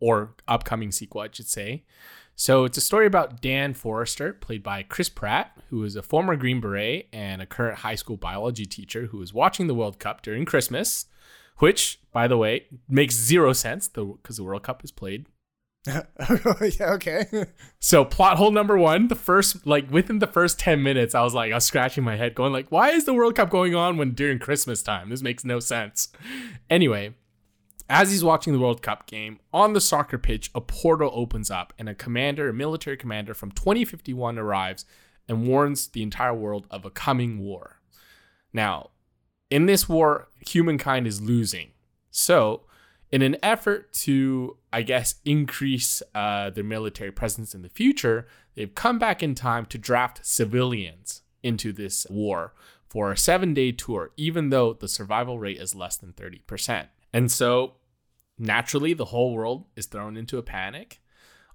or 0.00 0.34
upcoming 0.46 0.92
sequel, 0.92 1.22
I 1.22 1.28
should 1.32 1.48
say. 1.48 1.84
So 2.36 2.64
it's 2.64 2.78
a 2.78 2.80
story 2.80 3.06
about 3.06 3.40
Dan 3.40 3.74
Forrester, 3.74 4.32
played 4.32 4.62
by 4.62 4.82
Chris 4.82 5.08
Pratt, 5.08 5.56
who 5.70 5.84
is 5.84 5.96
a 5.96 6.02
former 6.02 6.36
Green 6.36 6.60
Beret 6.60 7.08
and 7.12 7.40
a 7.40 7.46
current 7.46 7.78
high 7.78 7.94
school 7.94 8.16
biology 8.16 8.66
teacher 8.66 9.06
who 9.06 9.22
is 9.22 9.32
watching 9.32 9.66
the 9.66 9.74
World 9.74 9.98
Cup 9.98 10.22
during 10.22 10.44
Christmas, 10.44 11.06
which, 11.58 12.00
by 12.12 12.26
the 12.26 12.36
way, 12.36 12.66
makes 12.88 13.14
zero 13.14 13.52
sense 13.52 13.88
because 13.88 14.36
the 14.36 14.44
World 14.44 14.64
Cup 14.64 14.82
is 14.82 14.90
played 14.90 15.26
yeah, 15.86 16.92
okay. 16.92 17.26
So 17.78 18.04
plot 18.04 18.38
hole 18.38 18.50
number 18.50 18.78
one, 18.78 19.08
the 19.08 19.14
first 19.14 19.66
like 19.66 19.90
within 19.90 20.18
the 20.18 20.26
first 20.26 20.58
10 20.58 20.82
minutes, 20.82 21.14
I 21.14 21.22
was 21.22 21.34
like, 21.34 21.52
I 21.52 21.56
was 21.56 21.64
scratching 21.64 22.02
my 22.02 22.16
head, 22.16 22.34
going 22.34 22.52
like, 22.52 22.72
why 22.72 22.90
is 22.90 23.04
the 23.04 23.12
World 23.12 23.36
Cup 23.36 23.50
going 23.50 23.74
on 23.74 23.98
when 23.98 24.12
during 24.12 24.38
Christmas 24.38 24.82
time? 24.82 25.10
This 25.10 25.20
makes 25.20 25.44
no 25.44 25.60
sense. 25.60 26.08
Anyway, 26.70 27.14
as 27.88 28.10
he's 28.10 28.24
watching 28.24 28.52
the 28.52 28.58
World 28.58 28.82
Cup 28.82 29.06
game, 29.06 29.40
on 29.52 29.72
the 29.72 29.80
soccer 29.80 30.18
pitch, 30.18 30.50
a 30.54 30.60
portal 30.60 31.10
opens 31.12 31.50
up 31.50 31.72
and 31.78 31.88
a 31.88 31.94
commander, 31.94 32.48
a 32.48 32.54
military 32.54 32.96
commander 32.96 33.34
from 33.34 33.52
2051 33.52 34.38
arrives 34.38 34.84
and 35.28 35.46
warns 35.46 35.88
the 35.88 36.02
entire 36.02 36.34
world 36.34 36.66
of 36.70 36.84
a 36.84 36.90
coming 36.90 37.38
war. 37.38 37.80
Now, 38.52 38.90
in 39.50 39.66
this 39.66 39.88
war, 39.88 40.28
humankind 40.46 41.06
is 41.06 41.20
losing. 41.20 41.72
So, 42.10 42.62
in 43.12 43.22
an 43.22 43.36
effort 43.42 43.92
to, 43.92 44.56
I 44.72 44.82
guess, 44.82 45.16
increase 45.24 46.02
uh, 46.14 46.50
their 46.50 46.64
military 46.64 47.12
presence 47.12 47.54
in 47.54 47.62
the 47.62 47.68
future, 47.68 48.26
they've 48.54 48.74
come 48.74 48.98
back 48.98 49.22
in 49.22 49.34
time 49.34 49.66
to 49.66 49.78
draft 49.78 50.24
civilians 50.24 51.22
into 51.42 51.72
this 51.72 52.06
war 52.08 52.54
for 52.88 53.12
a 53.12 53.16
seven 53.16 53.54
day 53.54 53.72
tour, 53.72 54.10
even 54.16 54.50
though 54.50 54.72
the 54.72 54.88
survival 54.88 55.38
rate 55.38 55.58
is 55.58 55.74
less 55.74 55.96
than 55.96 56.12
30%. 56.12 56.86
And 57.14 57.32
so, 57.32 57.76
naturally, 58.38 58.92
the 58.92 59.06
whole 59.06 59.32
world 59.32 59.64
is 59.74 59.86
thrown 59.86 60.18
into 60.18 60.36
a 60.36 60.42
panic. 60.42 61.00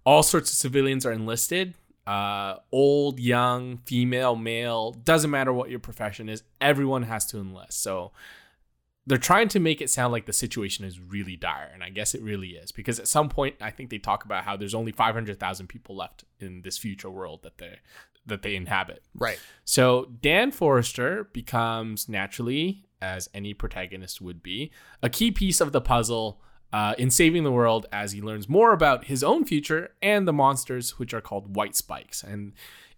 All 0.05 0.23
sorts 0.23 0.51
of 0.51 0.57
civilians 0.57 1.05
are 1.05 1.11
enlisted 1.11 1.75
uh, 2.07 2.55
old, 2.71 3.19
young, 3.19 3.77
female, 3.85 4.35
male, 4.35 4.93
doesn't 4.93 5.29
matter 5.29 5.53
what 5.53 5.69
your 5.69 5.77
profession 5.77 6.27
is, 6.27 6.41
everyone 6.59 7.03
has 7.03 7.27
to 7.27 7.37
enlist. 7.37 7.83
So, 7.83 8.11
they're 9.05 9.19
trying 9.19 9.47
to 9.49 9.59
make 9.59 9.79
it 9.79 9.91
sound 9.91 10.11
like 10.11 10.25
the 10.25 10.33
situation 10.33 10.85
is 10.85 10.99
really 10.99 11.35
dire 11.35 11.71
and 11.73 11.83
i 11.83 11.89
guess 11.89 12.13
it 12.13 12.21
really 12.21 12.49
is 12.49 12.71
because 12.71 12.99
at 12.99 13.07
some 13.07 13.27
point 13.27 13.55
i 13.59 13.71
think 13.71 13.89
they 13.89 13.97
talk 13.97 14.23
about 14.23 14.43
how 14.43 14.55
there's 14.55 14.75
only 14.75 14.91
500000 14.91 15.67
people 15.67 15.95
left 15.95 16.25
in 16.39 16.61
this 16.61 16.77
future 16.77 17.09
world 17.09 17.41
that 17.41 17.57
they 17.57 17.79
that 18.27 18.43
they 18.43 18.55
inhabit 18.55 19.01
right. 19.17 19.39
so 19.65 20.11
dan 20.21 20.51
forrester 20.51 21.23
becomes 21.33 22.07
naturally 22.07 22.85
as 23.01 23.29
any 23.33 23.53
protagonist 23.53 24.21
would 24.21 24.43
be 24.43 24.71
a 25.01 25.09
key 25.09 25.31
piece 25.31 25.61
of 25.61 25.71
the 25.71 25.81
puzzle 25.81 26.41
uh, 26.71 26.93
in 26.97 27.09
saving 27.09 27.43
the 27.43 27.51
world 27.51 27.85
as 27.91 28.11
he 28.11 28.21
learns 28.21 28.47
more 28.47 28.73
about 28.73 29.05
his 29.05 29.23
own 29.23 29.43
future 29.43 29.91
and 30.01 30.27
the 30.27 30.33
monsters 30.33 30.99
which 30.99 31.13
are 31.13 31.21
called 31.21 31.55
white 31.55 31.75
spikes. 31.75 32.23
And 32.23 32.53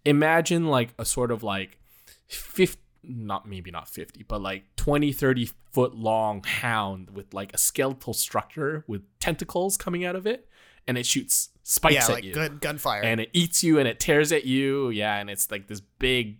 imagine 0.06 0.68
like 0.68 0.94
a 0.98 1.06
sort 1.06 1.32
of 1.32 1.44
like 1.44 1.80
50 2.28 2.80
not 3.04 3.48
maybe 3.48 3.72
not 3.72 3.88
50 3.88 4.24
but 4.28 4.42
like 4.42 4.64
20 4.76 5.12
30 5.12 5.50
foot 5.72 5.96
long 5.96 6.44
hound 6.44 7.10
with 7.10 7.34
like 7.34 7.52
a 7.52 7.58
skeletal 7.58 8.14
structure 8.14 8.86
with 8.88 9.02
tentacles 9.20 9.76
coming 9.76 10.06
out 10.06 10.16
of 10.16 10.28
it 10.28 10.48
and 10.88 11.00
it 11.00 11.06
shoots 11.08 11.50
spikes 11.64 11.96
yeah, 11.96 12.04
at 12.04 12.10
like 12.10 12.24
you. 12.24 12.34
good 12.34 12.62
gunfire. 12.62 13.02
and 13.02 13.20
it 13.20 13.30
eats 13.34 13.64
you 13.64 13.80
and 13.80 13.88
it 13.88 14.00
tears 14.00 14.32
at 14.32 14.46
you. 14.46 14.90
Yeah 14.92 15.16
and 15.18 15.32
it's 15.32 15.50
like 15.50 15.66
this 15.68 15.82
big 15.82 16.38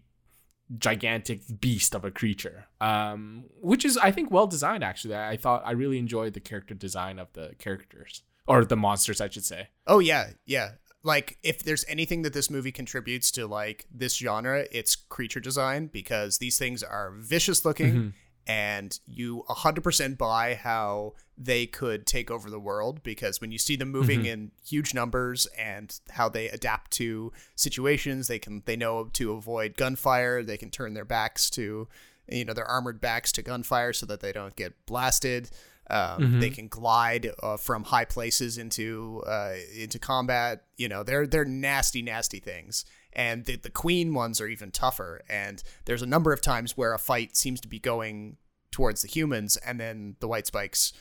gigantic 0.78 1.42
beast 1.60 1.94
of 1.94 2.06
a 2.06 2.12
creature 2.12 2.66
um 2.80 3.44
which 3.60 3.84
is 3.84 3.98
i 3.98 4.10
think 4.12 4.32
well 4.32 4.48
designed 4.48 4.84
actually 4.84 5.16
i 5.16 5.36
thought 5.36 5.62
i 5.66 5.72
really 5.72 5.98
enjoyed 5.98 6.34
the 6.34 6.40
character 6.40 6.74
design 6.74 7.20
of 7.20 7.32
the 7.34 7.54
characters 7.60 8.24
or 8.48 8.64
the 8.66 8.78
monsters 8.78 9.20
i 9.20 9.28
should 9.30 9.46
say 9.46 9.68
oh 9.88 10.00
yeah, 10.00 10.30
yeah. 10.46 10.72
Like 11.04 11.38
if 11.42 11.64
there's 11.64 11.84
anything 11.90 12.22
that 12.22 12.34
this 12.34 12.50
movie 12.50 12.72
contributes 12.72 13.32
to 13.32 13.48
like 13.48 13.88
this 13.92 14.18
genre, 14.18 14.66
it's 14.72 14.96
creature 14.96 15.40
design 15.40 15.88
because 15.88 16.38
these 16.38 16.60
things 16.60 16.84
are 16.84 17.12
vicious 17.18 17.66
looking 17.66 17.94
Mm-hmm. 17.94 18.10
And 18.48 19.00
you 19.06 19.44
100% 19.50 20.18
buy 20.18 20.56
how 20.56 21.14
they 21.38 21.66
could 21.66 22.06
take 22.06 22.30
over 22.30 22.50
the 22.50 22.60
world 22.60 23.02
because 23.04 23.42
when 23.42 23.52
you 23.52 23.58
see 23.58 23.76
them 23.76 23.90
moving 23.92 24.20
Mm-hmm. 24.20 24.28
in 24.28 24.52
huge 24.68 24.94
numbers 24.94 25.48
and 25.58 26.00
how 26.12 26.30
they 26.30 26.50
adapt 26.50 26.92
to 26.92 27.32
situations, 27.56 28.28
they 28.28 28.40
can 28.40 28.64
they 28.66 28.76
know 28.76 29.06
to 29.14 29.32
avoid 29.32 29.78
gunfire, 29.78 30.44
they 30.44 30.58
can 30.58 30.70
turn 30.70 30.94
their 30.94 31.06
backs 31.06 31.50
to 31.52 31.88
you 32.28 32.46
know 32.46 32.54
their 32.54 32.66
armored 32.66 33.02
backs 33.02 33.32
to 33.34 33.42
gunfire 33.42 33.94
so 33.94 34.06
that 34.06 34.20
they 34.22 34.32
don't 34.32 34.56
get 34.56 34.74
blasted. 34.86 35.50
Um, 35.90 36.40
They 36.40 36.50
can 36.50 36.68
glide 36.70 37.32
uh, 37.44 37.58
from 37.58 37.84
high 37.84 38.06
places 38.06 38.58
into 38.58 39.22
uh, 39.28 39.56
into 39.76 40.00
combat. 40.00 40.64
You 40.78 40.88
know, 40.90 41.04
they're 41.04 41.28
they're 41.28 41.44
nasty, 41.46 42.02
nasty 42.02 42.40
things. 42.40 42.86
And 43.14 43.46
the, 43.46 43.58
the 43.58 43.70
queen 43.70 44.14
ones 44.14 44.40
are 44.40 44.48
even 44.48 44.72
tougher. 44.72 45.22
And 45.30 45.62
there's 45.86 46.02
a 46.02 46.08
number 46.08 46.32
of 46.32 46.42
times 46.42 46.78
where 46.78 46.94
a 46.94 47.00
fight 47.00 47.36
seems 47.36 47.60
to 47.62 47.68
be 47.68 47.80
going 47.80 48.38
towards 48.72 49.02
the 49.02 49.08
humans, 49.08 49.58
and 49.58 49.80
then 49.80 50.16
the 50.20 50.28
white 50.28 50.48
spikes 50.48 50.94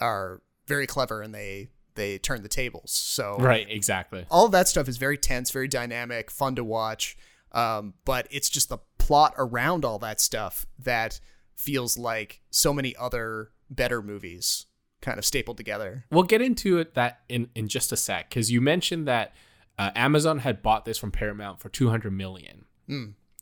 are 0.00 0.40
very 0.66 0.86
clever 0.86 1.20
and 1.20 1.34
they 1.34 1.68
they 1.96 2.16
turn 2.18 2.42
the 2.42 2.48
tables. 2.48 2.92
So 2.92 3.36
right 3.38 3.66
exactly 3.68 4.24
all 4.30 4.46
of 4.46 4.52
that 4.52 4.68
stuff 4.68 4.88
is 4.88 4.96
very 4.96 5.18
tense, 5.18 5.50
very 5.50 5.68
dynamic, 5.68 6.30
fun 6.30 6.54
to 6.54 6.64
watch. 6.64 7.16
Um, 7.52 7.94
but 8.04 8.28
it's 8.30 8.48
just 8.48 8.68
the 8.68 8.78
plot 8.98 9.34
around 9.36 9.84
all 9.84 9.98
that 9.98 10.20
stuff 10.20 10.66
that 10.78 11.18
feels 11.56 11.98
like 11.98 12.40
so 12.50 12.72
many 12.72 12.94
other 12.96 13.50
better 13.68 14.00
movies 14.00 14.66
kind 15.02 15.18
of 15.18 15.24
stapled 15.24 15.56
together. 15.56 16.04
We'll 16.12 16.22
get 16.22 16.40
into 16.40 16.78
it 16.78 16.94
that 16.94 17.20
in 17.28 17.50
in 17.54 17.68
just 17.68 17.90
a 17.90 17.96
sec 17.96 18.30
because 18.30 18.50
you 18.52 18.60
mentioned 18.60 19.08
that 19.08 19.34
uh, 19.80 19.90
Amazon 19.96 20.40
had 20.40 20.62
bought 20.62 20.84
this 20.84 20.98
from 20.98 21.10
Paramount 21.10 21.60
for 21.60 21.68
two 21.70 21.88
hundred 21.88 22.12
million. 22.12 22.64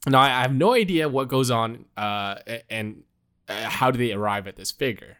Now 0.07 0.20
I 0.20 0.28
I 0.39 0.43
have 0.43 0.55
no 0.55 0.72
idea 0.74 1.09
what 1.09 1.28
goes 1.28 1.51
on 1.51 1.86
uh, 1.97 2.36
and 2.70 3.03
uh, 3.49 3.55
how 3.78 3.91
do 3.91 3.99
they 3.99 4.12
arrive 4.12 4.47
at 4.47 4.57
this 4.57 4.70
figure, 4.70 5.16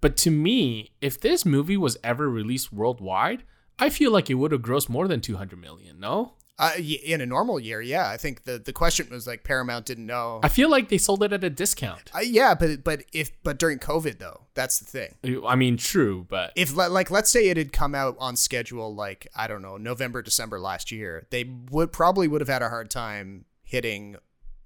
But 0.00 0.16
to 0.18 0.30
me, 0.30 0.90
if 1.00 1.20
this 1.20 1.44
movie 1.44 1.76
was 1.76 1.96
ever 2.02 2.28
released 2.28 2.72
worldwide, 2.72 3.44
I 3.78 3.88
feel 3.90 4.10
like 4.12 4.28
it 4.28 4.34
would 4.34 4.52
have 4.52 4.62
grossed 4.62 4.88
more 4.88 5.06
than 5.08 5.20
200 5.20 5.58
million, 5.58 6.00
no? 6.00 6.34
Uh, 6.60 6.72
in 6.76 7.22
a 7.22 7.26
normal 7.26 7.58
year, 7.58 7.80
yeah. 7.80 8.10
I 8.10 8.18
think 8.18 8.44
the, 8.44 8.58
the 8.58 8.72
question 8.72 9.08
was 9.10 9.26
like 9.26 9.44
Paramount 9.44 9.86
didn't 9.86 10.04
know. 10.04 10.40
I 10.42 10.48
feel 10.48 10.68
like 10.68 10.90
they 10.90 10.98
sold 10.98 11.22
it 11.22 11.32
at 11.32 11.42
a 11.42 11.48
discount. 11.48 12.10
Uh, 12.14 12.18
yeah, 12.18 12.54
but 12.54 12.84
but 12.84 13.02
if 13.14 13.30
but 13.42 13.58
during 13.58 13.78
COVID 13.78 14.18
though, 14.18 14.42
that's 14.52 14.78
the 14.78 14.84
thing. 14.84 15.42
I 15.46 15.56
mean, 15.56 15.78
true, 15.78 16.26
but 16.28 16.52
If 16.56 16.76
like 16.76 17.10
let's 17.10 17.30
say 17.30 17.48
it 17.48 17.56
had 17.56 17.72
come 17.72 17.94
out 17.94 18.14
on 18.18 18.36
schedule 18.36 18.94
like 18.94 19.26
I 19.34 19.46
don't 19.46 19.62
know 19.62 19.78
November 19.78 20.20
December 20.20 20.60
last 20.60 20.92
year, 20.92 21.26
they 21.30 21.44
would 21.70 21.92
probably 21.92 22.28
would 22.28 22.42
have 22.42 22.48
had 22.48 22.60
a 22.60 22.68
hard 22.68 22.90
time 22.90 23.46
hitting 23.62 24.16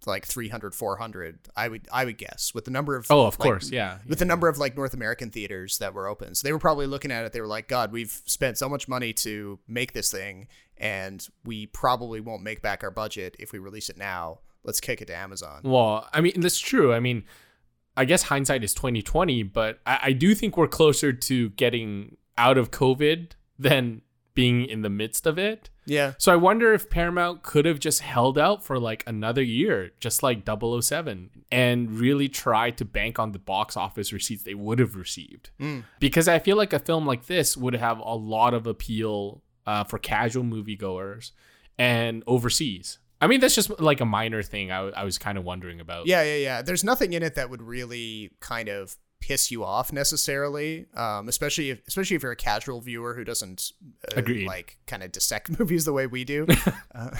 like 0.06 0.26
300 0.26 0.74
400 0.74 1.38
I 1.56 1.68
would 1.68 1.88
I 1.92 2.04
would 2.04 2.18
guess 2.18 2.52
with 2.54 2.64
the 2.64 2.70
number 2.70 2.96
of 2.96 3.06
Oh, 3.08 3.26
of 3.26 3.38
like, 3.38 3.44
course, 3.44 3.70
yeah, 3.70 3.98
with 4.06 4.18
the 4.18 4.24
number 4.24 4.48
of 4.48 4.58
like 4.58 4.76
North 4.76 4.94
American 4.94 5.30
theaters 5.30 5.78
that 5.78 5.94
were 5.94 6.08
open. 6.08 6.34
So 6.34 6.46
they 6.46 6.52
were 6.52 6.58
probably 6.58 6.86
looking 6.86 7.10
at 7.10 7.24
it 7.24 7.32
they 7.32 7.40
were 7.40 7.46
like 7.46 7.68
god, 7.68 7.92
we've 7.92 8.20
spent 8.26 8.58
so 8.58 8.68
much 8.68 8.88
money 8.88 9.12
to 9.14 9.58
make 9.68 9.92
this 9.92 10.10
thing 10.10 10.48
and 10.78 11.26
we 11.44 11.66
probably 11.66 12.20
won't 12.20 12.42
make 12.42 12.62
back 12.62 12.82
our 12.82 12.90
budget 12.90 13.36
if 13.38 13.52
we 13.52 13.58
release 13.58 13.88
it 13.88 13.96
now. 13.96 14.40
Let's 14.64 14.80
kick 14.80 15.02
it 15.02 15.06
to 15.06 15.16
Amazon. 15.16 15.60
Well, 15.62 16.08
I 16.12 16.20
mean, 16.20 16.40
that's 16.40 16.58
true. 16.58 16.92
I 16.94 17.00
mean, 17.00 17.24
I 17.96 18.04
guess 18.04 18.24
hindsight 18.24 18.64
is 18.64 18.74
twenty 18.74 19.02
twenty, 19.02 19.42
but 19.42 19.80
I, 19.86 19.98
I 20.02 20.12
do 20.12 20.34
think 20.34 20.56
we're 20.56 20.68
closer 20.68 21.12
to 21.12 21.50
getting 21.50 22.16
out 22.36 22.58
of 22.58 22.70
COVID 22.70 23.32
than 23.58 24.02
being 24.34 24.64
in 24.66 24.82
the 24.82 24.90
midst 24.90 25.26
of 25.26 25.38
it. 25.38 25.70
Yeah. 25.86 26.14
So 26.18 26.32
I 26.32 26.36
wonder 26.36 26.74
if 26.74 26.90
Paramount 26.90 27.42
could 27.42 27.66
have 27.66 27.78
just 27.78 28.00
held 28.00 28.36
out 28.36 28.64
for 28.64 28.80
like 28.80 29.04
another 29.06 29.42
year, 29.42 29.92
just 30.00 30.22
like 30.22 30.42
007, 30.44 31.30
and 31.52 31.92
really 31.92 32.28
tried 32.28 32.76
to 32.78 32.84
bank 32.84 33.18
on 33.18 33.30
the 33.30 33.38
box 33.38 33.76
office 33.76 34.12
receipts 34.12 34.42
they 34.42 34.54
would 34.54 34.80
have 34.80 34.96
received. 34.96 35.50
Mm. 35.60 35.84
Because 36.00 36.26
I 36.26 36.40
feel 36.40 36.56
like 36.56 36.72
a 36.72 36.80
film 36.80 37.06
like 37.06 37.26
this 37.26 37.56
would 37.56 37.74
have 37.74 38.00
a 38.00 38.14
lot 38.14 38.54
of 38.54 38.66
appeal 38.66 39.42
uh, 39.66 39.84
for 39.84 39.98
casual 39.98 40.44
moviegoers 40.44 41.32
and 41.78 42.22
overseas. 42.26 42.98
I 43.20 43.26
mean, 43.26 43.40
that's 43.40 43.54
just 43.54 43.80
like 43.80 44.00
a 44.00 44.04
minor 44.04 44.42
thing 44.42 44.70
I, 44.70 44.88
I 44.90 45.04
was 45.04 45.18
kind 45.18 45.38
of 45.38 45.44
wondering 45.44 45.80
about. 45.80 46.06
Yeah, 46.06 46.22
yeah, 46.22 46.36
yeah. 46.36 46.62
There's 46.62 46.84
nothing 46.84 47.12
in 47.12 47.22
it 47.22 47.36
that 47.36 47.48
would 47.48 47.62
really 47.62 48.32
kind 48.40 48.68
of 48.68 48.96
piss 49.20 49.50
you 49.50 49.64
off 49.64 49.92
necessarily, 49.92 50.86
um, 50.94 51.28
especially 51.28 51.70
if 51.70 51.80
especially 51.88 52.16
if 52.16 52.22
you're 52.22 52.32
a 52.32 52.36
casual 52.36 52.82
viewer 52.82 53.14
who 53.14 53.24
doesn't 53.24 53.72
uh, 54.14 54.22
like 54.46 54.76
kind 54.86 55.02
of 55.02 55.12
dissect 55.12 55.48
movies 55.58 55.86
the 55.86 55.92
way 55.92 56.06
we 56.06 56.24
do. 56.24 56.46
uh, 56.94 57.10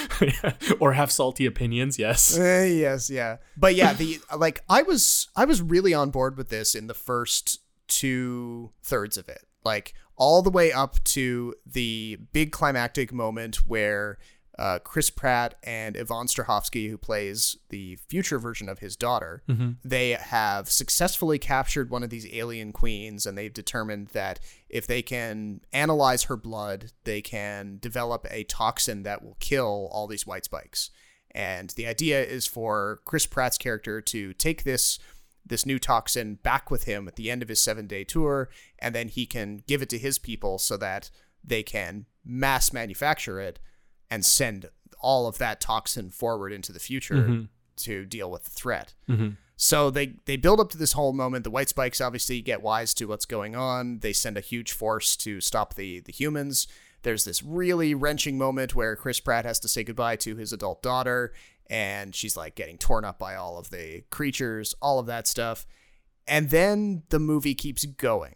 or 0.80 0.92
have 0.92 1.10
salty 1.10 1.44
opinions, 1.44 1.98
yes. 1.98 2.38
eh, 2.38 2.66
yes, 2.66 3.10
yeah. 3.10 3.38
But 3.56 3.74
yeah, 3.74 3.92
the 3.92 4.20
like 4.36 4.62
I 4.68 4.82
was 4.82 5.28
I 5.34 5.44
was 5.44 5.60
really 5.60 5.92
on 5.92 6.10
board 6.10 6.36
with 6.36 6.48
this 6.48 6.74
in 6.74 6.86
the 6.86 6.94
first 6.94 7.60
two 7.88 8.70
thirds 8.82 9.16
of 9.16 9.28
it. 9.28 9.42
Like 9.64 9.94
all 10.22 10.40
the 10.42 10.50
way 10.50 10.70
up 10.70 11.02
to 11.02 11.52
the 11.66 12.16
big 12.32 12.52
climactic 12.52 13.12
moment 13.12 13.56
where 13.66 14.18
uh, 14.58 14.78
Chris 14.78 15.10
Pratt 15.10 15.54
and 15.64 15.96
Yvonne 15.96 16.26
Strahovski, 16.28 16.88
who 16.90 16.98
plays 16.98 17.56
the 17.70 17.96
future 18.08 18.38
version 18.38 18.68
of 18.68 18.78
his 18.80 18.96
daughter, 18.96 19.42
Mhm. 19.48 19.78
they 19.82 20.10
have 20.10 20.70
successfully 20.70 21.38
captured 21.38 21.90
one 21.90 22.02
of 22.04 22.10
these 22.10 22.26
alien 22.32 22.70
queens, 22.70 23.24
and 23.26 23.36
they've 23.36 23.52
determined 23.52 24.08
that 24.08 24.38
if 24.68 24.86
they 24.86 25.02
can 25.02 25.62
analyze 25.72 26.24
her 26.24 26.36
blood, 26.36 26.92
they 27.04 27.22
can 27.22 27.78
develop 27.80 28.26
a 28.30 28.44
toxin 28.44 29.02
that 29.04 29.24
will 29.24 29.38
kill 29.40 29.88
all 29.90 30.06
these 30.06 30.26
white 30.26 30.44
spikes. 30.44 30.90
And 31.34 31.70
the 31.70 31.86
idea 31.86 32.22
is 32.22 32.46
for 32.46 33.00
Chris 33.06 33.24
Pratt's 33.26 33.56
character 33.58 34.02
to 34.02 34.34
take 34.34 34.64
this 34.64 34.98
this 35.44 35.66
new 35.66 35.78
toxin 35.78 36.36
back 36.36 36.70
with 36.70 36.84
him 36.84 37.08
at 37.08 37.16
the 37.16 37.30
end 37.30 37.42
of 37.42 37.48
his 37.48 37.60
seven 37.62 37.86
day 37.86 38.04
tour, 38.04 38.48
and 38.78 38.94
then 38.94 39.08
he 39.08 39.26
can 39.26 39.62
give 39.66 39.82
it 39.82 39.88
to 39.90 39.98
his 39.98 40.18
people 40.18 40.58
so 40.58 40.76
that 40.76 41.10
they 41.44 41.62
can 41.62 42.06
mass 42.24 42.72
manufacture 42.72 43.40
it 43.40 43.58
and 44.10 44.24
send 44.24 44.70
all 45.00 45.26
of 45.26 45.38
that 45.38 45.60
toxin 45.60 46.10
forward 46.10 46.52
into 46.52 46.72
the 46.72 46.78
future 46.78 47.16
Mhm. 47.16 47.48
to 47.76 48.04
deal 48.06 48.30
with 48.30 48.44
the 48.44 48.50
threat. 48.50 48.94
Mhm. 49.08 49.36
So 49.56 49.90
they 49.90 50.14
they 50.26 50.36
build 50.36 50.60
up 50.60 50.70
to 50.70 50.78
this 50.78 50.92
whole 50.92 51.12
moment. 51.12 51.44
The 51.44 51.50
White 51.50 51.68
Spikes 51.68 52.00
obviously 52.00 52.40
get 52.40 52.62
wise 52.62 52.94
to 52.94 53.06
what's 53.06 53.26
going 53.26 53.56
on. 53.56 53.98
They 54.00 54.12
send 54.12 54.36
a 54.36 54.40
huge 54.40 54.72
force 54.72 55.16
to 55.18 55.40
stop 55.40 55.74
the 55.74 56.00
the 56.00 56.12
humans. 56.12 56.68
There's 57.02 57.24
this 57.24 57.42
really 57.42 57.94
wrenching 57.94 58.38
moment 58.38 58.76
where 58.76 58.94
Chris 58.94 59.18
Pratt 59.18 59.44
has 59.44 59.58
to 59.60 59.68
say 59.68 59.82
goodbye 59.82 60.14
to 60.16 60.36
his 60.36 60.52
adult 60.52 60.82
daughter, 60.82 61.32
and 61.68 62.14
she's 62.14 62.36
like 62.36 62.54
getting 62.54 62.78
torn 62.78 63.04
up 63.04 63.18
by 63.18 63.34
all 63.34 63.58
of 63.58 63.70
the 63.70 64.02
creatures, 64.10 64.74
all 64.80 64.98
of 64.98 65.06
that 65.06 65.26
stuff. 65.26 65.66
And 66.26 66.50
then 66.50 67.02
the 67.08 67.18
movie 67.18 67.54
keeps 67.54 67.84
going. 67.84 68.34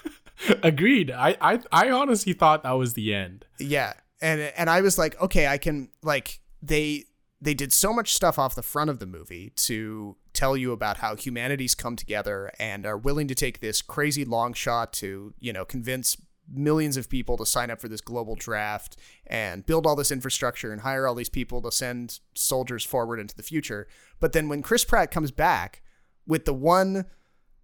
Agreed. 0.62 1.10
I, 1.10 1.36
I 1.40 1.60
I 1.70 1.90
honestly 1.90 2.32
thought 2.32 2.64
that 2.64 2.72
was 2.72 2.94
the 2.94 3.14
end. 3.14 3.46
Yeah. 3.58 3.94
And 4.20 4.40
and 4.40 4.68
I 4.68 4.80
was 4.80 4.98
like, 4.98 5.20
okay, 5.20 5.46
I 5.46 5.58
can 5.58 5.90
like 6.02 6.40
they 6.60 7.04
they 7.40 7.54
did 7.54 7.72
so 7.72 7.92
much 7.92 8.14
stuff 8.14 8.38
off 8.38 8.54
the 8.54 8.62
front 8.62 8.88
of 8.88 9.00
the 9.00 9.06
movie 9.06 9.50
to 9.56 10.16
tell 10.32 10.56
you 10.56 10.72
about 10.72 10.98
how 10.98 11.16
humanity's 11.16 11.74
come 11.74 11.96
together 11.96 12.52
and 12.58 12.86
are 12.86 12.96
willing 12.96 13.26
to 13.28 13.34
take 13.34 13.60
this 13.60 13.82
crazy 13.82 14.24
long 14.24 14.52
shot 14.52 14.92
to, 14.92 15.34
you 15.40 15.52
know, 15.52 15.64
convince 15.64 16.16
millions 16.50 16.96
of 16.96 17.08
people 17.08 17.36
to 17.36 17.46
sign 17.46 17.70
up 17.70 17.80
for 17.80 17.88
this 17.88 18.00
global 18.00 18.34
draft 18.34 18.96
and 19.26 19.64
build 19.66 19.86
all 19.86 19.96
this 19.96 20.12
infrastructure 20.12 20.72
and 20.72 20.82
hire 20.82 21.06
all 21.06 21.14
these 21.14 21.28
people 21.28 21.62
to 21.62 21.72
send 21.72 22.20
soldiers 22.34 22.84
forward 22.84 23.20
into 23.20 23.36
the 23.36 23.42
future. 23.42 23.86
But 24.20 24.32
then 24.32 24.48
when 24.48 24.62
Chris 24.62 24.84
Pratt 24.84 25.10
comes 25.10 25.30
back 25.30 25.82
with 26.26 26.44
the 26.44 26.54
one 26.54 27.06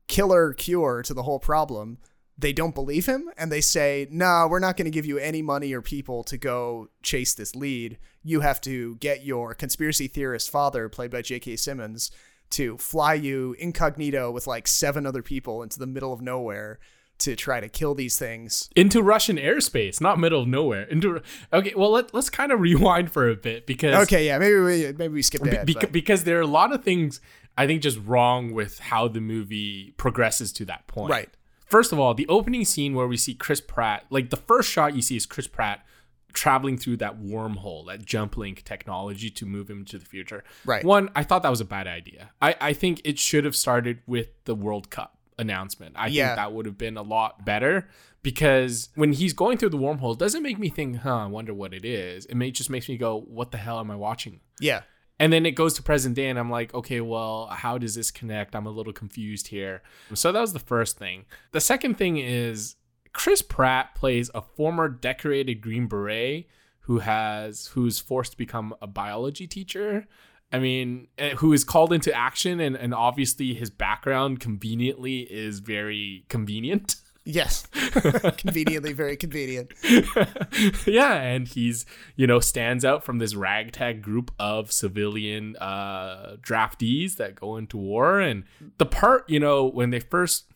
killer 0.06 0.52
cure 0.54 1.02
to 1.02 1.14
the 1.14 1.22
whole 1.22 1.38
problem, 1.38 1.98
they 2.36 2.52
don't 2.52 2.74
believe 2.74 3.06
him 3.06 3.30
and 3.36 3.50
they 3.50 3.60
say, 3.60 4.06
No, 4.10 4.46
we're 4.48 4.60
not 4.60 4.76
going 4.76 4.84
to 4.84 4.90
give 4.90 5.06
you 5.06 5.18
any 5.18 5.42
money 5.42 5.72
or 5.72 5.82
people 5.82 6.22
to 6.24 6.38
go 6.38 6.88
chase 7.02 7.34
this 7.34 7.56
lead. 7.56 7.98
You 8.22 8.40
have 8.40 8.60
to 8.62 8.96
get 8.96 9.24
your 9.24 9.54
conspiracy 9.54 10.06
theorist 10.06 10.50
father, 10.50 10.88
played 10.88 11.10
by 11.10 11.22
J.K. 11.22 11.56
Simmons, 11.56 12.12
to 12.50 12.78
fly 12.78 13.14
you 13.14 13.56
incognito 13.58 14.30
with 14.30 14.46
like 14.46 14.68
seven 14.68 15.04
other 15.04 15.22
people 15.22 15.62
into 15.62 15.78
the 15.78 15.86
middle 15.86 16.12
of 16.12 16.22
nowhere 16.22 16.78
to 17.18 17.34
try 17.36 17.60
to 17.60 17.68
kill 17.68 17.94
these 17.94 18.18
things. 18.18 18.70
Into 18.76 19.02
Russian 19.02 19.36
airspace, 19.36 20.00
not 20.00 20.18
middle 20.18 20.42
of 20.42 20.48
nowhere. 20.48 20.82
Into 20.84 21.20
okay, 21.52 21.72
well 21.76 21.90
let 21.90 22.14
let's 22.14 22.30
kind 22.30 22.52
of 22.52 22.60
rewind 22.68 23.10
for 23.10 23.28
a 23.28 23.36
bit 23.36 23.66
because 23.66 23.94
Okay, 24.04 24.26
yeah, 24.26 24.38
maybe 24.38 24.56
we 24.58 24.92
maybe 24.92 25.08
we 25.08 25.22
Be- 25.42 25.48
ahead. 25.50 25.66
beca- 25.66 25.92
because 25.92 26.24
there 26.24 26.38
are 26.38 26.42
a 26.42 26.46
lot 26.46 26.72
of 26.72 26.82
things 26.82 27.20
I 27.56 27.66
think 27.66 27.82
just 27.82 27.98
wrong 28.04 28.52
with 28.54 28.78
how 28.78 29.08
the 29.08 29.20
movie 29.20 29.92
progresses 29.96 30.52
to 30.54 30.64
that 30.66 30.86
point. 30.86 31.10
Right. 31.10 31.28
First 31.66 31.92
of 31.92 31.98
all, 31.98 32.14
the 32.14 32.26
opening 32.28 32.64
scene 32.64 32.94
where 32.94 33.06
we 33.08 33.16
see 33.16 33.34
Chris 33.34 33.60
Pratt, 33.60 34.04
like 34.10 34.30
the 34.30 34.36
first 34.36 34.70
shot 34.70 34.94
you 34.94 35.02
see 35.02 35.16
is 35.16 35.26
Chris 35.26 35.46
Pratt 35.48 35.84
traveling 36.32 36.78
through 36.78 36.98
that 36.98 37.20
wormhole, 37.20 37.86
that 37.88 38.04
jump 38.04 38.36
link 38.36 38.62
technology 38.64 39.28
to 39.30 39.44
move 39.44 39.68
him 39.68 39.84
to 39.86 39.98
the 39.98 40.04
future. 40.06 40.44
Right. 40.64 40.84
One, 40.84 41.10
I 41.16 41.24
thought 41.24 41.42
that 41.42 41.50
was 41.50 41.60
a 41.60 41.64
bad 41.66 41.86
idea. 41.86 42.30
I, 42.40 42.54
I 42.60 42.72
think 42.74 43.00
it 43.04 43.18
should 43.18 43.44
have 43.44 43.56
started 43.56 43.98
with 44.06 44.28
the 44.44 44.54
World 44.54 44.88
Cup 44.88 45.17
announcement. 45.38 45.94
I 45.98 46.08
Yeah. 46.08 46.28
think 46.28 46.36
that 46.36 46.52
would 46.52 46.66
have 46.66 46.78
been 46.78 46.96
a 46.96 47.02
lot 47.02 47.44
better 47.44 47.88
because 48.22 48.88
when 48.94 49.12
he's 49.12 49.32
going 49.32 49.58
through 49.58 49.70
the 49.70 49.78
wormhole, 49.78 50.14
it 50.14 50.18
doesn't 50.18 50.42
make 50.42 50.58
me 50.58 50.68
think, 50.68 50.98
huh, 50.98 51.16
I 51.16 51.26
wonder 51.26 51.54
what 51.54 51.72
it 51.72 51.84
is. 51.84 52.26
It 52.26 52.34
may, 52.34 52.50
just 52.50 52.70
makes 52.70 52.88
me 52.88 52.96
go, 52.96 53.20
what 53.20 53.50
the 53.52 53.58
hell 53.58 53.78
am 53.80 53.90
I 53.90 53.96
watching? 53.96 54.40
yeah. 54.60 54.82
And 55.20 55.32
then 55.32 55.44
it 55.46 55.56
goes 55.56 55.74
to 55.74 55.82
present 55.82 56.14
day, 56.14 56.28
and 56.28 56.38
I'm 56.38 56.48
like, 56.48 56.72
okay, 56.72 57.00
well, 57.00 57.46
how 57.48 57.76
does 57.76 57.96
this 57.96 58.12
connect? 58.12 58.54
I'm 58.54 58.66
a 58.66 58.70
little 58.70 58.92
confused 58.92 59.48
here. 59.48 59.82
So 60.14 60.30
that 60.30 60.40
was 60.40 60.52
the 60.52 60.60
first 60.60 60.96
thing. 60.96 61.24
The 61.50 61.60
second 61.60 61.98
thing 61.98 62.18
is 62.18 62.76
Chris 63.12 63.42
Pratt 63.42 63.96
plays 63.96 64.30
a 64.32 64.40
former 64.40 64.88
decorated 64.88 65.60
Green 65.60 65.88
Beret 65.88 66.46
who 66.82 67.00
has 67.00 67.66
who's 67.74 67.98
forced 67.98 68.30
to 68.30 68.38
become 68.38 68.72
a 68.80 68.86
biology 68.86 69.48
teacher. 69.48 70.06
I 70.52 70.58
mean, 70.58 71.08
eh, 71.18 71.34
who 71.36 71.52
is 71.52 71.64
called 71.64 71.92
into 71.92 72.12
action, 72.12 72.60
and, 72.60 72.76
and 72.76 72.94
obviously 72.94 73.54
his 73.54 73.70
background 73.70 74.40
conveniently 74.40 75.20
is 75.20 75.60
very 75.60 76.24
convenient. 76.28 76.96
Yes. 77.30 77.66
Conveniently 78.38 78.94
very 78.94 79.14
convenient. 79.14 79.74
yeah, 80.86 81.12
and 81.12 81.46
he's 81.46 81.84
you 82.16 82.26
know 82.26 82.40
stands 82.40 82.86
out 82.86 83.04
from 83.04 83.18
this 83.18 83.34
ragtag 83.34 84.00
group 84.00 84.30
of 84.38 84.72
civilian 84.72 85.54
uh, 85.56 86.36
draftees 86.40 87.16
that 87.16 87.34
go 87.34 87.56
into 87.56 87.76
war. 87.76 88.18
And 88.18 88.44
the 88.78 88.86
part 88.86 89.28
you 89.28 89.38
know 89.38 89.66
when 89.66 89.90
they 89.90 90.00
first, 90.00 90.46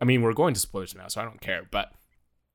I 0.00 0.04
mean, 0.04 0.22
we're 0.22 0.32
going 0.32 0.54
to 0.54 0.60
spoilers 0.60 0.94
now, 0.94 1.08
so 1.08 1.20
I 1.20 1.24
don't 1.24 1.40
care. 1.40 1.66
But 1.68 1.90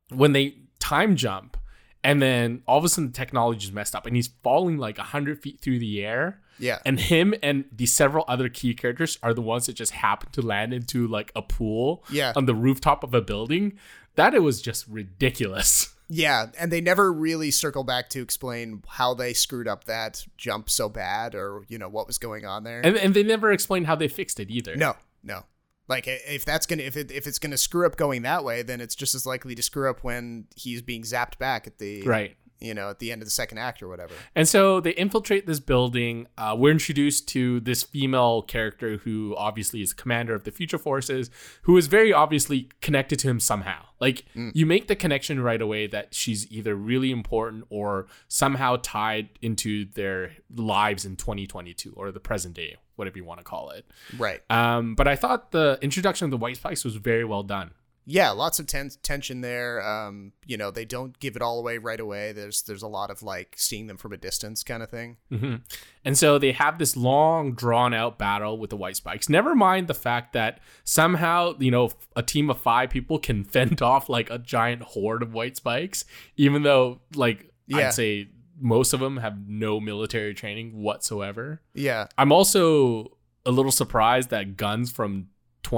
when 0.08 0.32
they 0.32 0.56
time 0.80 1.18
jump, 1.18 1.58
and 2.02 2.22
then 2.22 2.64
all 2.66 2.78
of 2.78 2.86
a 2.86 2.88
sudden 2.88 3.08
the 3.08 3.18
technology 3.18 3.66
is 3.68 3.74
messed 3.74 3.93
up, 3.93 4.06
and 4.06 4.16
he's 4.16 4.30
falling 4.41 4.78
like 4.78 4.98
hundred 5.00 5.41
feet 5.41 5.60
through 5.60 5.80
the 5.80 6.02
air. 6.02 6.39
Yeah. 6.60 6.80
And 6.86 6.99
him 6.99 7.34
and 7.43 7.66
the 7.72 7.86
several 7.86 8.26
other 8.28 8.49
key 8.49 8.74
characters 8.74 9.18
are 9.22 9.34
the 9.34 9.41
ones 9.41 9.66
that 9.66 9.74
just 9.74 9.91
happen 9.91 10.30
to 10.32 10.41
land 10.41 10.74
into 10.74 11.08
like 11.08 11.32
a 11.36 11.41
pool 11.41 12.03
Yeah. 12.10 12.34
on 12.36 12.45
the 12.45 12.56
rooftop 12.56 13.03
of 13.03 13.14
a 13.14 13.22
building. 13.22 13.78
That 14.16 14.34
it 14.34 14.39
was 14.43 14.62
just 14.62 14.88
ridiculous. 14.88 15.91
Yeah, 16.08 16.47
and 16.60 16.72
they 16.72 16.82
never 16.82 17.12
really 17.12 17.49
circle 17.49 17.84
back 17.84 18.10
to 18.12 18.22
explain 18.22 18.84
how 18.88 19.16
they 19.16 19.34
screwed 19.34 19.68
up 19.68 19.86
that 19.86 20.24
jump 20.38 20.70
so 20.70 20.88
bad 20.88 21.34
or, 21.34 21.64
you 21.68 21.80
know, 21.80 21.89
what 21.89 22.06
was 22.06 22.20
going 22.20 22.45
on 22.45 22.64
there. 22.64 22.80
And, 22.86 22.95
and 22.95 23.16
they 23.16 23.24
never 23.24 23.51
explained 23.51 23.88
how 23.88 23.95
they 23.95 24.08
fixed 24.08 24.39
it 24.39 24.51
either. 24.51 24.76
no, 24.76 24.95
no. 25.24 25.45
Like 25.88 26.06
if 26.08 26.45
that's 26.45 26.66
gonna 26.68 26.84
if 26.84 26.95
it 26.97 27.12
if 27.12 27.28
it's 27.28 27.38
gonna 27.39 27.58
screw 27.58 27.86
up 27.88 27.95
going 27.95 28.22
that 28.24 28.43
way, 28.43 28.62
then 28.64 28.82
it's 28.82 28.95
just 28.95 29.14
as 29.16 29.26
likely 29.26 29.53
to 29.56 29.62
screw 29.64 29.89
up 29.89 30.03
when 30.03 30.45
he's 30.56 30.82
being 30.82 31.01
zapped 31.03 31.38
back 31.39 31.68
at 31.68 31.78
the 31.80 32.01
Right. 32.03 32.36
You 32.66 32.74
know 32.74 32.89
at 32.89 32.99
the 32.99 33.11
end 33.11 33.22
of 33.22 33.28
the 33.28 33.32
second 33.32 33.57
act 33.57 33.82
or 33.82 33.88
whatever. 33.88 34.13
And 34.36 34.47
so 34.47 34.80
they 34.80 34.91
infiltrate 34.91 35.45
this 35.45 35.59
building. 35.59 36.28
Uh, 36.38 36.55
we're 36.57 36.72
introduced 36.72 37.28
to 37.30 37.59
this 37.59 37.84
female 37.84 38.41
character 38.41 38.97
who 38.97 39.36
obviously 39.38 39.82
is 39.82 39.93
commander 39.93 40.34
of 40.34 40.43
the 40.43 40.51
future 40.51 40.78
forces, 40.78 41.30
who 41.63 41.78
is 41.78 41.88
very 41.88 42.11
obviously 42.11 42.70
connected 42.82 43.20
to 43.20 43.30
him 43.30 43.39
somehow. 43.39 43.86
Like 43.99 44.26
you 44.34 44.66
make 44.66 44.88
the 44.88 44.95
connection 44.95 45.39
right 45.39 45.61
away 45.61 45.88
that 45.88 46.13
she's 46.13 46.51
either 46.51 46.76
really 46.76 47.11
important 47.11 47.66
or 47.70 48.07
somehow 48.28 48.78
tied 48.82 49.30
into 49.41 49.86
their 49.86 50.34
lives 50.53 51.05
in 51.05 51.16
2022 51.16 51.93
or 51.95 52.11
the 52.11 52.20
present 52.20 52.55
day, 52.55 52.76
whatever 52.97 53.18
you 53.18 53.24
want 53.24 53.39
to 53.39 53.43
call 53.43 53.70
it. 53.70 53.86
Right. 54.18 54.41
Um, 54.49 54.95
but 54.95 55.07
I 55.07 55.16
thought 55.16 55.51
the 55.51 55.80
introduction 55.82 56.26
of 56.26 56.32
the 56.32 56.38
White 56.38 56.57
Spikes 56.57 56.84
was 56.84 56.97
very 56.97 57.24
well 57.24 57.43
done. 57.43 57.72
Yeah, 58.08 58.30
lots 58.32 58.60
of 58.60 58.68
ten- 58.68 58.91
tension 59.01 59.41
there. 59.41 59.82
Um, 59.86 60.34
you 60.45 60.58
know, 60.58 60.70
they 60.72 60.86
don't 60.86 61.18
give 61.20 61.36
it 61.36 61.41
all 61.41 61.58
away 61.60 61.80
right 61.80 61.99
away. 61.99 62.32
There's 62.34 62.62
there's 62.62 62.84
a 62.84 62.88
lot 62.88 63.10
of 63.10 63.24
like 63.24 63.56
seeing 63.58 63.88
them 63.88 63.97
from 63.97 64.14
a 64.14 64.18
distance 64.18 64.64
kind 64.64 64.84
of 64.84 64.89
thing. 64.91 65.18
hmm 65.30 65.56
And 66.03 66.18
so 66.18 66.38
they 66.38 66.51
have 66.51 66.78
this 66.78 66.95
long, 66.95 67.53
drawn 67.56 67.93
out 67.93 68.20
battle 68.20 68.58
with 68.60 68.70
the 68.70 68.78
White 68.78 68.95
Spikes. 68.95 69.28
Never 69.28 69.56
mind 69.56 69.88
the 69.88 69.93
fact 69.95 70.34
that 70.34 70.60
somehow, 70.84 71.56
you 71.60 71.72
know, 71.72 71.89
a 72.16 72.22
team 72.24 72.49
of 72.49 72.60
five 72.60 72.89
people 72.91 73.18
can 73.20 73.43
fend 73.56 73.82
off 73.82 74.08
like 74.10 74.30
a 74.30 74.38
giant 74.38 74.84
horde 74.84 75.24
of 75.24 75.34
White 75.34 75.58
Spikes, 75.58 76.06
even 76.38 76.62
though, 76.64 77.01
like, 77.16 77.51
Yeah. 77.68 77.88
I'd 77.88 77.93
say 77.93 78.28
most 78.60 78.93
of 78.93 78.99
them 78.99 79.18
have 79.18 79.47
no 79.49 79.80
military 79.80 80.34
training 80.34 80.82
whatsoever. 80.82 81.62
Yeah. 81.74 82.08
I'm 82.18 82.32
also 82.32 83.18
a 83.45 83.51
little 83.51 83.72
surprised 83.72 84.30
that 84.30 84.56
guns 84.58 84.91
from 84.91 85.28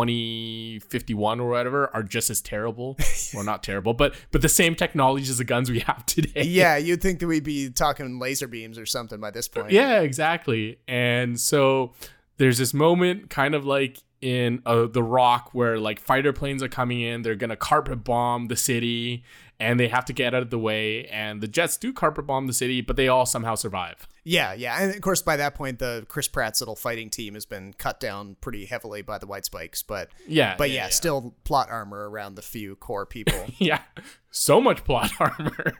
2051 0.05 1.39
or 1.39 1.49
whatever 1.49 1.93
are 1.95 2.03
just 2.03 2.29
as 2.29 2.41
terrible 2.41 2.97
or 3.35 3.43
not 3.43 3.63
terrible 3.63 3.93
but 3.93 4.15
but 4.31 4.41
the 4.41 4.49
same 4.49 4.75
technology 4.75 5.29
as 5.29 5.37
the 5.37 5.43
guns 5.43 5.69
we 5.69 5.79
have 5.79 6.05
today 6.05 6.43
Yeah, 6.43 6.77
you'd 6.87 7.01
think 7.01 7.19
that 7.19 7.27
we'd 7.27 7.43
be 7.43 7.69
talking 7.69 8.19
laser 8.19 8.47
beams 8.47 8.77
or 8.77 8.85
something 8.85 9.19
by 9.19 9.31
this 9.31 9.47
point. 9.47 9.71
Yeah, 9.71 10.01
exactly. 10.01 10.79
And 10.87 11.39
so 11.39 11.93
there's 12.37 12.57
this 12.57 12.73
moment, 12.73 13.29
kind 13.29 13.55
of 13.55 13.65
like 13.65 13.99
in 14.21 14.61
uh, 14.65 14.87
The 14.87 15.03
Rock, 15.03 15.49
where 15.53 15.79
like 15.79 15.99
fighter 15.99 16.33
planes 16.33 16.63
are 16.63 16.67
coming 16.69 17.01
in, 17.01 17.21
they're 17.21 17.35
gonna 17.35 17.55
carpet 17.55 18.03
bomb 18.03 18.47
the 18.47 18.55
city, 18.55 19.23
and 19.59 19.79
they 19.79 19.87
have 19.87 20.05
to 20.05 20.13
get 20.13 20.35
out 20.35 20.43
of 20.43 20.49
the 20.49 20.59
way. 20.59 21.05
And 21.07 21.41
the 21.41 21.47
jets 21.47 21.77
do 21.77 21.91
carpet 21.91 22.27
bomb 22.27 22.47
the 22.47 22.53
city, 22.53 22.81
but 22.81 22.95
they 22.95 23.07
all 23.07 23.25
somehow 23.25 23.55
survive. 23.55 24.07
Yeah, 24.23 24.53
yeah, 24.53 24.81
and 24.81 24.93
of 24.93 25.01
course 25.01 25.21
by 25.21 25.37
that 25.37 25.55
point 25.55 25.79
the 25.79 26.05
Chris 26.09 26.27
Pratt's 26.27 26.59
little 26.59 26.75
fighting 26.75 27.09
team 27.09 27.33
has 27.33 27.45
been 27.45 27.73
cut 27.73 27.99
down 27.99 28.35
pretty 28.41 28.65
heavily 28.65 29.01
by 29.01 29.17
the 29.17 29.25
White 29.25 29.45
Spikes, 29.45 29.81
but 29.83 30.09
Yeah, 30.27 30.55
but 30.57 30.69
yeah, 30.69 30.75
yeah, 30.75 30.83
yeah. 30.83 30.89
still 30.89 31.33
plot 31.45 31.69
armor 31.71 32.09
around 32.09 32.35
the 32.35 32.41
few 32.41 32.75
core 32.75 33.05
people. 33.05 33.45
yeah, 33.57 33.81
so 34.29 34.59
much 34.59 34.83
plot 34.83 35.11
armor. 35.19 35.73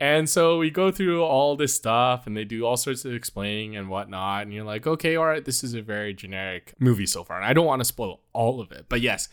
and 0.00 0.30
so 0.30 0.58
we 0.58 0.70
go 0.70 0.90
through 0.90 1.22
all 1.24 1.56
this 1.56 1.74
stuff 1.74 2.26
and 2.26 2.36
they 2.36 2.44
do 2.44 2.64
all 2.64 2.76
sorts 2.76 3.04
of 3.04 3.12
explaining 3.12 3.76
and 3.76 3.88
whatnot. 3.88 4.42
And 4.42 4.54
you're 4.54 4.64
like, 4.64 4.86
okay, 4.86 5.16
all 5.16 5.26
right, 5.26 5.44
this 5.44 5.64
is 5.64 5.74
a 5.74 5.82
very 5.82 6.14
generic 6.14 6.74
movie 6.78 7.06
so 7.06 7.24
far. 7.24 7.36
And 7.38 7.44
I 7.44 7.52
don't 7.52 7.66
want 7.66 7.80
to 7.80 7.84
spoil 7.84 8.20
all 8.32 8.60
of 8.60 8.70
it. 8.72 8.86
But 8.88 9.00
yes, 9.00 9.28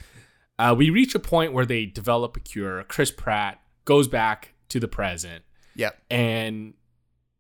uh, 0.59 0.75
we 0.77 0.89
reach 0.89 1.15
a 1.15 1.19
point 1.19 1.53
where 1.53 1.65
they 1.65 1.85
develop 1.85 2.35
a 2.37 2.39
cure. 2.39 2.83
Chris 2.83 3.11
Pratt 3.11 3.59
goes 3.85 4.07
back 4.07 4.53
to 4.69 4.79
the 4.79 4.87
present 4.87 5.43
yep. 5.75 5.97
and 6.09 6.73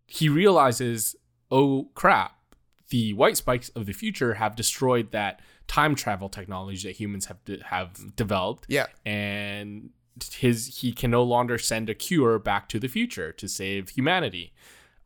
he 0.07 0.27
realizes, 0.27 1.15
oh 1.49 1.89
crap, 1.93 2.35
the 2.89 3.13
white 3.13 3.37
spikes 3.37 3.69
of 3.69 3.85
the 3.85 3.93
future 3.93 4.33
have 4.35 4.55
destroyed 4.55 5.11
that 5.11 5.41
time 5.67 5.95
travel 5.95 6.27
technology 6.27 6.87
that 6.89 6.97
humans 6.97 7.25
have 7.27 7.43
de- 7.45 7.63
have 7.63 8.15
developed 8.15 8.65
Yeah. 8.67 8.87
and 9.05 9.91
his 10.33 10.79
he 10.79 10.91
can 10.91 11.09
no 11.09 11.23
longer 11.23 11.57
send 11.57 11.89
a 11.89 11.95
cure 11.95 12.37
back 12.37 12.67
to 12.69 12.79
the 12.79 12.89
future 12.89 13.31
to 13.31 13.47
save 13.47 13.89
humanity. 13.89 14.51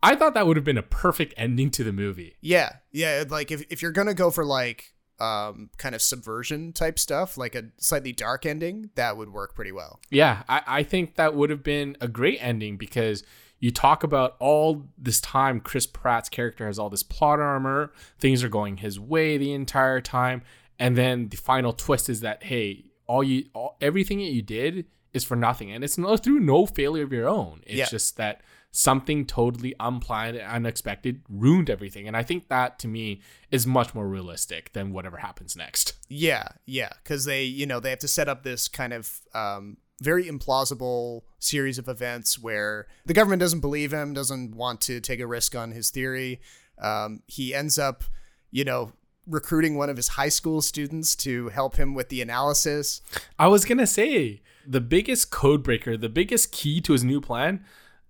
I 0.01 0.15
thought 0.15 0.33
that 0.33 0.47
would 0.47 0.57
have 0.57 0.63
been 0.63 0.77
a 0.79 0.83
perfect 0.83 1.33
ending 1.37 1.69
to 1.71 1.83
the 1.83 1.93
movie. 1.93 2.35
Yeah, 2.41 2.77
yeah. 2.91 3.23
Like 3.27 3.51
if 3.51 3.63
if 3.69 3.81
you're 3.83 3.91
gonna 3.91 4.15
go 4.15 4.31
for 4.31 4.43
like 4.43 4.94
um 5.19 5.69
kind 5.77 5.95
of 5.95 6.01
subversion 6.01 6.73
type 6.73 6.99
stuff, 6.99 7.37
like 7.37 7.55
a 7.55 7.65
slightly 7.77 8.11
dark 8.11 8.45
ending, 8.45 8.89
that 8.95 9.15
would 9.17 9.31
work 9.31 9.55
pretty 9.55 9.71
well. 9.71 9.99
Yeah, 10.09 10.43
I, 10.49 10.61
I 10.67 10.83
think 10.83 11.15
that 11.15 11.35
would 11.35 11.49
have 11.49 11.63
been 11.63 11.95
a 12.01 12.07
great 12.07 12.37
ending 12.41 12.77
because 12.77 13.23
you 13.59 13.71
talk 13.71 14.03
about 14.03 14.35
all 14.39 14.87
this 14.97 15.21
time 15.21 15.61
Chris 15.61 15.87
Pratt's 15.87 16.27
character 16.29 16.67
has 16.67 16.77
all 16.77 16.89
this 16.89 17.03
plot 17.03 17.39
armor, 17.39 17.91
things 18.19 18.43
are 18.43 18.49
going 18.49 18.77
his 18.77 18.99
way 18.99 19.37
the 19.37 19.53
entire 19.53 20.01
time, 20.01 20.41
and 20.77 20.97
then 20.97 21.29
the 21.29 21.37
final 21.37 21.71
twist 21.71 22.09
is 22.09 22.19
that 22.19 22.43
hey, 22.43 22.85
all 23.07 23.23
you 23.23 23.45
all, 23.53 23.77
everything 23.79 24.17
that 24.19 24.31
you 24.33 24.41
did 24.41 24.85
is 25.13 25.23
for 25.23 25.37
nothing, 25.37 25.71
and 25.71 25.83
it's 25.83 25.95
through 25.95 26.39
no 26.41 26.65
failure 26.65 27.03
of 27.03 27.13
your 27.13 27.29
own. 27.29 27.61
It's 27.65 27.77
Yeah. 27.77 27.85
just 27.85 28.17
that 28.17 28.41
something 28.75 29.25
totally 29.25 29.73
unplanned 29.79 30.35
and 30.35 30.51
unexpected 30.51 31.21
ruined 31.29 31.69
everything, 31.69 32.07
and 32.07 32.17
I 32.17 32.23
think 32.23 32.49
that 32.49 32.77
to 32.79 32.87
me 32.87 33.21
is 33.49 33.65
much 33.65 33.95
more 33.95 34.07
realistic 34.07 34.73
than 34.73 34.91
whatever 34.91 35.17
happens 35.17 35.55
next. 35.55 35.93
Yeah, 36.09 36.49
yeah, 36.65 36.89
because 37.01 37.25
they 37.25 37.43
you 37.43 37.65
know 37.65 37.79
they 37.79 37.89
have 37.89 37.99
to 37.99 38.07
set 38.07 38.27
up 38.27 38.43
this 38.43 38.67
kind 38.67 38.93
of 38.93 39.21
um 39.33 39.77
very 40.01 40.25
implausible 40.25 41.21
series 41.39 41.77
of 41.77 41.87
events 41.87 42.37
where 42.37 42.85
the 43.05 43.13
government 43.13 43.39
doesn't 43.39 43.61
believe 43.61 43.93
him, 43.93 44.13
doesn't 44.13 44.53
want 44.53 44.81
to 44.81 44.99
take 44.99 45.21
a 45.21 45.27
risk 45.27 45.55
on 45.55 45.71
his 45.71 45.89
theory. 45.89 46.41
Um, 46.77 47.21
he 47.27 47.55
ends 47.55 47.79
up, 47.79 48.03
you 48.51 48.65
know, 48.65 48.91
recruiting 49.25 49.77
one 49.77 49.89
of 49.89 49.95
his 49.95 50.09
high 50.09 50.27
school 50.27 50.61
students 50.61 51.15
to 51.15 51.47
help 51.47 51.77
him 51.77 51.93
with 51.93 52.09
the 52.09 52.21
analysis. 52.21 53.01
I 53.39 53.47
was 53.47 53.63
gonna 53.63 53.87
say 53.87 54.41
the 54.67 54.81
biggest 54.81 55.31
code 55.31 55.63
breaker, 55.63 55.95
the 55.95 56.09
biggest 56.09 56.51
key 56.51 56.81
to 56.81 56.91
his 56.91 57.05
new 57.05 57.21
plan 57.21 57.63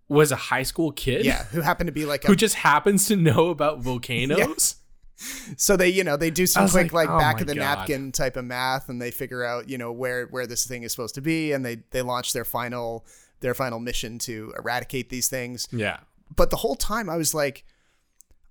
was 0.08 0.32
a 0.32 0.36
high 0.36 0.64
school 0.64 0.92
kid. 0.92 1.26
Yeah, 1.26 1.44
who 1.46 1.62
happened 1.62 1.88
to 1.88 1.92
be 1.94 2.06
like 2.06 2.24
a 2.24 2.28
Who 2.28 2.36
just 2.36 2.56
happens 2.56 3.08
to 3.08 3.16
know 3.16 3.50
about 3.50 3.82
volcanoes. 3.82 4.76
so 5.58 5.78
they 5.78 5.88
you 5.90 6.04
know 6.04 6.18
they 6.18 6.30
do 6.30 6.46
some 6.46 6.68
quick 6.70 6.92
like, 6.92 7.08
like, 7.08 7.10
oh 7.10 7.18
back 7.18 7.40
of 7.40 7.48
the 7.48 7.56
God. 7.56 7.62
napkin 7.62 8.12
type 8.12 8.36
of 8.36 8.44
math 8.44 8.90
and 8.90 9.02
they 9.02 9.12
figure 9.12 9.46
out 9.46 9.70
you 9.70 9.78
know 9.78 9.92
where 9.92 10.26
where 10.28 10.46
this 10.46 10.66
thing 10.68 10.84
is 10.84 10.92
supposed 10.92 11.16
to 11.16 11.22
be 11.22 11.54
and 11.54 11.66
they 11.66 11.78
they 11.92 12.02
launch 12.02 12.34
their 12.34 12.44
final 12.44 13.06
their 13.40 13.54
final 13.54 13.80
mission 13.80 14.20
to 14.20 14.54
eradicate 14.58 15.10
these 15.10 15.30
things 15.30 15.70
Yeah. 15.72 16.00
but 16.36 16.50
the 16.50 16.58
whole 16.58 16.76
time 16.76 17.10
i 17.10 17.16
was 17.16 17.34
like 17.34 17.64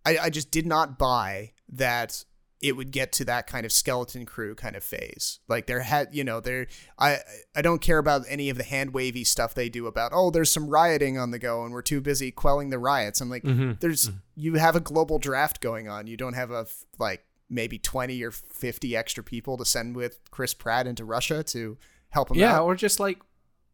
i 0.07 0.17
i 0.17 0.31
just 0.31 0.51
did 0.51 0.65
not 0.67 0.99
buy 0.99 1.53
that 1.69 2.25
it 2.65 2.77
would 2.77 2.91
get 2.91 3.13
to 3.13 3.25
that 3.25 3.47
kind 3.47 3.67
of 3.67 3.71
skeleton 3.73 4.25
crew 4.25 4.55
kind 4.55 4.75
of 4.75 4.83
phase 4.83 5.39
like 5.49 5.67
there 5.67 5.81
had 5.81 6.09
you 6.13 6.25
know 6.25 6.41
there 6.41 6.67
i 6.99 7.19
i 7.55 7.61
don't 7.61 7.81
care 7.83 7.99
about 7.99 8.23
any 8.29 8.49
of 8.49 8.57
the 8.57 8.65
hand 8.65 8.95
wavy 8.95 9.23
stuff 9.23 9.53
they 9.55 9.69
do 9.69 9.87
about 9.87 10.11
oh 10.15 10.31
there's 10.31 10.51
some 10.51 10.69
rioting 10.69 11.19
on 11.19 11.31
the 11.31 11.39
go 11.39 11.63
and 11.65 11.73
we're 11.75 11.83
too 11.83 12.01
busy 12.01 12.31
quelling 12.31 12.71
the 12.71 12.79
riots 12.79 13.21
i'm 13.21 13.29
like 13.29 13.43
Mhm. 13.45 13.79
there's 13.81 14.11
you 14.35 14.55
have 14.55 14.75
a 14.75 14.81
global 14.81 15.19
draft 15.19 15.61
going 15.61 15.89
on 15.89 16.07
you 16.07 16.17
don't 16.17 16.35
have 16.35 16.51
a 16.51 16.67
like 16.99 17.23
maybe 17.51 17.79
20 17.79 18.23
or 18.25 18.31
50 18.31 18.97
extra 18.97 19.23
people 19.23 19.57
to 19.59 19.65
send 19.65 19.95
with 19.95 20.19
chris 20.31 20.55
pratt 20.55 20.87
into 20.87 21.05
russia 21.05 21.43
to 21.45 21.77
help 22.09 22.31
him 22.31 22.37
out. 22.39 22.41
Yeah, 22.41 22.57
out 22.61 22.65
or 22.65 22.75
just 22.77 22.99
like 22.99 23.21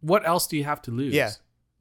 what 0.01 0.27
else 0.27 0.47
do 0.47 0.57
you 0.57 0.65
have 0.65 0.81
to 0.83 0.91
lose? 0.91 1.13
Yeah. 1.15 1.31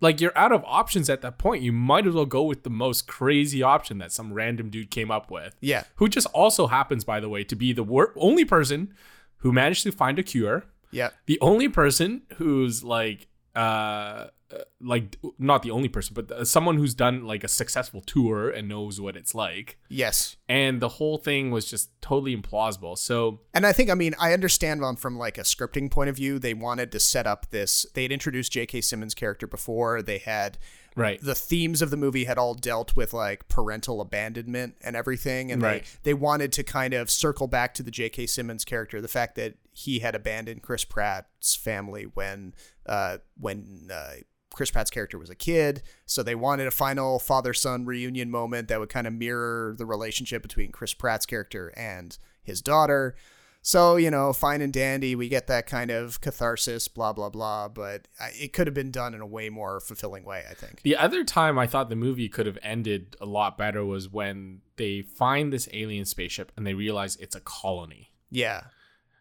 Like 0.01 0.21
you're 0.21 0.37
out 0.37 0.51
of 0.51 0.63
options 0.65 1.09
at 1.09 1.21
that 1.21 1.37
point. 1.37 1.61
You 1.61 1.71
might 1.71 2.07
as 2.07 2.13
well 2.13 2.25
go 2.25 2.43
with 2.43 2.63
the 2.63 2.69
most 2.69 3.07
crazy 3.07 3.61
option 3.61 3.97
that 3.97 4.11
some 4.11 4.33
random 4.33 4.69
dude 4.69 4.91
came 4.91 5.11
up 5.11 5.29
with. 5.29 5.55
Yeah. 5.59 5.83
Who 5.95 6.07
just 6.07 6.27
also 6.27 6.67
happens, 6.67 7.03
by 7.03 7.19
the 7.19 7.27
way, 7.29 7.43
to 7.43 7.55
be 7.55 7.73
the 7.73 7.83
wor- 7.83 8.13
only 8.15 8.45
person 8.45 8.93
who 9.37 9.51
managed 9.51 9.83
to 9.83 9.91
find 9.91 10.17
a 10.19 10.23
cure. 10.23 10.65
yeah 10.91 11.09
the 11.27 11.37
only 11.41 11.69
person 11.69 12.23
who's 12.37 12.83
like 12.83 13.27
uh 13.55 14.27
uh, 14.53 14.63
like 14.81 15.17
not 15.37 15.61
the 15.61 15.71
only 15.71 15.87
person 15.89 16.13
but 16.13 16.31
uh, 16.31 16.43
someone 16.43 16.77
who's 16.77 16.93
done 16.95 17.25
like 17.25 17.43
a 17.43 17.47
successful 17.47 18.01
tour 18.01 18.49
and 18.49 18.67
knows 18.67 18.99
what 18.99 19.15
it's 19.15 19.35
like 19.35 19.77
yes 19.89 20.37
and 20.47 20.81
the 20.81 20.89
whole 20.89 21.17
thing 21.17 21.51
was 21.51 21.69
just 21.69 21.89
totally 22.01 22.35
implausible 22.35 22.97
so 22.97 23.41
And 23.53 23.65
I 23.67 23.71
think, 23.73 23.89
I 23.89 23.93
mean, 23.93 24.15
I 24.19 24.33
understand 24.33 24.83
on 24.83 24.95
from 24.95 25.17
like 25.17 25.37
a 25.37 25.41
scripting 25.41 25.91
point 25.91 26.09
of 26.09 26.15
view, 26.15 26.39
they 26.39 26.53
wanted 26.53 26.91
to 26.93 26.99
set 26.99 27.27
up 27.27 27.49
this. 27.51 27.85
They 27.93 28.03
had 28.03 28.11
introduced 28.11 28.51
J.K. 28.51 28.81
Simmons' 28.81 29.13
character 29.13 29.45
before. 29.47 30.01
They 30.01 30.17
had 30.17 30.57
right 30.95 31.21
the 31.21 31.35
themes 31.35 31.81
of 31.83 31.91
the 31.91 31.97
movie 31.97 32.23
had 32.23 32.37
all 32.39 32.55
dealt 32.55 32.95
with 32.95 33.13
like 33.13 33.47
parental 33.47 34.01
abandonment 34.01 34.75
and 34.81 34.95
everything, 34.95 35.51
and 35.51 35.61
Right. 35.61 35.83
they 36.03 36.11
they 36.11 36.13
wanted 36.15 36.51
to 36.53 36.63
kind 36.63 36.93
of 36.93 37.11
circle 37.11 37.47
back 37.47 37.73
to 37.75 37.83
the 37.83 37.91
J.K. 37.91 38.25
Simmons 38.27 38.65
character, 38.65 39.01
the 39.01 39.07
fact 39.07 39.35
that 39.35 39.55
he 39.73 39.99
had 39.99 40.15
abandoned 40.15 40.63
Chris 40.63 40.83
Pratt's 40.85 41.55
family 41.55 42.03
when 42.05 42.53
uh 42.85 43.17
when 43.37 43.89
uh, 43.93 44.15
Chris 44.53 44.71
Pratt's 44.71 44.89
character 44.89 45.17
was 45.17 45.29
a 45.29 45.35
kid. 45.35 45.81
So 46.05 46.23
they 46.23 46.35
wanted 46.35 46.67
a 46.67 46.71
final 46.71 47.19
father 47.19 47.53
son 47.53 47.85
reunion 47.85 48.29
moment 48.31 48.67
that 48.67 48.79
would 48.79 48.89
kind 48.89 49.07
of 49.07 49.13
mirror 49.13 49.75
the 49.77 49.85
relationship 49.85 50.41
between 50.41 50.71
Chris 50.71 50.93
Pratt's 50.93 51.25
character 51.25 51.71
and 51.77 52.17
his 52.41 52.61
daughter. 52.61 53.15
So, 53.61 53.97
you 53.97 54.09
know, 54.09 54.31
fine 54.31 54.61
and 54.61 54.71
dandy, 54.71 55.15
we 55.15 55.27
get 55.27 55.47
that 55.47 55.67
kind 55.67 55.91
of 55.91 56.21
catharsis, 56.21 56.87
blah, 56.87 57.11
blah, 57.11 57.29
blah. 57.29 57.67
But 57.67 58.07
it 58.33 58.53
could 58.53 58.67
have 58.67 58.73
been 58.73 58.89
done 58.89 59.13
in 59.13 59.19
a 59.19 59.25
way 59.27 59.49
more 59.49 59.81
fulfilling 59.81 60.23
way, 60.23 60.45
I 60.49 60.53
think. 60.53 60.81
the 60.81 60.95
other 60.95 61.23
time 61.25 61.59
i 61.59 61.67
thought 61.67 61.89
the 61.89 61.95
movie 61.97 62.29
could 62.29 62.45
have 62.45 62.57
ended 62.63 63.17
a 63.19 63.25
lot 63.25 63.57
better 63.57 63.83
was 63.85 64.07
when 64.09 64.61
they 64.77 65.01
find 65.01 65.51
this 65.51 65.67
alien 65.73 66.05
spaceship 66.05 66.51
and 66.55 66.65
they 66.65 66.73
realize 66.73 67.17
it's 67.17 67.35
a 67.35 67.41
colony 67.41 68.11
Yeah. 68.31 68.63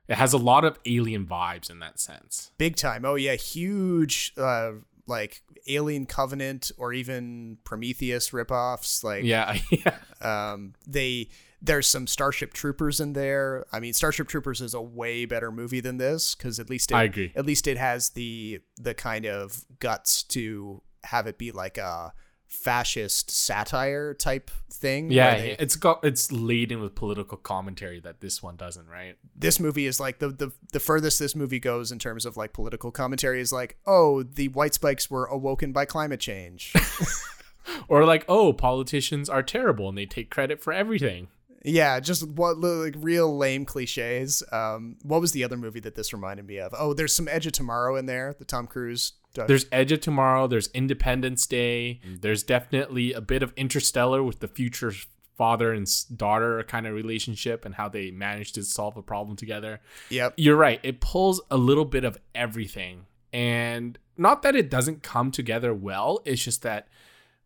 It 0.07 0.17
has 0.17 0.33
a 0.33 0.39
lot 0.39 0.65
of 0.65 0.79
alien 0.87 1.27
vibes 1.27 1.69
in 1.69 1.81
that 1.81 2.01
sense. 2.01 2.51
Big 2.57 2.77
time. 2.77 3.05
Oh 3.05 3.17
yeah, 3.17 3.35
huge 3.35 4.33
uh 4.39 4.71
like 5.09 5.43
Alien 5.67 6.07
Covenant 6.07 6.71
or 6.79 6.93
even 6.93 7.59
Prometheus 7.65 8.31
ripoffs. 8.31 9.03
Like 9.03 9.25
Yeah, 9.25 9.57
yeah. 9.71 9.99
um 10.53 10.75
they 10.87 11.29
there's 11.61 11.89
some 11.89 12.07
Starship 12.07 12.53
Troopers 12.55 13.01
in 13.01 13.15
there. 13.15 13.67
I 13.73 13.81
mean, 13.81 13.93
Starship 13.93 14.29
Troopers 14.29 14.61
is 14.61 14.75
a 14.75 14.81
way 14.81 15.25
better 15.25 15.51
movie 15.51 15.81
than 15.81 15.97
this 15.97 16.35
because 16.35 16.61
at 16.61 16.71
least 16.71 16.93
it, 16.93 16.95
I 16.95 17.05
agree. 17.05 17.33
At 17.35 17.47
least 17.47 17.67
it 17.67 17.77
has 17.77 18.11
the 18.11 18.61
the 18.77 18.95
kind 18.95 19.27
of 19.27 19.65
guts 19.81 20.23
to 20.25 20.83
have 21.05 21.27
it 21.27 21.39
be 21.39 21.51
like 21.53 21.79
a 21.79 22.13
fascist 22.49 23.31
satire 23.31 24.15
type 24.15 24.51
thing. 24.73 25.11
Yeah, 25.11 25.37
they- 25.39 25.57
it's 25.59 25.77
got 25.77 26.05
it's 26.05 26.33
laden 26.33 26.81
with 26.81 26.95
political 26.95 27.37
commentary 27.39 28.01
that 28.01 28.21
this 28.21 28.43
one 28.43 28.57
doesn't, 28.57 28.89
right? 28.89 29.17
this 29.37 29.61
movie 29.61 29.87
is 29.87 30.01
like 30.01 30.19
the, 30.19 30.29
the 30.31 30.51
the 30.73 30.81
furthest 30.81 31.19
this 31.19 31.37
movie 31.37 31.61
goes 31.61 31.93
in 31.93 31.99
terms 31.99 32.27
of 32.27 32.37
like 32.37 32.53
political 32.53 32.91
commentary 32.91 33.41
is 33.41 33.53
like 33.53 33.77
oh 33.87 34.23
the 34.25 34.49
white 34.49 34.75
spikes 34.75 35.09
were 35.11 35.27
awoken 35.27 35.73
by 35.73 35.85
climate 35.85 36.21
change 36.21 36.73
Or 37.89 38.05
like, 38.07 38.25
oh, 38.31 38.55
politicians 38.55 39.29
are 39.29 39.43
terrible 39.43 39.91
and 39.91 39.99
they 39.99 40.07
take 40.07 40.31
credit 40.31 40.63
for 40.63 40.73
everything. 40.73 41.29
yeah 41.65 42.01
just 42.01 42.27
what 42.31 42.57
like 42.59 42.95
real 42.99 43.37
lame 43.37 43.65
cliches 43.65 44.43
um 44.53 44.97
what 45.03 45.21
was 45.21 45.33
the 45.33 45.45
other 45.45 45.57
movie 45.57 45.81
that 45.81 45.95
this 45.97 46.13
reminded 46.13 46.47
me 46.47 46.59
of 46.59 46.73
oh 46.79 46.95
there's 46.95 47.15
some 47.15 47.29
edge 47.29 47.47
of 47.47 47.53
tomorrow 47.53 47.97
in 47.97 48.07
there 48.07 48.35
the 48.39 48.45
tom 48.45 48.67
cruise 48.67 49.13
There's 49.35 49.67
Edge 49.71 49.93
of 49.93 50.01
Tomorrow, 50.01 50.49
there's 50.49 50.69
Independence 50.69 51.47
Day, 51.47 52.01
there's 52.05 52.43
definitely 52.43 53.13
a 53.13 53.21
bit 53.21 53.43
of 53.43 53.53
Interstellar 53.57 54.23
with 54.23 54.41
the 54.41 54.49
future 54.49 54.93
father 55.37 55.73
and 55.73 55.89
daughter 56.17 56.63
kind 56.65 56.87
of 56.87 56.95
relationship 56.95 57.65
and 57.65 57.77
how 57.77 57.89
they 57.89 58.11
manage 58.11 58.53
to 58.53 58.63
solve 58.65 58.97
a 58.97 59.03
problem 59.03 59.37
together. 59.37 59.81
yep 60.11 60.35
You're 60.37 60.57
right. 60.57 60.81
It 60.83 61.01
pulls 61.01 61.41
a 61.51 61.57
little 61.57 61.85
bit 61.85 62.05
of 62.05 62.19
everything. 62.35 63.07
And 63.33 63.99
not 64.17 64.43
that 64.43 64.57
it 64.57 64.69
doesn't 64.69 65.05
come 65.05 65.31
together 65.31 65.73
well, 65.73 66.21
it's 66.25 66.43
just 66.43 66.63
that 66.63 66.89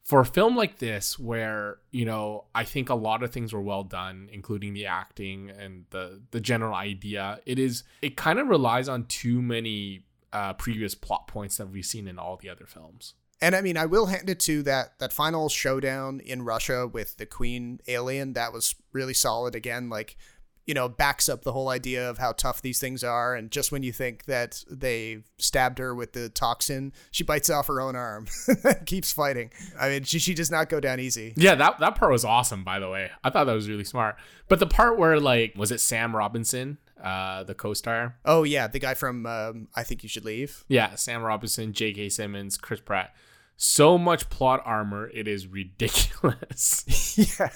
for 0.03 0.21
a 0.21 0.25
film 0.25 0.57
like 0.57 0.79
this, 0.79 1.19
where, 1.19 1.79
you 1.91 2.05
know, 2.05 2.45
I 2.55 2.65
think 2.65 2.89
a 2.89 2.95
lot 2.95 3.23
of 3.23 3.31
things 3.31 3.53
were 3.53 3.61
well 3.61 3.85
done, 3.85 4.29
including 4.33 4.75
the 4.75 4.87
acting 4.87 5.51
and 5.51 5.85
the 5.91 6.21
the 6.33 6.41
general 6.41 6.75
idea, 6.75 7.41
it 7.47 7.59
is 7.59 7.85
it 8.01 8.17
kind 8.17 8.39
of 8.39 8.49
relies 8.49 8.89
on 8.89 9.05
too 9.05 9.41
many 9.41 10.07
uh, 10.33 10.53
previous 10.55 10.95
plot 10.95 11.27
points 11.27 11.57
that 11.57 11.69
we've 11.71 11.85
seen 11.87 12.09
in 12.09 12.19
all 12.19 12.37
the 12.37 12.49
other 12.49 12.67
films. 12.67 13.15
and 13.41 13.55
i 13.57 13.61
mean 13.61 13.77
i 13.77 13.87
will 13.87 14.07
hand 14.07 14.31
it 14.31 14.41
to 14.41 14.63
that 14.63 14.99
that 14.99 15.13
final 15.13 15.49
showdown 15.49 16.21
in 16.21 16.43
russia 16.43 16.87
with 16.87 17.17
the 17.17 17.27
queen 17.27 17.81
alien 17.89 18.33
that 18.35 18.53
was 18.53 18.75
really 18.93 19.15
solid 19.15 19.55
again 19.55 19.89
like 19.91 20.17
you 20.65 20.75
know 20.75 20.89
backs 20.89 21.29
up 21.29 21.43
the 21.43 21.51
whole 21.53 21.69
idea 21.71 22.09
of 22.09 22.19
how 22.19 22.31
tough 22.31 22.63
these 22.63 22.79
things 22.79 23.03
are 23.03 23.35
and 23.35 23.51
just 23.51 23.73
when 23.73 23.83
you 23.83 23.91
think 23.93 24.27
that 24.27 24.63
they 24.71 25.19
stabbed 25.39 25.79
her 25.79 25.93
with 25.93 26.13
the 26.13 26.29
toxin 26.29 26.93
she 27.11 27.25
bites 27.25 27.51
off 27.51 27.67
her 27.67 27.81
own 27.81 27.97
arm 27.97 28.27
keeps 28.87 29.13
fighting 29.13 29.51
i 29.81 29.89
mean 29.89 30.05
she, 30.05 30.21
she 30.21 30.35
does 30.35 30.51
not 30.53 30.69
go 30.69 30.79
down 30.79 31.01
easy 31.01 31.35
Yeah, 31.37 31.57
that 31.57 31.81
that 31.81 31.97
part 31.97 32.13
was 32.13 32.25
awesome, 32.25 32.63
by 32.63 32.79
the 32.79 32.89
way. 32.89 33.11
I 33.25 33.31
thought 33.31 33.47
that 33.47 33.55
was 33.55 33.69
really 33.69 33.85
smart. 33.85 34.17
But 34.49 34.61
the 34.61 34.67
part 34.69 34.99
where 34.99 35.19
like 35.19 35.55
was 35.57 35.73
it 35.73 35.81
Sam 35.81 36.15
Robinson, 36.15 36.79
uh, 37.03 37.45
the 37.45 37.55
co-star? 37.55 38.17
oh 38.25 38.43
yeah 38.43 38.67
the 38.67 38.79
guy 38.79 38.95
from 38.95 39.27
um, 39.27 39.69
i 39.75 39.83
think 39.83 40.03
you 40.03 40.09
should 40.09 40.25
leave 40.25 40.65
Yeah, 40.69 40.95
Sam 40.97 41.23
Robinson, 41.23 41.73
J.K. 41.73 42.09
Simmons, 42.09 42.57
Chris 42.57 42.81
Pratt. 42.81 43.15
So 43.57 43.97
much 43.99 44.29
plot 44.31 44.61
armor, 44.65 45.09
it 45.15 45.29
is 45.29 45.47
ridiculous. 45.47 46.85
yeah 47.39 47.51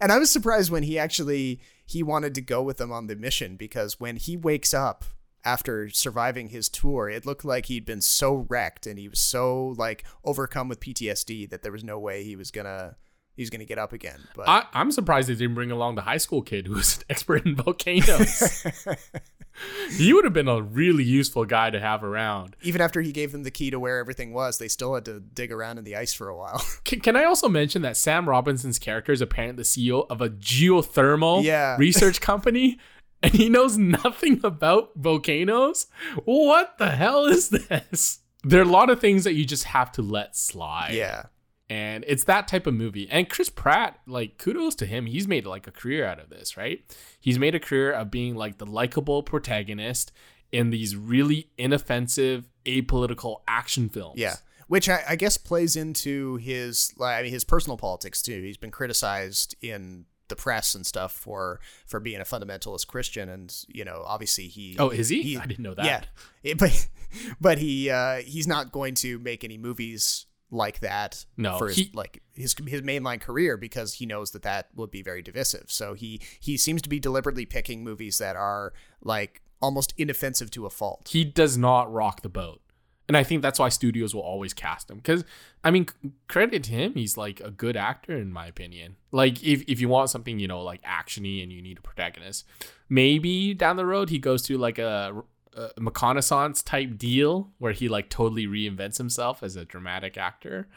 and 0.00 0.10
i 0.10 0.18
was 0.18 0.30
surprised 0.30 0.70
when 0.70 0.82
he 0.82 0.98
actually 0.98 1.60
he 1.84 2.02
wanted 2.02 2.34
to 2.34 2.40
go 2.40 2.62
with 2.62 2.78
them 2.78 2.90
on 2.90 3.06
the 3.06 3.14
mission 3.14 3.54
because 3.56 4.00
when 4.00 4.16
he 4.16 4.34
wakes 4.34 4.72
up 4.72 5.04
after 5.44 5.90
surviving 5.90 6.48
his 6.48 6.70
tour 6.70 7.08
it 7.10 7.26
looked 7.26 7.44
like 7.44 7.66
he'd 7.66 7.84
been 7.84 8.00
so 8.00 8.46
wrecked 8.48 8.86
and 8.86 8.98
he 8.98 9.08
was 9.08 9.20
so 9.20 9.74
like 9.76 10.04
overcome 10.24 10.68
with 10.68 10.80
ptsd 10.80 11.48
that 11.50 11.62
there 11.62 11.70
was 11.72 11.84
no 11.84 11.98
way 11.98 12.24
he 12.24 12.34
was 12.34 12.50
gonna 12.50 12.96
he 13.38 13.42
was 13.42 13.48
gonna 13.50 13.64
get 13.64 13.78
up 13.78 13.94
again 13.94 14.20
but 14.36 14.46
I, 14.46 14.64
I'm 14.74 14.90
surprised 14.92 15.28
they 15.30 15.34
didn't 15.34 15.54
bring 15.54 15.70
along 15.70 15.94
the 15.94 16.02
high 16.02 16.18
school 16.18 16.42
kid 16.42 16.66
who 16.66 16.74
was 16.74 16.98
an 16.98 17.04
expert 17.10 17.46
in 17.46 17.54
volcanoes. 17.56 18.66
he 19.96 20.12
would 20.12 20.24
have 20.24 20.32
been 20.32 20.46
a 20.48 20.60
really 20.62 21.02
useful 21.04 21.44
guy 21.44 21.70
to 21.70 21.80
have 21.80 22.04
around. 22.04 22.54
even 22.62 22.80
after 22.80 23.00
he 23.00 23.10
gave 23.10 23.32
them 23.32 23.42
the 23.42 23.50
key 23.50 23.70
to 23.70 23.80
where 23.80 23.98
everything 23.98 24.32
was 24.32 24.58
they 24.58 24.68
still 24.68 24.94
had 24.94 25.04
to 25.04 25.18
dig 25.20 25.50
around 25.50 25.78
in 25.78 25.84
the 25.84 25.96
ice 25.96 26.12
for 26.12 26.28
a 26.28 26.36
while 26.36 26.62
Can, 26.84 27.00
can 27.00 27.16
I 27.16 27.24
also 27.24 27.48
mention 27.48 27.82
that 27.82 27.96
Sam 27.96 28.28
Robinson's 28.28 28.78
character 28.78 29.12
is 29.12 29.20
apparently 29.20 29.62
the 29.62 29.66
CEO 29.66 30.06
of 30.10 30.20
a 30.20 30.28
geothermal 30.30 31.42
Yeah. 31.44 31.76
research 31.78 32.20
company? 32.20 32.78
And 33.22 33.32
he 33.34 33.48
knows 33.48 33.76
nothing 33.76 34.40
about 34.44 34.90
volcanoes? 34.94 35.86
What 36.24 36.78
the 36.78 36.90
hell 36.90 37.24
is 37.26 37.48
this? 37.48 38.20
There 38.44 38.60
are 38.60 38.64
a 38.64 38.68
lot 38.68 38.90
of 38.90 39.00
things 39.00 39.24
that 39.24 39.34
you 39.34 39.44
just 39.44 39.64
have 39.64 39.90
to 39.92 40.02
let 40.02 40.36
slide. 40.36 40.92
yeah 40.94 41.24
And 41.70 42.04
it's 42.08 42.24
that 42.24 42.48
type 42.48 42.66
of 42.66 42.72
movie. 42.74 43.08
And 43.10 43.28
Chris 43.28 43.50
Pratt, 43.50 43.98
like, 44.06 44.38
kudos 44.38 44.74
to 44.76 44.86
him. 44.86 45.04
He's 45.06 45.28
made 45.28 45.44
like 45.46 45.66
a 45.66 45.70
career 45.70 46.06
out 46.06 46.18
of 46.18 46.30
this, 46.30 46.56
right? 46.56 46.80
He's 47.20 47.38
made 47.38 47.54
a 47.54 47.60
career 47.60 47.92
of 47.92 48.10
being 48.10 48.34
like 48.36 48.56
the 48.56 48.64
likable 48.66 49.22
protagonist 49.22 50.10
in 50.50 50.70
these 50.70 50.96
really 50.96 51.50
inoffensive, 51.58 52.48
apolitical 52.64 53.42
action 53.46 53.88
films. 53.90 54.18
Yeah, 54.18 54.36
which 54.66 54.88
I, 54.88 55.02
I 55.10 55.16
guess 55.16 55.36
plays 55.36 55.76
into 55.76 56.36
his 56.36 56.92
like 56.96 57.18
I 57.18 57.22
mean 57.22 57.32
his 57.32 57.44
personal 57.44 57.76
politics 57.76 58.22
too. 58.22 58.40
He's 58.42 58.56
been 58.56 58.70
criticized 58.70 59.54
in 59.60 60.06
the 60.28 60.36
press 60.36 60.74
and 60.74 60.86
stuff 60.86 61.12
for 61.12 61.60
for 61.86 62.00
being 62.00 62.20
a 62.20 62.24
fundamentalist 62.24 62.86
Christian, 62.86 63.28
and 63.28 63.54
you 63.68 63.84
know 63.84 64.02
obviously 64.06 64.46
he. 64.48 64.76
Oh, 64.78 64.88
is 64.88 65.10
he? 65.10 65.36
I 65.36 65.44
didn't 65.44 65.62
know 65.64 65.74
that. 65.74 65.84
Yeah, 65.84 66.02
It- 66.42 66.58
but 66.58 66.88
but 67.40 67.58
he 67.58 67.90
uh, 67.90 68.16
he's 68.22 68.46
not 68.46 68.72
going 68.72 68.94
to 68.96 69.18
make 69.18 69.44
any 69.44 69.58
movies 69.58 70.24
like 70.50 70.80
that 70.80 71.26
No, 71.36 71.58
for 71.58 71.68
his, 71.68 71.76
he- 71.76 71.90
like 71.94 72.22
his 72.34 72.54
his 72.66 72.82
mainline 72.82 73.20
career 73.20 73.56
because 73.56 73.94
he 73.94 74.06
knows 74.06 74.30
that 74.32 74.42
that 74.42 74.68
would 74.74 74.90
be 74.90 75.02
very 75.02 75.22
divisive. 75.22 75.66
So 75.68 75.94
he 75.94 76.20
he 76.40 76.56
seems 76.56 76.80
to 76.82 76.88
be 76.88 76.98
deliberately 76.98 77.44
picking 77.46 77.84
movies 77.84 78.18
that 78.18 78.34
are 78.36 78.72
like 79.02 79.42
almost 79.60 79.92
inoffensive 79.98 80.50
to 80.52 80.66
a 80.66 80.70
fault. 80.70 81.08
he 81.12 81.24
does 81.24 81.58
not 81.58 81.92
rock 81.92 82.22
the 82.22 82.28
boat. 82.28 82.60
And 83.08 83.16
I 83.16 83.24
think 83.24 83.40
that's 83.40 83.58
why 83.58 83.70
studios 83.70 84.14
will 84.14 84.20
always 84.22 84.52
cast 84.52 84.90
him. 84.90 84.98
Because, 84.98 85.24
I 85.64 85.70
mean, 85.70 85.86
credit 86.28 86.62
to 86.64 86.70
him, 86.72 86.92
he's 86.92 87.16
like 87.16 87.40
a 87.40 87.50
good 87.50 87.74
actor, 87.74 88.14
in 88.18 88.30
my 88.30 88.46
opinion. 88.46 88.96
Like, 89.12 89.42
if, 89.42 89.62
if 89.66 89.80
you 89.80 89.88
want 89.88 90.10
something, 90.10 90.38
you 90.38 90.46
know, 90.46 90.60
like 90.60 90.82
actiony 90.82 91.42
and 91.42 91.50
you 91.50 91.62
need 91.62 91.78
a 91.78 91.80
protagonist, 91.80 92.44
maybe 92.90 93.54
down 93.54 93.76
the 93.76 93.86
road 93.86 94.10
he 94.10 94.18
goes 94.18 94.42
to 94.42 94.58
like 94.58 94.78
a, 94.78 95.22
a 95.64 95.70
reconnaissance 95.80 96.62
type 96.62 96.96
deal 96.98 97.50
where 97.58 97.72
he 97.72 97.88
like 97.88 98.08
totally 98.10 98.46
reinvents 98.46 98.98
himself 98.98 99.42
as 99.42 99.56
a 99.56 99.64
dramatic 99.64 100.16
actor. 100.16 100.68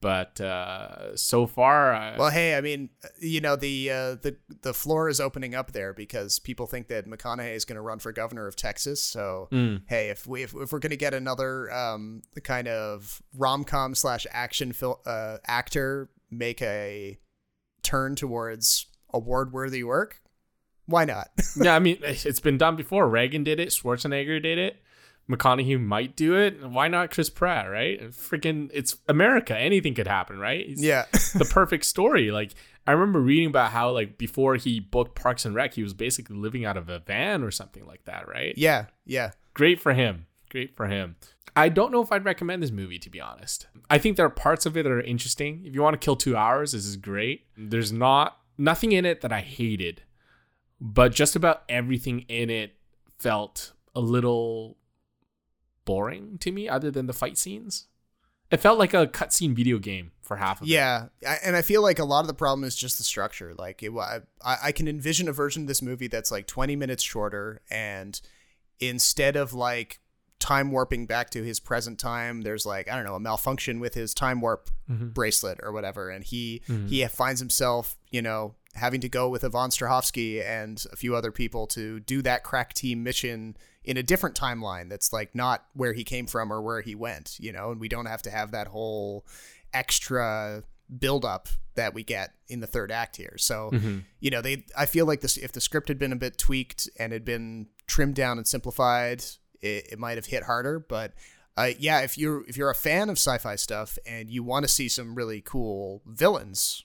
But 0.00 0.38
uh, 0.38 1.16
so 1.16 1.46
far, 1.46 1.94
uh, 1.94 2.16
Well, 2.18 2.28
hey, 2.30 2.58
I 2.58 2.60
mean, 2.60 2.90
you 3.20 3.40
know, 3.40 3.56
the 3.56 3.90
uh, 3.90 4.14
the 4.16 4.36
the 4.60 4.74
floor 4.74 5.08
is 5.08 5.18
opening 5.18 5.54
up 5.54 5.72
there 5.72 5.94
because 5.94 6.38
people 6.38 6.66
think 6.66 6.88
that 6.88 7.06
McConaughey 7.06 7.54
is 7.54 7.64
going 7.64 7.76
to 7.76 7.80
run 7.80 7.98
for 8.00 8.12
governor 8.12 8.46
of 8.46 8.54
Texas. 8.54 9.02
So, 9.02 9.48
Mm. 9.50 9.80
hey, 9.86 10.10
if 10.10 10.26
we 10.26 10.42
if, 10.42 10.54
if 10.54 10.72
we're 10.72 10.78
going 10.78 10.90
to 10.90 10.96
get 10.98 11.14
another 11.14 11.72
um, 11.72 12.20
kind 12.42 12.68
of 12.68 13.22
rom 13.34 13.64
com 13.64 13.94
slash 13.94 14.26
action 14.30 14.72
fil- 14.72 15.00
uh, 15.06 15.38
actor 15.46 16.10
make 16.30 16.60
a 16.60 17.16
turn 17.82 18.14
towards 18.14 18.86
award 19.10 19.52
worthy 19.52 19.84
work, 19.84 20.20
why 20.86 21.04
not? 21.04 21.30
yeah, 21.56 21.74
I 21.74 21.78
mean, 21.78 21.98
it's 22.02 22.40
been 22.40 22.58
done 22.58 22.76
before. 22.76 23.08
Reagan 23.08 23.44
did 23.44 23.60
it. 23.60 23.68
Schwarzenegger 23.68 24.42
did 24.42 24.58
it. 24.58 24.76
McConaughey 25.30 25.80
might 25.80 26.16
do 26.16 26.36
it. 26.36 26.62
Why 26.62 26.88
not 26.88 27.10
Chris 27.10 27.30
Pratt, 27.30 27.70
right? 27.70 28.10
Freaking, 28.10 28.70
it's 28.74 28.96
America. 29.08 29.56
Anything 29.56 29.94
could 29.94 30.06
happen, 30.06 30.38
right? 30.38 30.64
It's 30.68 30.82
yeah, 30.82 31.06
the 31.12 31.48
perfect 31.50 31.86
story. 31.86 32.30
Like, 32.30 32.52
I 32.86 32.92
remember 32.92 33.20
reading 33.20 33.48
about 33.48 33.70
how, 33.70 33.90
like, 33.90 34.18
before 34.18 34.56
he 34.56 34.80
booked 34.80 35.14
Parks 35.14 35.46
and 35.46 35.54
Rec, 35.54 35.74
he 35.74 35.82
was 35.82 35.94
basically 35.94 36.36
living 36.36 36.66
out 36.66 36.76
of 36.76 36.90
a 36.90 36.98
van 36.98 37.42
or 37.42 37.50
something 37.50 37.86
like 37.86 38.04
that, 38.04 38.28
right? 38.28 38.52
yeah, 38.56 38.86
yeah. 39.06 39.30
Great 39.54 39.80
for 39.80 39.94
him. 39.94 40.26
Great 40.50 40.76
for 40.76 40.88
him. 40.88 41.16
I 41.56 41.68
don't 41.68 41.92
know 41.92 42.02
if 42.02 42.10
I'd 42.10 42.24
recommend 42.24 42.62
this 42.62 42.72
movie, 42.72 42.98
to 42.98 43.08
be 43.08 43.20
honest. 43.20 43.68
I 43.88 43.98
think 43.98 44.16
there 44.16 44.26
are 44.26 44.30
parts 44.30 44.66
of 44.66 44.76
it 44.76 44.82
that 44.82 44.90
are 44.90 45.00
interesting. 45.00 45.62
If 45.64 45.74
you 45.74 45.82
want 45.82 45.94
to 45.94 46.04
kill 46.04 46.16
two 46.16 46.36
hours, 46.36 46.72
this 46.72 46.84
is 46.84 46.96
great. 46.96 47.46
There's 47.56 47.92
not 47.92 48.38
nothing 48.58 48.92
in 48.92 49.04
it 49.04 49.20
that 49.20 49.32
I 49.32 49.40
hated, 49.40 50.02
but 50.80 51.12
just 51.12 51.36
about 51.36 51.62
everything 51.68 52.20
in 52.28 52.50
it 52.50 52.76
felt 53.18 53.72
a 53.94 54.00
little 54.00 54.76
boring 55.84 56.38
to 56.38 56.52
me, 56.52 56.68
other 56.68 56.90
than 56.90 57.06
the 57.06 57.12
fight 57.12 57.38
scenes. 57.38 57.86
It 58.50 58.58
felt 58.58 58.78
like 58.78 58.94
a 58.94 59.06
cutscene 59.06 59.54
video 59.54 59.78
game 59.78 60.12
for 60.20 60.36
half 60.36 60.60
of 60.60 60.68
it. 60.68 60.70
Yeah, 60.70 61.06
and 61.42 61.56
I 61.56 61.62
feel 61.62 61.82
like 61.82 61.98
a 61.98 62.04
lot 62.04 62.20
of 62.20 62.26
the 62.26 62.34
problem 62.34 62.64
is 62.64 62.76
just 62.76 62.98
the 62.98 63.04
structure. 63.04 63.54
Like, 63.54 63.82
it, 63.82 63.90
I, 63.96 64.20
I 64.44 64.72
can 64.72 64.86
envision 64.86 65.28
a 65.28 65.32
version 65.32 65.62
of 65.62 65.68
this 65.68 65.82
movie 65.82 66.08
that's 66.08 66.30
like 66.30 66.46
20 66.46 66.76
minutes 66.76 67.02
shorter, 67.02 67.62
and 67.70 68.20
instead 68.80 69.36
of 69.36 69.54
like 69.54 70.00
time 70.44 70.70
warping 70.70 71.06
back 71.06 71.30
to 71.30 71.42
his 71.42 71.58
present 71.58 71.98
time. 71.98 72.42
There's 72.42 72.66
like 72.66 72.90
I 72.90 72.96
don't 72.96 73.06
know 73.06 73.14
a 73.14 73.20
malfunction 73.20 73.80
with 73.80 73.94
his 73.94 74.12
time 74.12 74.42
warp 74.42 74.68
mm-hmm. 74.90 75.08
bracelet 75.08 75.58
or 75.62 75.72
whatever, 75.72 76.10
and 76.10 76.22
he 76.22 76.60
mm-hmm. 76.68 76.86
he 76.86 77.06
finds 77.06 77.40
himself 77.40 77.96
you 78.10 78.20
know 78.20 78.54
having 78.74 79.00
to 79.00 79.08
go 79.08 79.28
with 79.28 79.44
Yvonne 79.44 79.70
Strahovski 79.70 80.44
and 80.44 80.84
a 80.92 80.96
few 80.96 81.14
other 81.14 81.30
people 81.30 81.66
to 81.68 82.00
do 82.00 82.22
that 82.22 82.42
crack 82.42 82.74
team 82.74 83.02
mission 83.02 83.56
in 83.84 83.96
a 83.96 84.02
different 84.02 84.34
timeline 84.34 84.88
that's 84.88 85.12
like 85.12 85.34
not 85.34 85.64
where 85.74 85.92
he 85.92 86.04
came 86.04 86.26
from 86.26 86.52
or 86.52 86.60
where 86.60 86.80
he 86.80 86.94
went, 86.94 87.36
you 87.38 87.52
know, 87.52 87.70
and 87.70 87.80
we 87.80 87.88
don't 87.88 88.06
have 88.06 88.22
to 88.22 88.30
have 88.30 88.50
that 88.50 88.68
whole 88.68 89.24
extra 89.72 90.62
buildup 90.98 91.48
that 91.76 91.94
we 91.94 92.02
get 92.02 92.32
in 92.48 92.60
the 92.60 92.66
third 92.66 92.90
act 92.92 93.16
here. 93.16 93.34
So, 93.36 93.70
you 94.20 94.30
know, 94.30 94.40
they 94.40 94.64
I 94.76 94.86
feel 94.86 95.06
like 95.06 95.20
this 95.20 95.36
if 95.36 95.52
the 95.52 95.60
script 95.60 95.88
had 95.88 95.98
been 95.98 96.12
a 96.12 96.16
bit 96.16 96.38
tweaked 96.38 96.88
and 96.98 97.12
had 97.12 97.24
been 97.24 97.68
trimmed 97.86 98.14
down 98.14 98.38
and 98.38 98.46
simplified, 98.46 99.24
it, 99.60 99.92
it 99.92 99.98
might 99.98 100.16
have 100.16 100.26
hit 100.26 100.44
harder, 100.44 100.78
but 100.78 101.12
uh, 101.56 101.70
yeah, 101.78 102.00
if 102.00 102.18
you're 102.18 102.44
if 102.48 102.56
you're 102.56 102.70
a 102.70 102.74
fan 102.74 103.08
of 103.08 103.16
sci-fi 103.16 103.56
stuff 103.56 103.98
and 104.06 104.28
you 104.30 104.42
want 104.42 104.64
to 104.64 104.68
see 104.68 104.88
some 104.88 105.14
really 105.14 105.40
cool 105.40 106.02
villains, 106.06 106.84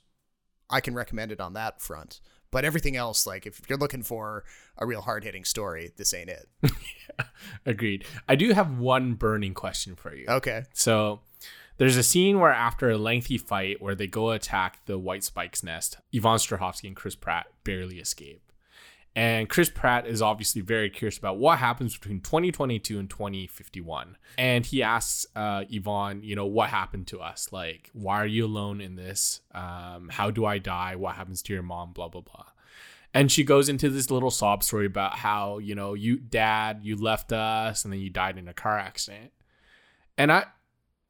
I 0.70 0.82
can 0.82 0.94
recommend 0.94 1.32
it 1.32 1.40
on 1.40 1.54
that 1.54 1.82
front. 1.82 2.20
But 2.52 2.66
everything 2.66 2.96
else, 2.96 3.28
like 3.28 3.46
if 3.46 3.62
you're 3.70 3.78
looking 3.78 4.02
for 4.02 4.44
a 4.78 4.86
real 4.86 5.02
hard 5.02 5.24
hitting 5.24 5.46
story, 5.46 5.92
this 5.98 6.14
ain't 6.14 6.30
it. 6.30 6.48
Agreed. 7.66 8.06
I 8.28 8.36
do 8.36 8.54
have 8.54 8.80
one 8.80 9.14
burning 9.14 9.54
question 9.54 9.96
for 9.96 10.16
you. 10.16 10.26
Okay. 10.28 10.64
So 10.74 11.22
there's 11.78 11.98
a 11.98 12.04
scene 12.04 12.40
where 12.40 12.52
after 12.52 12.90
a 12.90 12.98
lengthy 12.98 13.38
fight 13.38 13.82
where 13.82 13.96
they 13.96 14.08
go 14.08 14.32
attack 14.32 14.86
the 14.86 14.98
White 14.98 15.24
Spike's 15.24 15.64
nest, 15.64 15.98
Yvonne 16.12 16.40
Strahovski 16.40 16.88
and 16.88 16.96
Chris 16.96 17.16
Pratt 17.16 17.48
barely 17.64 18.00
escape. 18.00 18.42
And 19.16 19.50
Chris 19.50 19.70
Pratt 19.70 20.08
is 20.08 20.22
obviously 20.22 20.62
very 20.62 20.90
curious 20.90 21.18
about 21.18 21.38
what 21.38 21.58
happens 21.58 21.98
between 21.98 22.22
2022 22.22 23.00
and 23.00 23.10
2051. 23.10 24.18
And 24.38 24.66
he 24.66 24.84
asks 24.84 25.26
uh, 25.36 25.66
Yvonne, 25.70 26.22
you 26.24 26.36
know, 26.36 26.46
what 26.46 26.70
happened 26.70 27.08
to 27.08 27.20
us? 27.20 27.50
Like, 27.52 27.90
why 27.94 28.22
are 28.22 28.28
you 28.28 28.46
alone 28.46 28.82
in 28.82 28.96
this? 28.96 29.42
Um, 29.54 30.10
how 30.12 30.32
do 30.32 30.46
I 30.46 30.58
die? 30.58 30.96
What 30.96 31.16
happens 31.16 31.42
to 31.44 31.54
your 31.54 31.64
mom? 31.64 31.92
Blah, 31.92 32.10
blah, 32.10 32.22
blah. 32.22 32.46
And 33.14 33.32
she 33.32 33.44
goes 33.44 33.68
into 33.68 33.90
this 33.90 34.12
little 34.12 34.30
sob 34.30 34.64
story 34.64 34.86
about 34.86 35.18
how, 35.18 35.58
you 35.58 35.74
know, 35.74 35.96
you, 35.96 36.18
dad, 36.18 36.82
you 36.84 36.96
left 36.96 37.32
us 37.32 37.84
and 37.84 37.92
then 37.92 38.00
you 38.00 38.12
died 38.12 38.38
in 38.38 38.48
a 38.48 38.54
car 38.54 38.78
accident. 38.78 39.32
And 40.18 40.32
I, 40.32 40.46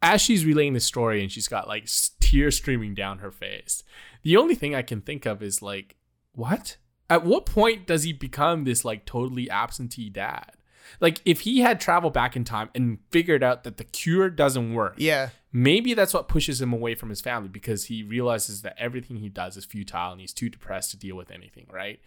as 0.01 0.21
she's 0.21 0.45
relaying 0.45 0.73
the 0.73 0.79
story 0.79 1.21
and 1.21 1.31
she's 1.31 1.49
got 1.49 1.67
like 1.67 1.89
tears 2.21 2.55
streaming 2.55 2.93
down 2.93 3.19
her 3.19 3.31
face, 3.31 3.83
the 4.23 4.37
only 4.37 4.55
thing 4.55 4.73
I 4.73 4.81
can 4.81 5.01
think 5.01 5.25
of 5.25 5.43
is 5.43 5.61
like, 5.61 5.97
what? 6.31 6.77
At 7.09 7.25
what 7.25 7.45
point 7.45 7.87
does 7.87 8.03
he 8.03 8.13
become 8.13 8.63
this 8.65 8.85
like 8.85 9.05
totally 9.05 9.49
absentee 9.49 10.09
dad? 10.09 10.51
Like, 10.99 11.21
if 11.23 11.41
he 11.41 11.59
had 11.59 11.79
traveled 11.79 12.13
back 12.13 12.35
in 12.35 12.43
time 12.43 12.69
and 12.73 12.97
figured 13.11 13.43
out 13.43 13.63
that 13.63 13.77
the 13.77 13.83
cure 13.83 14.27
doesn't 14.29 14.73
work, 14.73 14.95
Yeah. 14.97 15.29
maybe 15.53 15.93
that's 15.93 16.15
what 16.15 16.27
pushes 16.27 16.59
him 16.61 16.73
away 16.73 16.95
from 16.95 17.09
his 17.09 17.21
family 17.21 17.47
because 17.47 17.85
he 17.85 18.01
realizes 18.01 18.63
that 18.63 18.75
everything 18.77 19.17
he 19.17 19.29
does 19.29 19.55
is 19.55 19.65
futile 19.65 20.11
and 20.13 20.19
he's 20.21 20.33
too 20.33 20.49
depressed 20.49 20.89
to 20.91 20.97
deal 20.97 21.15
with 21.15 21.29
anything, 21.29 21.67
right? 21.71 21.99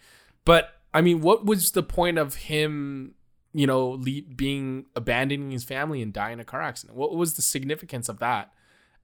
But 0.43 0.69
I 0.93 0.99
mean, 1.01 1.21
what 1.21 1.45
was 1.45 1.71
the 1.71 1.81
point 1.83 2.17
of 2.17 2.35
him, 2.35 3.15
you 3.53 3.65
know, 3.65 3.91
le- 3.91 4.21
being 4.35 4.85
abandoning 4.97 5.51
his 5.51 5.63
family 5.63 6.01
and 6.01 6.11
dying 6.11 6.33
in 6.33 6.39
a 6.41 6.45
car 6.45 6.61
accident? 6.61 6.97
What 6.97 7.15
was 7.15 7.35
the 7.35 7.41
significance 7.41 8.09
of 8.09 8.19
that? 8.19 8.51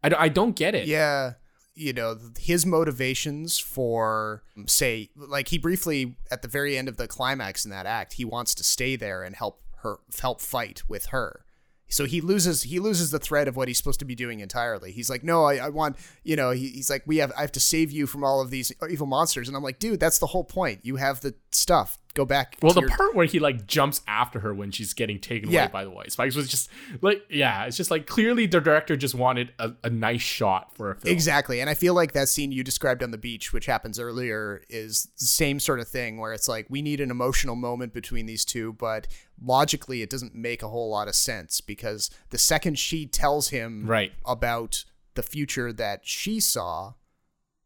I, 0.03 0.09
d- 0.09 0.15
I 0.19 0.27
don't 0.27 0.55
get 0.57 0.75
it. 0.75 0.87
Yeah. 0.87 1.33
You 1.79 1.93
know, 1.93 2.17
his 2.37 2.65
motivations 2.65 3.57
for, 3.57 4.43
say, 4.65 5.09
like 5.15 5.47
he 5.47 5.57
briefly, 5.57 6.17
at 6.29 6.41
the 6.41 6.49
very 6.49 6.77
end 6.77 6.89
of 6.89 6.97
the 6.97 7.07
climax 7.07 7.63
in 7.63 7.71
that 7.71 7.85
act, 7.85 8.13
he 8.13 8.25
wants 8.25 8.53
to 8.55 8.63
stay 8.63 8.97
there 8.97 9.23
and 9.23 9.35
help 9.35 9.61
her, 9.77 9.99
help 10.19 10.41
fight 10.41 10.83
with 10.89 11.07
her. 11.07 11.45
So 11.89 12.05
he 12.05 12.21
loses 12.21 12.63
he 12.63 12.79
loses 12.79 13.11
the 13.11 13.19
thread 13.19 13.47
of 13.47 13.55
what 13.55 13.67
he's 13.67 13.77
supposed 13.77 13.99
to 13.99 14.05
be 14.05 14.15
doing 14.15 14.41
entirely. 14.41 14.91
He's 14.91 15.09
like, 15.09 15.23
no, 15.23 15.45
I, 15.45 15.55
I 15.55 15.69
want 15.69 15.97
you 16.23 16.35
know. 16.35 16.51
He, 16.51 16.69
he's 16.69 16.89
like, 16.89 17.03
we 17.05 17.17
have 17.17 17.31
I 17.37 17.41
have 17.41 17.51
to 17.53 17.59
save 17.59 17.91
you 17.91 18.07
from 18.07 18.23
all 18.23 18.41
of 18.41 18.51
these 18.51 18.71
evil 18.89 19.07
monsters, 19.07 19.47
and 19.47 19.57
I'm 19.57 19.63
like, 19.63 19.79
dude, 19.79 19.99
that's 19.99 20.19
the 20.19 20.27
whole 20.27 20.43
point. 20.43 20.81
You 20.83 20.97
have 20.97 21.21
the 21.21 21.33
stuff. 21.51 21.97
Go 22.15 22.25
back. 22.25 22.57
Well, 22.61 22.73
to 22.73 22.81
the 22.81 22.87
your- 22.87 22.97
part 22.97 23.15
where 23.15 23.27
he 23.27 23.39
like 23.39 23.67
jumps 23.67 24.01
after 24.07 24.39
her 24.39 24.53
when 24.53 24.71
she's 24.71 24.93
getting 24.93 25.19
taken 25.19 25.49
Yeah. 25.51 25.63
away 25.65 25.71
by 25.71 25.83
the 25.83 25.91
white 25.91 26.11
spikes 26.11 26.35
was 26.35 26.47
just 26.49 26.69
like, 27.01 27.23
yeah, 27.29 27.65
it's 27.65 27.77
just 27.77 27.91
like 27.91 28.07
clearly 28.07 28.47
the 28.47 28.59
director 28.59 28.97
just 28.97 29.13
wanted 29.13 29.53
a, 29.59 29.73
a 29.83 29.89
nice 29.91 30.21
shot 30.21 30.75
for 30.75 30.91
a 30.91 30.95
film. 30.95 31.13
Exactly. 31.13 31.61
And 31.61 31.69
I 31.69 31.75
feel 31.75 31.93
like 31.93 32.13
that 32.13 32.27
scene 32.27 32.51
you 32.51 32.63
described 32.63 33.03
on 33.03 33.11
the 33.11 33.17
beach, 33.17 33.53
which 33.53 33.67
happens 33.67 33.99
earlier, 33.99 34.63
is 34.69 35.07
the 35.19 35.25
same 35.27 35.59
sort 35.59 35.79
of 35.79 35.87
thing 35.87 36.17
where 36.17 36.33
it's 36.33 36.47
like 36.49 36.65
we 36.67 36.81
need 36.81 36.99
an 36.99 37.11
emotional 37.11 37.55
moment 37.55 37.93
between 37.93 38.25
these 38.25 38.43
two, 38.43 38.73
but 38.73 39.07
logically 39.41 40.01
it 40.01 40.09
doesn't 40.09 40.33
make 40.33 40.63
a 40.63 40.67
whole 40.67 40.89
lot 40.89 41.07
of 41.07 41.15
sense 41.15 41.61
because 41.61 42.09
the 42.31 42.37
second 42.39 42.79
she 42.79 43.05
tells 43.05 43.49
him 43.49 43.85
Right. 43.85 44.11
about 44.25 44.83
the 45.13 45.23
future 45.23 45.71
that 45.73 46.01
she 46.07 46.39
saw, 46.39 46.93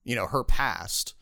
you 0.04 0.16
know, 0.16 0.28
her 0.28 0.44
past, 0.44 1.16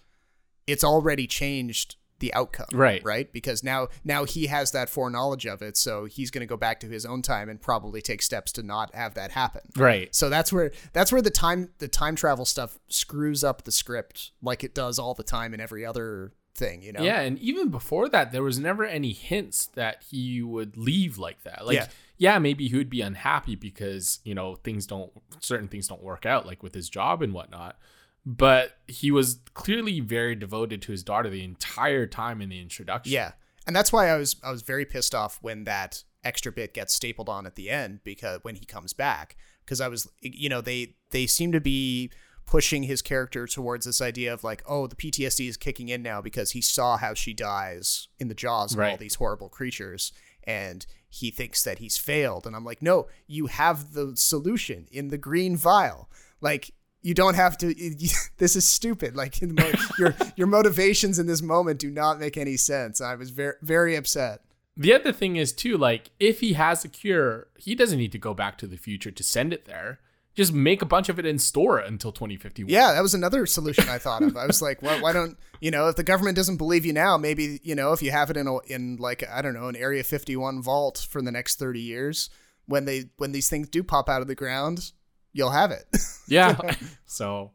it's 0.65 0.83
already 0.83 1.27
changed 1.27 1.97
the 2.21 2.33
outcome. 2.33 2.67
Right. 2.71 3.03
Right? 3.03 3.31
Because 3.33 3.63
now 3.63 3.89
now 4.05 4.23
he 4.23 4.47
has 4.47 4.71
that 4.71 4.89
foreknowledge 4.89 5.45
of 5.45 5.61
it, 5.61 5.75
so 5.75 6.05
he's 6.05 6.31
gonna 6.31 6.45
go 6.45 6.55
back 6.57 6.79
to 6.79 6.87
his 6.87 7.05
own 7.05 7.21
time 7.21 7.49
and 7.49 7.61
probably 7.61 8.01
take 8.01 8.21
steps 8.21 8.53
to 8.53 8.63
not 8.63 8.95
have 8.95 9.15
that 9.15 9.31
happen. 9.31 9.61
Right. 9.75 10.15
So 10.15 10.29
that's 10.29 10.53
where 10.53 10.71
that's 10.93 11.11
where 11.11 11.21
the 11.21 11.29
time 11.29 11.71
the 11.79 11.89
time 11.89 12.15
travel 12.15 12.45
stuff 12.45 12.79
screws 12.87 13.43
up 13.43 13.63
the 13.65 13.71
script 13.71 14.31
like 14.41 14.63
it 14.63 14.73
does 14.73 14.97
all 14.97 15.13
the 15.13 15.23
time 15.23 15.53
in 15.53 15.59
every 15.59 15.85
other 15.85 16.31
thing, 16.53 16.81
you 16.81 16.91
know? 16.91 17.01
Yeah, 17.01 17.21
and 17.21 17.39
even 17.39 17.69
before 17.69 18.09
that, 18.09 18.31
there 18.31 18.43
was 18.43 18.59
never 18.59 18.83
any 18.83 19.13
hints 19.13 19.67
that 19.75 20.03
he 20.09 20.41
would 20.41 20.75
leave 20.77 21.17
like 21.17 21.43
that. 21.43 21.65
Like, 21.65 21.75
Yeah. 21.75 21.87
yeah. 22.17 22.39
maybe 22.39 22.67
he 22.67 22.75
would 22.75 22.89
be 22.89 23.01
unhappy 23.01 23.55
because 23.55 24.19
you 24.25 24.35
know 24.35 24.55
things 24.55 24.85
don't, 24.85 25.11
certain 25.39 25.67
things 25.69 25.87
don't 25.87 26.03
work 26.03 26.25
out, 26.25 26.45
like 26.45 26.61
with 26.61 26.73
his 26.75 26.89
job 26.89 27.21
and 27.21 27.33
whatnot. 27.33 27.77
But 28.25 28.77
he 28.87 29.09
was 29.09 29.39
clearly 29.53 29.99
very 29.99 30.35
devoted 30.35 30.81
to 30.83 30.91
his 30.91 31.03
daughter 31.03 31.29
the 31.29 31.43
entire 31.43 32.05
time 32.05 32.41
in 32.41 32.49
the 32.49 32.61
introduction. 32.61 33.13
Yeah. 33.13 33.31
And 33.65 33.75
that's 33.75 33.91
why 33.91 34.09
I 34.09 34.17
was 34.17 34.35
I 34.43 34.51
was 34.51 34.61
very 34.61 34.85
pissed 34.85 35.15
off 35.15 35.39
when 35.41 35.63
that 35.65 36.03
extra 36.23 36.51
bit 36.51 36.73
gets 36.73 36.93
stapled 36.93 37.29
on 37.29 37.45
at 37.45 37.55
the 37.55 37.69
end 37.69 38.01
because 38.03 38.39
when 38.43 38.55
he 38.55 38.65
comes 38.65 38.93
back 38.93 39.35
because 39.65 39.81
I 39.81 39.87
was 39.87 40.07
you 40.21 40.49
know 40.49 40.61
they 40.61 40.95
they 41.09 41.25
seem 41.25 41.51
to 41.51 41.59
be 41.59 42.11
pushing 42.45 42.83
his 42.83 43.01
character 43.01 43.47
towards 43.47 43.85
this 43.85 44.01
idea 44.01 44.33
of 44.33 44.43
like 44.43 44.63
oh 44.67 44.87
the 44.87 44.95
PTSD 44.95 45.47
is 45.47 45.57
kicking 45.57 45.89
in 45.89 46.03
now 46.03 46.21
because 46.21 46.51
he 46.51 46.61
saw 46.61 46.97
how 46.97 47.13
she 47.13 47.33
dies 47.33 48.07
in 48.19 48.27
the 48.27 48.35
jaws 48.35 48.73
of 48.73 48.79
all 48.79 48.97
these 48.97 49.15
horrible 49.15 49.49
creatures 49.49 50.11
and 50.43 50.85
he 51.09 51.31
thinks 51.31 51.63
that 51.63 51.79
he's 51.79 51.97
failed 51.97 52.45
and 52.45 52.55
I'm 52.55 52.65
like 52.65 52.81
no 52.81 53.07
you 53.27 53.47
have 53.47 53.93
the 53.93 54.13
solution 54.15 54.87
in 54.91 55.07
the 55.07 55.17
green 55.17 55.55
vial 55.55 56.09
like 56.39 56.71
you 57.01 57.13
don't 57.13 57.35
have 57.35 57.57
to 57.57 57.73
this 58.37 58.55
is 58.55 58.67
stupid 58.67 59.15
like 59.15 59.39
your 59.99 60.15
your 60.35 60.47
motivations 60.47 61.17
in 61.19 61.27
this 61.27 61.41
moment 61.41 61.79
do 61.79 61.89
not 61.89 62.19
make 62.19 62.37
any 62.37 62.57
sense 62.57 63.01
i 63.01 63.15
was 63.15 63.29
very 63.31 63.55
very 63.61 63.95
upset 63.95 64.41
The 64.77 64.93
other 64.93 65.11
thing 65.11 65.35
is 65.35 65.51
too, 65.53 65.77
like 65.77 66.11
if 66.17 66.39
he 66.39 66.53
has 66.53 66.85
a 66.85 66.89
cure, 66.89 67.47
he 67.57 67.75
doesn't 67.75 67.97
need 67.99 68.13
to 68.13 68.17
go 68.17 68.33
back 68.33 68.57
to 68.59 68.67
the 68.67 68.77
future 68.77 69.11
to 69.11 69.23
send 69.23 69.51
it 69.53 69.65
there. 69.65 69.99
Just 70.33 70.53
make 70.53 70.81
a 70.81 70.85
bunch 70.85 71.09
of 71.09 71.19
it 71.19 71.25
and 71.25 71.41
store 71.41 71.77
it 71.81 71.87
until 71.91 72.13
2051. 72.13 72.69
yeah 72.71 72.93
that 72.93 73.01
was 73.01 73.13
another 73.13 73.45
solution 73.45 73.89
i 73.89 73.97
thought 73.99 74.23
of 74.23 74.37
i 74.37 74.45
was 74.47 74.61
like 74.61 74.81
why, 74.81 74.95
why 75.01 75.11
don't 75.11 75.37
you 75.59 75.71
know 75.71 75.89
if 75.89 75.97
the 75.97 76.03
government 76.11 76.37
doesn't 76.37 76.55
believe 76.57 76.85
you 76.85 76.93
now 76.93 77.17
maybe 77.17 77.59
you 77.63 77.75
know 77.75 77.91
if 77.91 78.01
you 78.01 78.11
have 78.11 78.29
it 78.31 78.37
in 78.37 78.47
a, 78.47 78.57
in 78.75 78.95
like 78.95 79.21
i 79.29 79.41
don't 79.41 79.53
know 79.53 79.67
an 79.67 79.75
area 79.75 80.03
51 80.03 80.61
vault 80.63 81.05
for 81.11 81.21
the 81.21 81.31
next 81.31 81.59
30 81.59 81.81
years 81.81 82.29
when 82.65 82.85
they 82.85 83.09
when 83.17 83.33
these 83.33 83.49
things 83.49 83.67
do 83.67 83.83
pop 83.83 84.07
out 84.07 84.21
of 84.21 84.27
the 84.29 84.35
ground 84.43 84.93
you'll 85.33 85.51
have 85.51 85.71
it. 85.71 85.85
Yeah. 86.27 86.57
So 87.05 87.51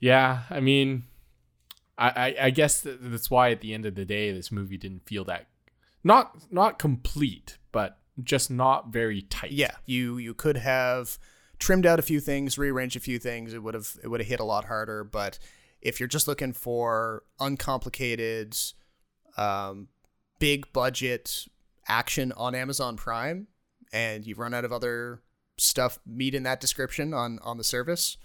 yeah 0.00 0.44
i 0.48 0.60
mean 0.60 1.02
I, 1.98 2.08
I 2.08 2.36
i 2.46 2.50
guess 2.50 2.86
that's 2.86 3.28
why 3.30 3.50
at 3.50 3.60
the 3.60 3.74
end 3.74 3.84
of 3.84 3.96
the 3.96 4.04
day 4.06 4.32
this 4.32 4.50
movie 4.52 4.78
didn't 4.78 5.04
feel 5.04 5.24
that 5.24 5.48
not 6.04 6.50
not 6.50 6.78
complete 6.78 7.58
but 7.72 7.98
just 8.22 8.50
not 8.50 8.88
very 8.88 9.22
tight. 9.22 9.52
Yeah. 9.52 9.72
You 9.86 10.18
you 10.18 10.34
could 10.34 10.56
have 10.56 11.18
trimmed 11.58 11.86
out 11.86 11.98
a 11.98 12.02
few 12.02 12.20
things 12.20 12.58
rearranged 12.58 12.96
a 12.96 13.00
few 13.00 13.18
things. 13.18 13.52
It 13.52 13.62
would 13.62 13.74
have 13.74 13.96
it 14.02 14.08
would 14.08 14.20
have 14.20 14.28
hit 14.28 14.40
a 14.40 14.44
lot 14.44 14.64
harder. 14.64 15.04
But 15.04 15.38
if 15.80 16.00
you're 16.00 16.08
just 16.08 16.28
looking 16.28 16.52
for 16.52 17.22
uncomplicated 17.38 18.56
um 19.36 19.88
big 20.38 20.72
budget 20.72 21.46
action 21.86 22.32
on 22.32 22.54
amazon 22.54 22.96
prime 22.96 23.46
and 23.92 24.26
you've 24.26 24.38
run 24.38 24.52
out 24.54 24.64
of 24.64 24.72
other 24.72 25.20
stuff 25.58 25.98
meet 26.06 26.34
in 26.34 26.44
that 26.44 26.60
description 26.60 27.12
on 27.12 27.38
on 27.40 27.58
the 27.58 27.64
service 27.64 28.16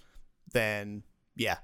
then 0.53 1.03
yeah. 1.35 1.57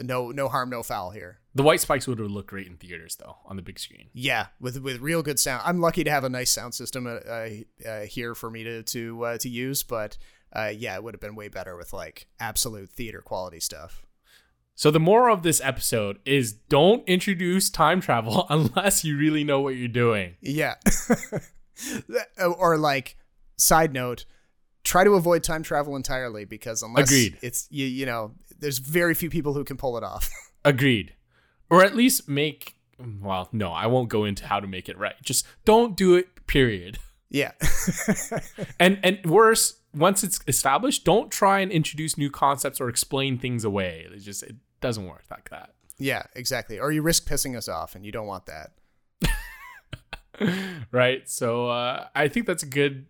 No 0.00 0.30
no 0.30 0.48
harm 0.48 0.70
no 0.70 0.82
foul 0.82 1.10
here. 1.10 1.40
The 1.54 1.62
white 1.62 1.80
spikes 1.80 2.06
would 2.06 2.18
have 2.20 2.30
looked 2.30 2.50
great 2.50 2.66
in 2.66 2.76
theaters 2.76 3.16
though 3.16 3.36
on 3.46 3.56
the 3.56 3.62
big 3.62 3.78
screen. 3.78 4.10
Yeah, 4.12 4.48
with 4.60 4.80
with 4.80 5.00
real 5.00 5.22
good 5.22 5.40
sound. 5.40 5.62
I'm 5.64 5.80
lucky 5.80 6.04
to 6.04 6.10
have 6.10 6.24
a 6.24 6.28
nice 6.28 6.50
sound 6.50 6.74
system 6.74 7.06
uh, 7.06 7.28
uh, 7.28 7.48
uh, 7.86 8.00
here 8.02 8.34
for 8.34 8.50
me 8.50 8.64
to 8.64 8.82
to 8.82 9.24
uh, 9.24 9.38
to 9.38 9.48
use, 9.48 9.82
but 9.82 10.18
uh, 10.52 10.72
yeah, 10.74 10.94
it 10.94 11.02
would 11.02 11.14
have 11.14 11.20
been 11.20 11.34
way 11.34 11.48
better 11.48 11.76
with 11.76 11.92
like 11.92 12.28
absolute 12.38 12.90
theater 12.90 13.22
quality 13.22 13.60
stuff. 13.60 14.04
so 14.74 14.90
the 14.90 15.00
moral 15.00 15.34
of 15.34 15.42
this 15.42 15.60
episode 15.64 16.18
is 16.24 16.52
don't 16.52 17.06
introduce 17.08 17.70
time 17.70 18.00
travel 18.00 18.46
unless 18.50 19.04
you 19.04 19.16
really 19.16 19.42
know 19.42 19.60
what 19.60 19.74
you're 19.74 19.88
doing. 19.88 20.36
Yeah, 20.42 20.74
or 22.38 22.76
like 22.76 23.16
side 23.56 23.94
note, 23.94 24.26
try 24.84 25.04
to 25.04 25.12
avoid 25.12 25.42
time 25.42 25.62
travel 25.62 25.96
entirely 25.96 26.44
because 26.44 26.82
unless 26.82 27.08
Agreed. 27.10 27.38
it's 27.42 27.66
you, 27.70 27.86
you 27.86 28.06
know, 28.06 28.32
there's 28.58 28.78
very 28.78 29.14
few 29.14 29.30
people 29.30 29.54
who 29.54 29.64
can 29.64 29.76
pull 29.76 29.96
it 29.96 30.04
off. 30.04 30.30
Agreed. 30.64 31.14
Or 31.70 31.84
at 31.84 31.94
least 31.94 32.28
make 32.28 32.74
well, 33.20 33.48
no, 33.52 33.70
I 33.72 33.86
won't 33.86 34.08
go 34.08 34.24
into 34.24 34.44
how 34.46 34.58
to 34.60 34.66
make 34.66 34.88
it 34.88 34.98
right. 34.98 35.14
Just 35.22 35.46
don't 35.64 35.96
do 35.96 36.14
it, 36.16 36.46
period. 36.46 36.98
yeah. 37.30 37.52
And 38.80 38.98
and 39.02 39.24
worse, 39.24 39.80
once 39.94 40.24
it's 40.24 40.40
established, 40.48 41.04
don't 41.04 41.30
try 41.30 41.60
and 41.60 41.70
introduce 41.70 42.16
new 42.18 42.30
concepts 42.30 42.80
or 42.80 42.88
explain 42.88 43.38
things 43.38 43.64
away. 43.64 44.06
It 44.12 44.18
just 44.18 44.42
it 44.42 44.56
doesn't 44.80 45.06
work 45.06 45.24
like 45.30 45.50
that. 45.50 45.70
yeah, 45.98 46.22
exactly. 46.34 46.78
Or 46.78 46.90
you 46.92 47.02
risk 47.02 47.28
pissing 47.28 47.56
us 47.56 47.68
off 47.68 47.94
and 47.94 48.04
you 48.04 48.12
don't 48.12 48.26
want 48.26 48.46
that. 48.46 48.70
Right? 50.92 51.28
So 51.28 51.68
uh, 51.68 52.06
I 52.14 52.28
think 52.28 52.46
that's 52.46 52.62
a 52.62 52.66
good 52.66 53.06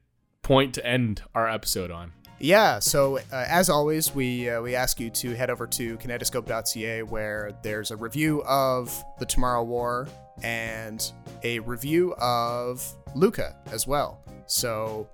point 0.49 0.75
to 0.75 0.85
end 0.85 1.21
our 1.35 1.47
episode 1.47 1.91
on. 1.91 2.11
Yeah, 2.41 2.79
so 2.79 3.19
uh, 3.19 3.45
as 3.49 3.69
always, 3.69 4.15
we 4.15 4.49
uh, 4.49 4.63
we 4.63 4.75
ask 4.75 4.99
you 4.99 5.11
to 5.11 5.35
head 5.35 5.51
over 5.51 5.67
to 5.67 5.99
kinetoscope.ca 5.99 7.03
where 7.03 7.53
there's 7.63 7.91
a 7.91 7.97
review 7.97 8.43
of 8.45 8.91
The 9.19 9.27
Tomorrow 9.27 9.65
War 9.65 10.09
and 10.43 11.13
a 11.43 11.59
review 11.59 12.15
of 12.15 12.83
Luca 13.15 13.57
as 13.73 13.87
well. 13.87 14.23
So 14.47 15.07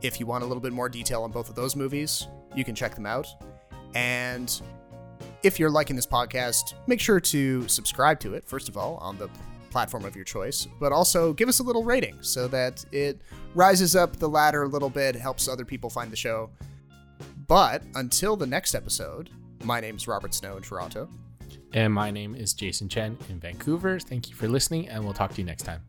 if 0.00 0.18
you 0.18 0.26
want 0.26 0.42
a 0.42 0.46
little 0.48 0.60
bit 0.60 0.72
more 0.72 0.88
detail 0.88 1.22
on 1.22 1.30
both 1.30 1.48
of 1.48 1.54
those 1.54 1.76
movies, 1.76 2.26
you 2.56 2.64
can 2.64 2.74
check 2.74 2.96
them 2.96 3.06
out. 3.06 3.28
And 3.94 4.60
if 5.44 5.60
you're 5.60 5.70
liking 5.70 5.94
this 5.94 6.06
podcast, 6.06 6.74
make 6.88 6.98
sure 6.98 7.20
to 7.20 7.68
subscribe 7.68 8.18
to 8.20 8.34
it, 8.34 8.48
first 8.48 8.68
of 8.68 8.76
all, 8.76 8.96
on 8.96 9.16
the 9.16 9.28
platform 9.72 10.04
of 10.04 10.14
your 10.14 10.24
choice, 10.24 10.68
but 10.78 10.92
also 10.92 11.32
give 11.32 11.48
us 11.48 11.58
a 11.58 11.62
little 11.62 11.82
rating 11.82 12.18
so 12.20 12.46
that 12.48 12.84
it 12.92 13.20
rises 13.54 13.96
up 13.96 14.16
the 14.16 14.28
ladder 14.28 14.64
a 14.64 14.68
little 14.68 14.90
bit, 14.90 15.16
helps 15.16 15.48
other 15.48 15.64
people 15.64 15.90
find 15.90 16.12
the 16.12 16.16
show. 16.16 16.50
But 17.48 17.82
until 17.94 18.36
the 18.36 18.46
next 18.46 18.74
episode, 18.74 19.30
my 19.64 19.80
name 19.80 19.96
is 19.96 20.06
Robert 20.06 20.34
Snow 20.34 20.56
in 20.56 20.62
Toronto. 20.62 21.08
And 21.72 21.92
my 21.92 22.10
name 22.10 22.34
is 22.34 22.52
Jason 22.52 22.88
Chen 22.88 23.16
in 23.30 23.40
Vancouver. 23.40 23.98
Thank 23.98 24.28
you 24.28 24.36
for 24.36 24.46
listening, 24.46 24.88
and 24.88 25.02
we'll 25.02 25.14
talk 25.14 25.32
to 25.32 25.40
you 25.40 25.46
next 25.46 25.62
time. 25.62 25.80